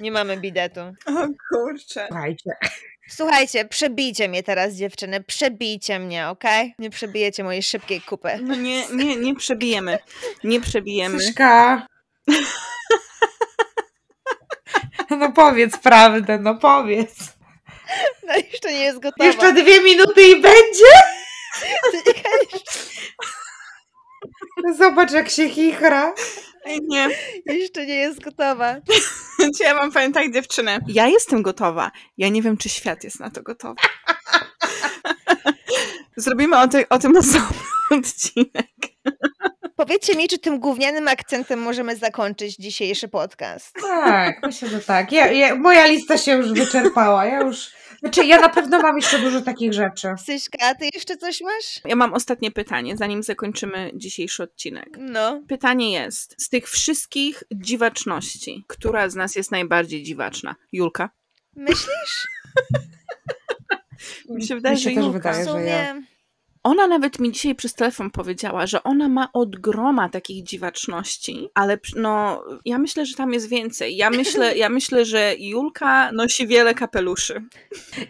Nie 0.00 0.12
mamy 0.12 0.36
bidetu. 0.36 0.80
O 1.06 1.26
kurczę. 1.48 2.06
Słuchajcie, 2.08 2.50
Słuchajcie, 3.10 3.64
przebijcie 3.64 4.28
mnie 4.28 4.42
teraz, 4.42 4.74
dziewczyny. 4.74 5.22
Przebijcie 5.22 5.98
mnie, 5.98 6.28
okej? 6.28 6.74
Nie 6.78 6.90
przebijecie 6.90 7.44
mojej 7.44 7.62
szybkiej 7.62 8.00
kupy. 8.00 8.38
No 8.42 8.54
nie, 8.54 8.86
nie, 8.88 9.16
nie 9.16 9.34
przebijemy. 9.34 9.98
Nie 10.44 10.60
przebijemy. 10.60 11.20
Syszka. 11.20 11.86
No 15.10 15.32
powiedz 15.32 15.76
prawdę, 15.78 16.38
no 16.38 16.54
powiedz. 16.54 17.16
No 18.26 18.34
jeszcze 18.52 18.72
nie 18.72 18.80
jest 18.80 18.98
gotowa. 18.98 19.24
Jeszcze 19.24 19.52
dwie 19.52 19.80
minuty 19.80 20.22
i 20.22 20.40
będzie. 20.40 20.84
Zobacz, 24.78 25.12
jak 25.12 25.30
się 25.30 25.48
chichra. 25.48 26.14
Nie, 26.82 27.08
Jeszcze 27.46 27.86
nie 27.86 27.94
jest 27.94 28.20
gotowa. 28.20 28.76
Czy 29.56 29.64
ja 29.64 29.74
mam 29.74 29.92
powiem 29.92 30.12
tak, 30.12 30.32
dziewczynę. 30.32 30.78
Ja 30.88 31.08
jestem 31.08 31.42
gotowa. 31.42 31.90
Ja 32.18 32.28
nie 32.28 32.42
wiem, 32.42 32.56
czy 32.56 32.68
świat 32.68 33.04
jest 33.04 33.20
na 33.20 33.30
to 33.30 33.42
gotowy. 33.42 33.80
Zrobimy 36.16 36.58
o, 36.58 36.68
ty, 36.68 36.88
o 36.88 36.98
tym 36.98 37.16
osobny 37.16 37.58
odcinek. 37.98 38.70
Powiedzcie 39.76 40.14
mi, 40.14 40.28
czy 40.28 40.38
tym 40.38 40.60
gównianym 40.60 41.08
akcentem 41.08 41.60
możemy 41.62 41.96
zakończyć 41.96 42.56
dzisiejszy 42.56 43.08
podcast. 43.08 43.74
Tak, 43.82 44.36
myślę, 44.42 44.68
że 44.68 44.80
tak. 44.80 45.12
Ja, 45.12 45.32
ja, 45.32 45.54
moja 45.54 45.86
lista 45.86 46.18
się 46.18 46.32
już 46.32 46.52
wyczerpała. 46.52 47.26
Ja 47.26 47.40
już. 47.40 47.70
Znaczy, 48.00 48.24
ja 48.26 48.40
na 48.40 48.48
pewno 48.48 48.82
mam 48.82 48.96
jeszcze 48.96 49.18
dużo 49.18 49.40
takich 49.40 49.72
rzeczy. 49.72 50.08
Syśka, 50.24 50.58
a 50.66 50.74
ty 50.74 50.88
jeszcze 50.94 51.16
coś 51.16 51.40
masz? 51.40 51.80
Ja 51.84 51.96
mam 51.96 52.14
ostatnie 52.14 52.50
pytanie, 52.50 52.96
zanim 52.96 53.22
zakończymy 53.22 53.90
dzisiejszy 53.94 54.42
odcinek. 54.42 54.88
No. 54.98 55.42
Pytanie 55.48 55.92
jest, 55.92 56.34
z 56.38 56.48
tych 56.48 56.68
wszystkich 56.68 57.42
dziwaczności, 57.52 58.64
która 58.66 59.08
z 59.08 59.14
nas 59.14 59.36
jest 59.36 59.50
najbardziej 59.50 60.02
dziwaczna? 60.02 60.54
Julka? 60.72 61.10
Myślisz? 61.56 62.28
Mi 64.28 64.46
się 64.46 64.54
wydaje, 64.54 64.74
Mi 64.76 64.80
się 64.82 64.90
że 64.90 64.96
też 64.96 65.04
Julka. 65.04 65.32
wydaje, 65.32 65.44
że 65.44 65.62
ja. 65.62 65.94
Ona 66.62 66.86
nawet 66.86 67.18
mi 67.18 67.32
dzisiaj 67.32 67.54
przez 67.54 67.74
telefon 67.74 68.10
powiedziała, 68.10 68.66
że 68.66 68.82
ona 68.82 69.08
ma 69.08 69.28
od 69.32 69.56
groma 69.56 70.08
takich 70.08 70.44
dziwaczności, 70.44 71.48
ale 71.54 71.78
no, 71.96 72.44
ja 72.64 72.78
myślę, 72.78 73.06
że 73.06 73.16
tam 73.16 73.32
jest 73.32 73.48
więcej. 73.48 73.96
Ja 73.96 74.10
myślę, 74.10 74.56
ja 74.56 74.68
myślę 74.68 75.04
że 75.04 75.34
Julka 75.38 76.12
nosi 76.12 76.46
wiele 76.46 76.74
kapeluszy. 76.74 77.42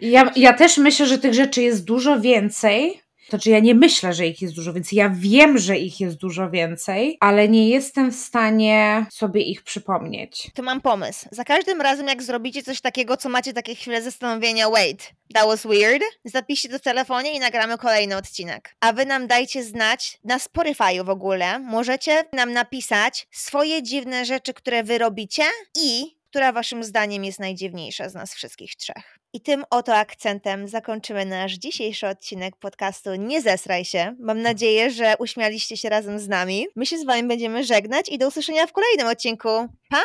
Ja, 0.01 0.31
ja 0.35 0.53
też 0.53 0.77
myślę, 0.77 1.05
że 1.05 1.17
tych 1.17 1.33
rzeczy 1.33 1.61
jest 1.61 1.85
dużo 1.85 2.19
więcej. 2.19 3.01
To 3.31 3.37
znaczy, 3.37 3.49
ja 3.49 3.59
nie 3.59 3.75
myślę, 3.75 4.13
że 4.13 4.27
ich 4.27 4.41
jest 4.41 4.55
dużo 4.55 4.73
więcej. 4.73 4.97
Ja 4.97 5.09
wiem, 5.09 5.57
że 5.57 5.77
ich 5.77 5.99
jest 5.99 6.17
dużo 6.17 6.49
więcej, 6.49 7.17
ale 7.19 7.49
nie 7.49 7.69
jestem 7.69 8.11
w 8.11 8.15
stanie 8.15 9.05
sobie 9.11 9.41
ich 9.41 9.63
przypomnieć. 9.63 10.51
To 10.53 10.63
mam 10.63 10.81
pomysł. 10.81 11.27
Za 11.31 11.43
każdym 11.43 11.81
razem, 11.81 12.07
jak 12.07 12.23
zrobicie 12.23 12.63
coś 12.63 12.81
takiego, 12.81 13.17
co 13.17 13.29
macie 13.29 13.53
takie 13.53 13.75
chwile 13.75 14.01
zastanowienia, 14.01 14.69
wait, 14.69 15.13
that 15.33 15.45
was 15.45 15.63
weird, 15.63 16.03
zapiszcie 16.25 16.69
to 16.69 16.79
w 16.79 16.81
telefonie 16.81 17.33
i 17.33 17.39
nagramy 17.39 17.77
kolejny 17.77 18.17
odcinek. 18.17 18.75
A 18.79 18.93
wy 18.93 19.05
nam 19.05 19.27
dajcie 19.27 19.63
znać 19.63 20.19
na 20.23 20.39
Spotify 20.39 21.03
w 21.03 21.09
ogóle. 21.09 21.59
Możecie 21.59 22.23
nam 22.33 22.53
napisać 22.53 23.27
swoje 23.31 23.83
dziwne 23.83 24.25
rzeczy, 24.25 24.53
które 24.53 24.83
wy 24.83 24.97
robicie 24.97 25.43
i 25.83 26.15
która 26.29 26.51
waszym 26.51 26.83
zdaniem 26.83 27.25
jest 27.25 27.39
najdziwniejsza 27.39 28.09
z 28.09 28.13
nas 28.13 28.33
wszystkich 28.33 28.75
trzech. 28.75 29.20
I 29.33 29.41
tym 29.41 29.65
oto 29.69 29.95
akcentem 29.95 30.67
zakończymy 30.67 31.25
nasz 31.25 31.53
dzisiejszy 31.53 32.07
odcinek 32.07 32.55
podcastu 32.55 33.15
Nie 33.15 33.41
zesraj 33.41 33.85
się. 33.85 34.15
Mam 34.19 34.41
nadzieję, 34.41 34.91
że 34.91 35.15
uśmialiście 35.19 35.77
się 35.77 35.89
razem 35.89 36.19
z 36.19 36.27
nami. 36.27 36.67
My 36.75 36.85
się 36.85 36.97
z 36.97 37.05
wami 37.05 37.23
będziemy 37.23 37.63
żegnać 37.63 38.09
i 38.09 38.17
do 38.17 38.27
usłyszenia 38.27 38.67
w 38.67 38.71
kolejnym 38.71 39.07
odcinku. 39.07 39.49
Pa! 39.89 39.97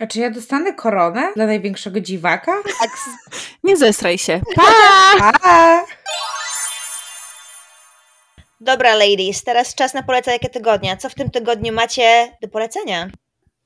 A 0.00 0.06
czy 0.06 0.20
ja 0.20 0.30
dostanę 0.30 0.72
koronę 0.72 1.32
dla 1.36 1.46
największego 1.46 2.00
dziwaka? 2.00 2.52
Tak, 2.80 2.90
Nie 3.64 3.76
zesraj 3.76 4.18
się. 4.18 4.40
Pa! 4.56 5.32
Pa! 5.42 5.84
Dobra, 8.60 8.94
ladies, 8.94 9.44
teraz 9.44 9.74
czas 9.74 9.94
na 9.94 10.02
polecajkę 10.02 10.48
tygodnia. 10.48 10.96
Co 10.96 11.08
w 11.08 11.14
tym 11.14 11.30
tygodniu 11.30 11.72
macie 11.72 12.36
do 12.42 12.48
polecenia? 12.48 13.08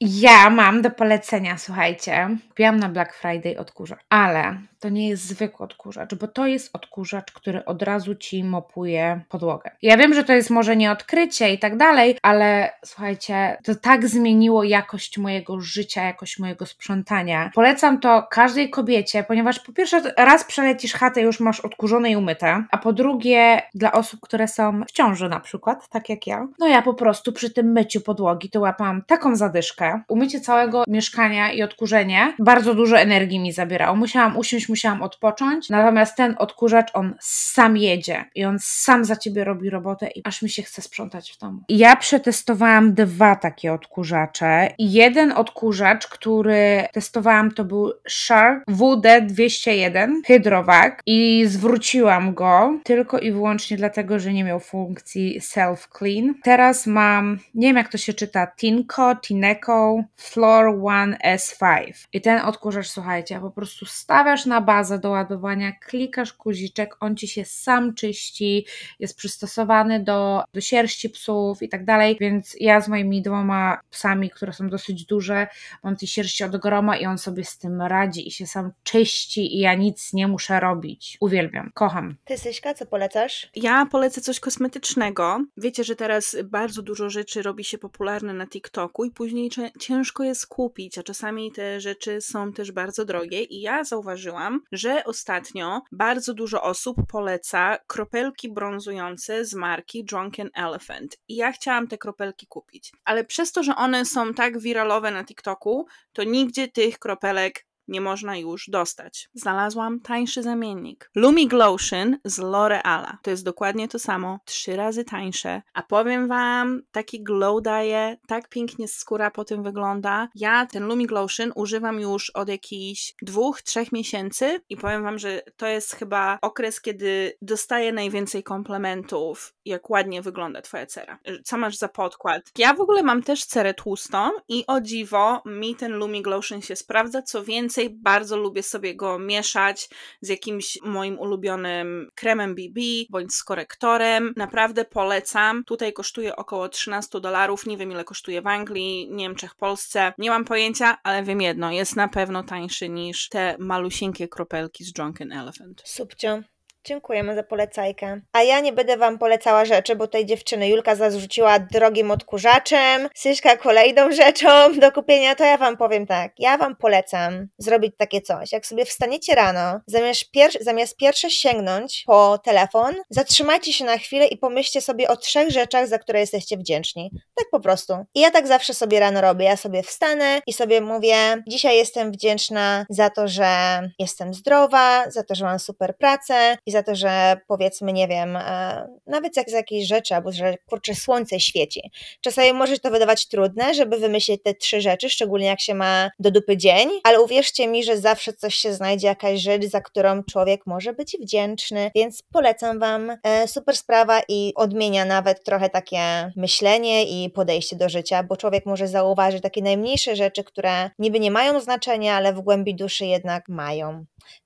Ja 0.01 0.51
mam 0.51 0.83
do 0.83 0.91
polecenia, 0.91 1.59
słuchajcie. 1.59 2.37
Kupiłam 2.49 2.79
na 2.79 2.89
Black 2.89 3.15
Friday 3.15 3.59
odkurzacz, 3.59 3.99
ale 4.09 4.57
to 4.83 4.89
nie 4.89 5.09
jest 5.09 5.27
zwykły 5.27 5.65
odkurzacz, 5.65 6.15
bo 6.15 6.29
to 6.29 6.47
jest 6.47 6.71
odkurzacz, 6.77 7.33
który 7.33 7.65
od 7.65 7.83
razu 7.83 8.15
ci 8.15 8.45
mopuje 8.45 9.21
podłogę. 9.29 9.71
Ja 9.83 9.97
wiem, 9.97 10.15
że 10.15 10.25
to 10.25 10.33
jest 10.33 10.51
może 10.51 10.77
nie 10.77 10.91
odkrycie 10.93 11.53
i 11.53 11.59
tak 11.59 11.77
dalej, 11.77 12.19
ale 12.23 12.73
słuchajcie, 12.85 13.59
to 13.65 13.75
tak 13.75 14.09
zmieniło 14.09 14.65
jakość 14.65 15.19
mojego 15.19 15.61
życia, 15.61 16.03
jakość 16.03 16.39
mojego 16.39 16.67
sprzątania. 16.67 17.51
Polecam 17.55 18.01
to 18.01 18.27
każdej 18.31 18.71
kobiecie, 18.71 19.25
ponieważ 19.29 19.61
po 19.61 19.73
pierwsze 19.73 20.03
raz 20.17 20.45
przelecisz 20.45 20.93
chatę 20.93 21.21
już 21.21 21.41
masz 21.41 21.61
odkurzone 21.61 22.11
i 22.11 22.17
umyte, 22.17 22.65
a 22.71 22.79
po 22.79 22.93
drugie 22.93 23.63
dla 23.75 23.93
osób, 23.93 24.21
które 24.21 24.49
są 24.49 24.85
w 24.89 24.93
ciąży 24.93 25.29
na 25.29 25.41
przykład, 25.41 25.89
tak 25.89 26.09
jak 26.09 26.27
ja, 26.27 26.49
no 26.59 26.69
ja 26.69 26.83
po 26.83 26.95
prostu 26.95 27.33
przy 27.33 27.51
tym 27.51 27.73
myciu 27.73 28.01
podłogi 28.01 28.51
to 28.51 28.61
łapałam 28.61 29.03
taką 29.07 29.37
zadyszkę. 29.37 30.03
Umycie 30.09 30.41
całego 30.41 30.85
mieszkania 30.89 31.53
i 31.53 31.63
odkurzenie 31.63 32.35
bardzo 32.39 32.75
dużo 32.75 32.99
energii 32.99 33.39
mi 33.41 33.53
zabierało. 33.53 33.97
Musiałam 33.97 34.37
usiąść, 34.37 34.69
musiałam 34.73 35.03
odpocząć, 35.03 35.71
natomiast 35.71 36.17
ten 36.17 36.35
odkurzacz, 36.39 36.91
on 36.95 37.15
sam 37.21 37.77
jedzie 37.77 38.25
i 38.35 38.45
on 38.45 38.57
sam 38.61 39.05
za 39.05 39.17
ciebie 39.17 39.45
robi 39.45 39.71
robotę 39.71 40.09
i 40.15 40.21
aż 40.25 40.43
mi 40.43 40.51
się 40.51 40.63
chce 40.63 40.83
sprzątać 40.83 41.33
w 41.33 41.39
domu. 41.39 41.61
Ja 41.69 41.97
przetestowałam 41.97 42.95
dwa 42.95 43.37
takie 43.37 43.73
odkurzacze. 43.73 44.69
Jeden 44.79 45.33
odkurzacz, 45.33 46.07
który 46.07 46.87
testowałam, 46.93 47.51
to 47.51 47.65
był 47.65 47.93
Shark 48.09 48.65
WD201 48.69 50.13
Hydrovac 50.27 50.95
i 51.07 51.45
zwróciłam 51.47 52.35
go 52.35 52.79
tylko 52.85 53.19
i 53.19 53.33
wyłącznie 53.33 53.77
dlatego, 53.77 54.19
że 54.19 54.33
nie 54.33 54.45
miał 54.45 54.61
funkcji 54.61 55.41
self-clean. 55.41 56.33
Teraz 56.43 56.87
mam, 56.87 57.39
nie 57.55 57.67
wiem 57.69 57.77
jak 57.77 57.89
to 57.89 57.99
się 57.99 58.13
czyta, 58.13 58.47
Tinko, 58.47 59.17
Tineco 59.17 60.05
Floor 60.17 60.67
One 60.85 61.17
S5. 61.27 61.93
I 62.13 62.21
ten 62.21 62.41
odkurzacz, 62.41 62.89
słuchajcie, 62.89 63.41
po 63.41 63.51
prostu 63.51 63.87
stawiasz 63.87 64.47
na 64.47 64.61
bazę 64.63 64.99
do 64.99 65.11
ładowania, 65.11 65.73
klikasz 65.73 66.37
guziczek, 66.37 66.97
on 67.01 67.17
ci 67.17 67.29
się 67.29 67.45
sam 67.45 67.95
czyści, 67.95 68.67
jest 68.99 69.17
przystosowany 69.17 70.05
do, 70.05 70.45
do 70.55 70.61
sierści 70.61 71.11
psów 71.11 71.63
i 71.63 71.69
tak 71.69 71.85
dalej, 71.85 72.17
więc 72.21 72.57
ja 72.61 72.81
z 72.81 72.89
moimi 72.89 73.23
dwoma 73.23 73.81
psami, 73.91 74.31
które 74.31 74.53
są 74.53 74.69
dosyć 74.69 75.05
duże, 75.05 75.47
mam 75.83 75.97
tej 75.97 76.09
sierści 76.09 76.45
od 76.45 76.57
groma 76.57 76.97
i 76.97 77.07
on 77.07 77.19
sobie 77.19 77.45
z 77.45 77.59
tym 77.59 77.83
radzi 77.83 78.29
i 78.29 78.31
się 78.31 78.47
sam 78.47 78.73
czyści 78.83 79.57
i 79.57 79.61
ja 79.61 79.75
nic 79.75 80.13
nie 80.13 80.29
muszę 80.29 80.61
robić. 80.61 81.17
Uwielbiam, 81.21 81.71
kocham. 81.75 82.17
Ty, 82.25 82.39
Syśka, 82.39 82.75
co 82.75 82.87
polecasz? 82.87 83.51
Ja 83.57 83.87
polecę 83.87 84.21
coś 84.21 84.41
kosmetycznego. 84.41 85.45
Wiecie, 85.57 85.85
że 85.85 85.97
teraz 85.97 86.37
bardzo 86.45 86.83
dużo 86.83 87.11
rzeczy 87.11 87.43
robi 87.43 87.65
się 87.65 87.79
popularne 87.79 88.33
na 88.33 88.47
TikToku 88.47 89.05
i 89.05 89.11
później 89.11 89.51
ciężko 89.79 90.25
jest 90.25 90.47
kupić, 90.47 90.99
a 90.99 91.03
czasami 91.03 91.53
te 91.53 91.81
rzeczy 91.81 92.21
są 92.21 92.53
też 92.53 92.73
bardzo 92.73 93.05
drogie 93.05 93.43
i 93.43 93.61
ja 93.61 93.85
zauważyłam, 93.85 94.52
że 94.73 95.05
ostatnio 95.05 95.83
bardzo 95.93 96.35
dużo 96.35 96.63
osób 96.63 96.97
poleca 97.09 97.79
kropelki 97.87 98.53
brązujące 98.53 99.45
z 99.45 99.55
marki 99.55 100.05
Drunken 100.05 100.51
Elephant. 100.55 101.17
I 101.29 101.37
ja 101.37 101.53
chciałam 101.53 101.89
te 101.89 101.99
kropelki 101.99 102.47
kupić. 102.47 102.93
Ale 103.05 103.25
przez 103.25 103.53
to, 103.53 103.63
że 103.63 103.77
one 103.77 104.05
są 104.05 104.35
tak 104.35 104.59
wiralowe 104.59 105.11
na 105.11 105.25
TikToku, 105.25 105.87
to 106.13 106.25
nigdzie 106.25 106.69
tych 106.69 106.99
kropelek 106.99 107.67
nie 107.89 108.01
można 108.01 108.37
już 108.37 108.69
dostać. 108.69 109.29
Znalazłam 109.35 110.01
tańszy 110.01 110.43
zamiennik. 110.43 111.11
Lumi 111.15 111.49
Glotion 111.49 112.19
z 112.25 112.39
L'Oreala. 112.39 113.17
To 113.23 113.31
jest 113.31 113.45
dokładnie 113.45 113.89
to 113.89 113.99
samo, 113.99 114.39
trzy 114.45 114.77
razy 114.77 115.05
tańsze. 115.05 115.63
A 115.75 115.83
powiem 115.83 116.29
wam, 116.29 116.83
taki 116.93 117.23
glow 117.23 117.63
daje, 117.63 118.17
tak 118.27 118.49
pięknie 118.49 118.89
skóra 118.89 119.31
po 119.31 119.45
tym 119.45 119.63
wygląda. 119.63 120.29
Ja 120.35 120.67
ten 120.67 120.87
Lumi 120.87 121.07
Glotion 121.07 121.53
używam 121.55 122.01
już 122.01 122.31
od 122.31 122.49
jakichś 122.49 123.15
dwóch, 123.23 123.63
trzech 123.63 123.93
miesięcy 123.93 124.61
i 124.69 124.77
powiem 124.77 125.03
wam, 125.03 125.19
że 125.19 125.43
to 125.57 125.67
jest 125.67 125.95
chyba 125.95 126.39
okres, 126.43 126.81
kiedy 126.81 127.37
dostaję 127.43 127.93
najwięcej 127.93 128.43
komplementów, 128.43 129.55
jak 129.65 129.91
ładnie 129.91 130.23
wygląda 130.23 130.63
twoja 130.63 130.87
cera. 130.87 131.19
Co 131.45 131.59
masz 131.59 131.77
za 131.77 131.89
podkład? 131.89 132.43
Ja 132.59 132.75
w 132.75 132.81
ogóle 132.81 133.03
mam 133.03 133.23
też 133.23 133.45
cerę 133.45 133.75
tłustą 133.75 134.31
i 134.49 134.65
o 134.67 134.81
dziwo 134.81 135.43
mi 135.47 135.77
ten 135.77 135.93
Lumi 135.93 136.23
Glotion 136.23 136.63
się 136.63 136.77
sprawdza, 136.77 137.23
co 137.23 137.45
więcej 137.45 137.82
więcej 137.83 138.03
bardzo 138.03 138.37
lubię 138.37 138.63
sobie 138.63 138.95
go 138.95 139.19
mieszać 139.19 139.89
z 140.21 140.29
jakimś 140.29 140.79
moim 140.83 141.19
ulubionym 141.19 142.11
kremem 142.15 142.55
BB 142.55 142.81
bądź 143.11 143.35
z 143.35 143.45
korektorem. 143.45 144.33
Naprawdę 144.37 144.85
polecam. 144.85 145.65
Tutaj 145.65 145.93
kosztuje 145.93 146.37
około 146.37 146.69
13 146.69 147.21
dolarów. 147.21 147.67
Nie 147.67 147.77
wiem 147.77 147.93
ile 147.93 148.05
kosztuje 148.05 148.43
w 148.43 148.47
Anglii, 148.47 149.09
Niemczech, 149.11 149.55
Polsce. 149.55 150.13
Nie 150.19 150.31
mam 150.31 150.45
pojęcia, 150.45 150.99
ale 151.03 151.23
wiem 151.23 151.41
jedno, 151.41 151.73
jest 151.73 151.97
na 151.97 152.09
pewno 152.09 152.43
tańszy 152.43 152.89
niż 152.89 153.29
te 153.29 153.57
malusieńkie 153.59 154.29
kropelki 154.29 154.85
z 154.85 154.93
Drunken 154.93 155.33
Elephant. 155.33 155.83
Subcio. 155.85 156.43
Dziękujemy 156.85 157.35
za 157.35 157.43
polecajkę. 157.43 158.21
A 158.33 158.43
ja 158.43 158.61
nie 158.61 158.73
będę 158.73 158.97
wam 158.97 159.19
polecała 159.19 159.65
rzeczy, 159.65 159.97
bo 159.97 160.07
tej 160.07 160.27
dziewczyny 160.27 160.69
Julka 160.69 160.95
zarzuciła 160.95 161.59
drogim 161.59 162.11
odkurzaczem, 162.11 163.09
Syśka 163.15 163.57
kolejną 163.57 164.13
rzeczą 164.23 164.79
do 164.81 164.93
kupienia, 164.93 165.35
to 165.35 165.45
ja 165.45 165.59
wam 165.59 165.77
powiem 165.77 166.07
tak. 166.07 166.33
Ja 166.39 166.59
wam 166.59 166.77
polecam 166.77 167.49
zrobić 167.59 167.95
takie 167.99 168.21
coś. 168.21 168.53
Jak 168.53 168.67
sobie 168.67 168.85
wstaniecie 168.85 169.35
rano, 169.35 169.81
zamiast, 169.87 170.31
pier 170.31 170.51
zamiast 170.61 170.97
pierwsze 170.97 171.31
sięgnąć 171.31 172.03
po 172.07 172.39
telefon, 172.39 172.95
zatrzymajcie 173.11 173.73
się 173.73 173.85
na 173.85 173.99
chwilę 173.99 174.27
i 174.27 174.39
pomyślcie 174.39 174.81
sobie 174.81 175.09
o 175.09 175.17
trzech 175.17 175.51
rzeczach, 175.51 175.89
za 175.89 175.99
które 175.99 176.21
jesteście 176.21 176.57
wdzięczni. 176.57 177.11
Tak 177.35 177.47
po 177.51 177.61
prostu. 177.61 177.95
I 178.15 178.21
ja 178.21 178.31
tak 178.31 178.47
zawsze 178.47 178.75
sobie 178.75 179.01
rano 179.01 179.21
robię. 179.21 179.45
Ja 179.45 179.57
sobie 179.57 179.83
wstanę 179.83 180.41
i 180.47 180.53
sobie 180.53 180.81
mówię, 180.81 181.43
dzisiaj 181.49 181.77
jestem 181.77 182.13
wdzięczna 182.13 182.87
za 182.91 183.11
to, 183.11 183.29
że 183.29 183.81
jestem 183.99 184.35
zdrowa, 184.35 185.11
za 185.11 185.23
to, 185.23 185.35
że 185.35 185.45
mam 185.45 185.59
super 185.59 185.97
pracę 185.97 186.57
za 186.73 186.83
to, 186.83 186.95
że 186.95 187.37
powiedzmy, 187.49 187.93
nie 187.93 188.09
wiem, 188.09 188.37
e, 188.37 188.87
nawet 189.07 189.37
jak 189.37 189.51
z 189.51 189.53
jakiejś 189.53 189.87
rzeczy, 189.87 190.15
albo 190.15 190.33
że 190.33 190.55
kurczę, 190.67 190.95
słońce 190.95 191.41
świeci. 191.41 191.91
Czasami 192.21 192.53
może 192.53 192.79
to 192.79 192.91
wydawać 192.91 193.29
trudne, 193.29 193.75
żeby 193.75 193.97
wymyślić 193.99 194.43
te 194.43 194.55
trzy 194.55 194.81
rzeczy, 194.81 195.11
szczególnie 195.11 195.47
jak 195.47 195.61
się 195.61 195.75
ma 195.75 196.11
do 196.19 196.31
dupy 196.31 196.57
dzień, 196.57 196.89
ale 197.05 197.21
uwierzcie 197.23 197.69
mi, 197.69 197.85
że 197.85 197.99
zawsze 197.99 198.33
coś 198.33 198.55
się 198.55 198.73
znajdzie, 198.73 199.07
jakaś 199.07 199.41
rzecz, 199.41 199.65
za 199.65 199.81
którą 199.81 200.23
człowiek 200.23 200.67
może 200.67 200.93
być 200.93 201.17
wdzięczny, 201.21 201.91
więc 201.95 202.23
polecam 202.33 202.79
Wam. 202.79 203.17
E, 203.23 203.49
super 203.49 203.77
sprawa 203.77 204.21
i 204.29 204.53
odmienia 204.57 205.05
nawet 205.05 205.45
trochę 205.45 205.71
takie 205.71 206.33
myślenie 206.37 207.05
i 207.05 207.31
podejście 207.31 207.77
do 207.77 207.89
życia, 207.89 208.23
bo 208.23 208.37
człowiek 208.37 208.67
może 208.67 208.89
zauważyć 208.89 209.43
takie 209.43 209.63
najmniejsze 209.63 210.17
rzeczy, 210.17 210.45
które 210.45 210.91
niby 210.99 211.21
nie 211.21 211.31
mają 211.31 211.61
znaczenia, 211.61 212.15
ale 212.15 212.33
w 212.33 212.41
głębi 212.41 212.75
duszy 212.75 213.07
jednak 213.07 213.49
mają. 213.49 214.05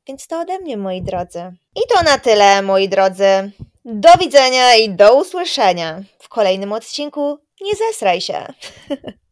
Więc 0.08 0.26
to 0.26 0.40
ode 0.40 0.58
mnie, 0.58 0.76
moi 0.76 1.02
drodzy. 1.02 1.52
I 1.76 1.80
to 1.94 2.02
na 2.02 2.18
tyle, 2.18 2.62
moi 2.62 2.88
drodzy. 2.88 3.50
Do 3.84 4.08
widzenia 4.20 4.76
i 4.76 4.90
do 4.90 5.16
usłyszenia 5.16 6.02
w 6.18 6.28
kolejnym 6.28 6.72
odcinku. 6.72 7.38
Nie 7.60 7.72
zesraj 7.74 8.20
się. 8.20 8.46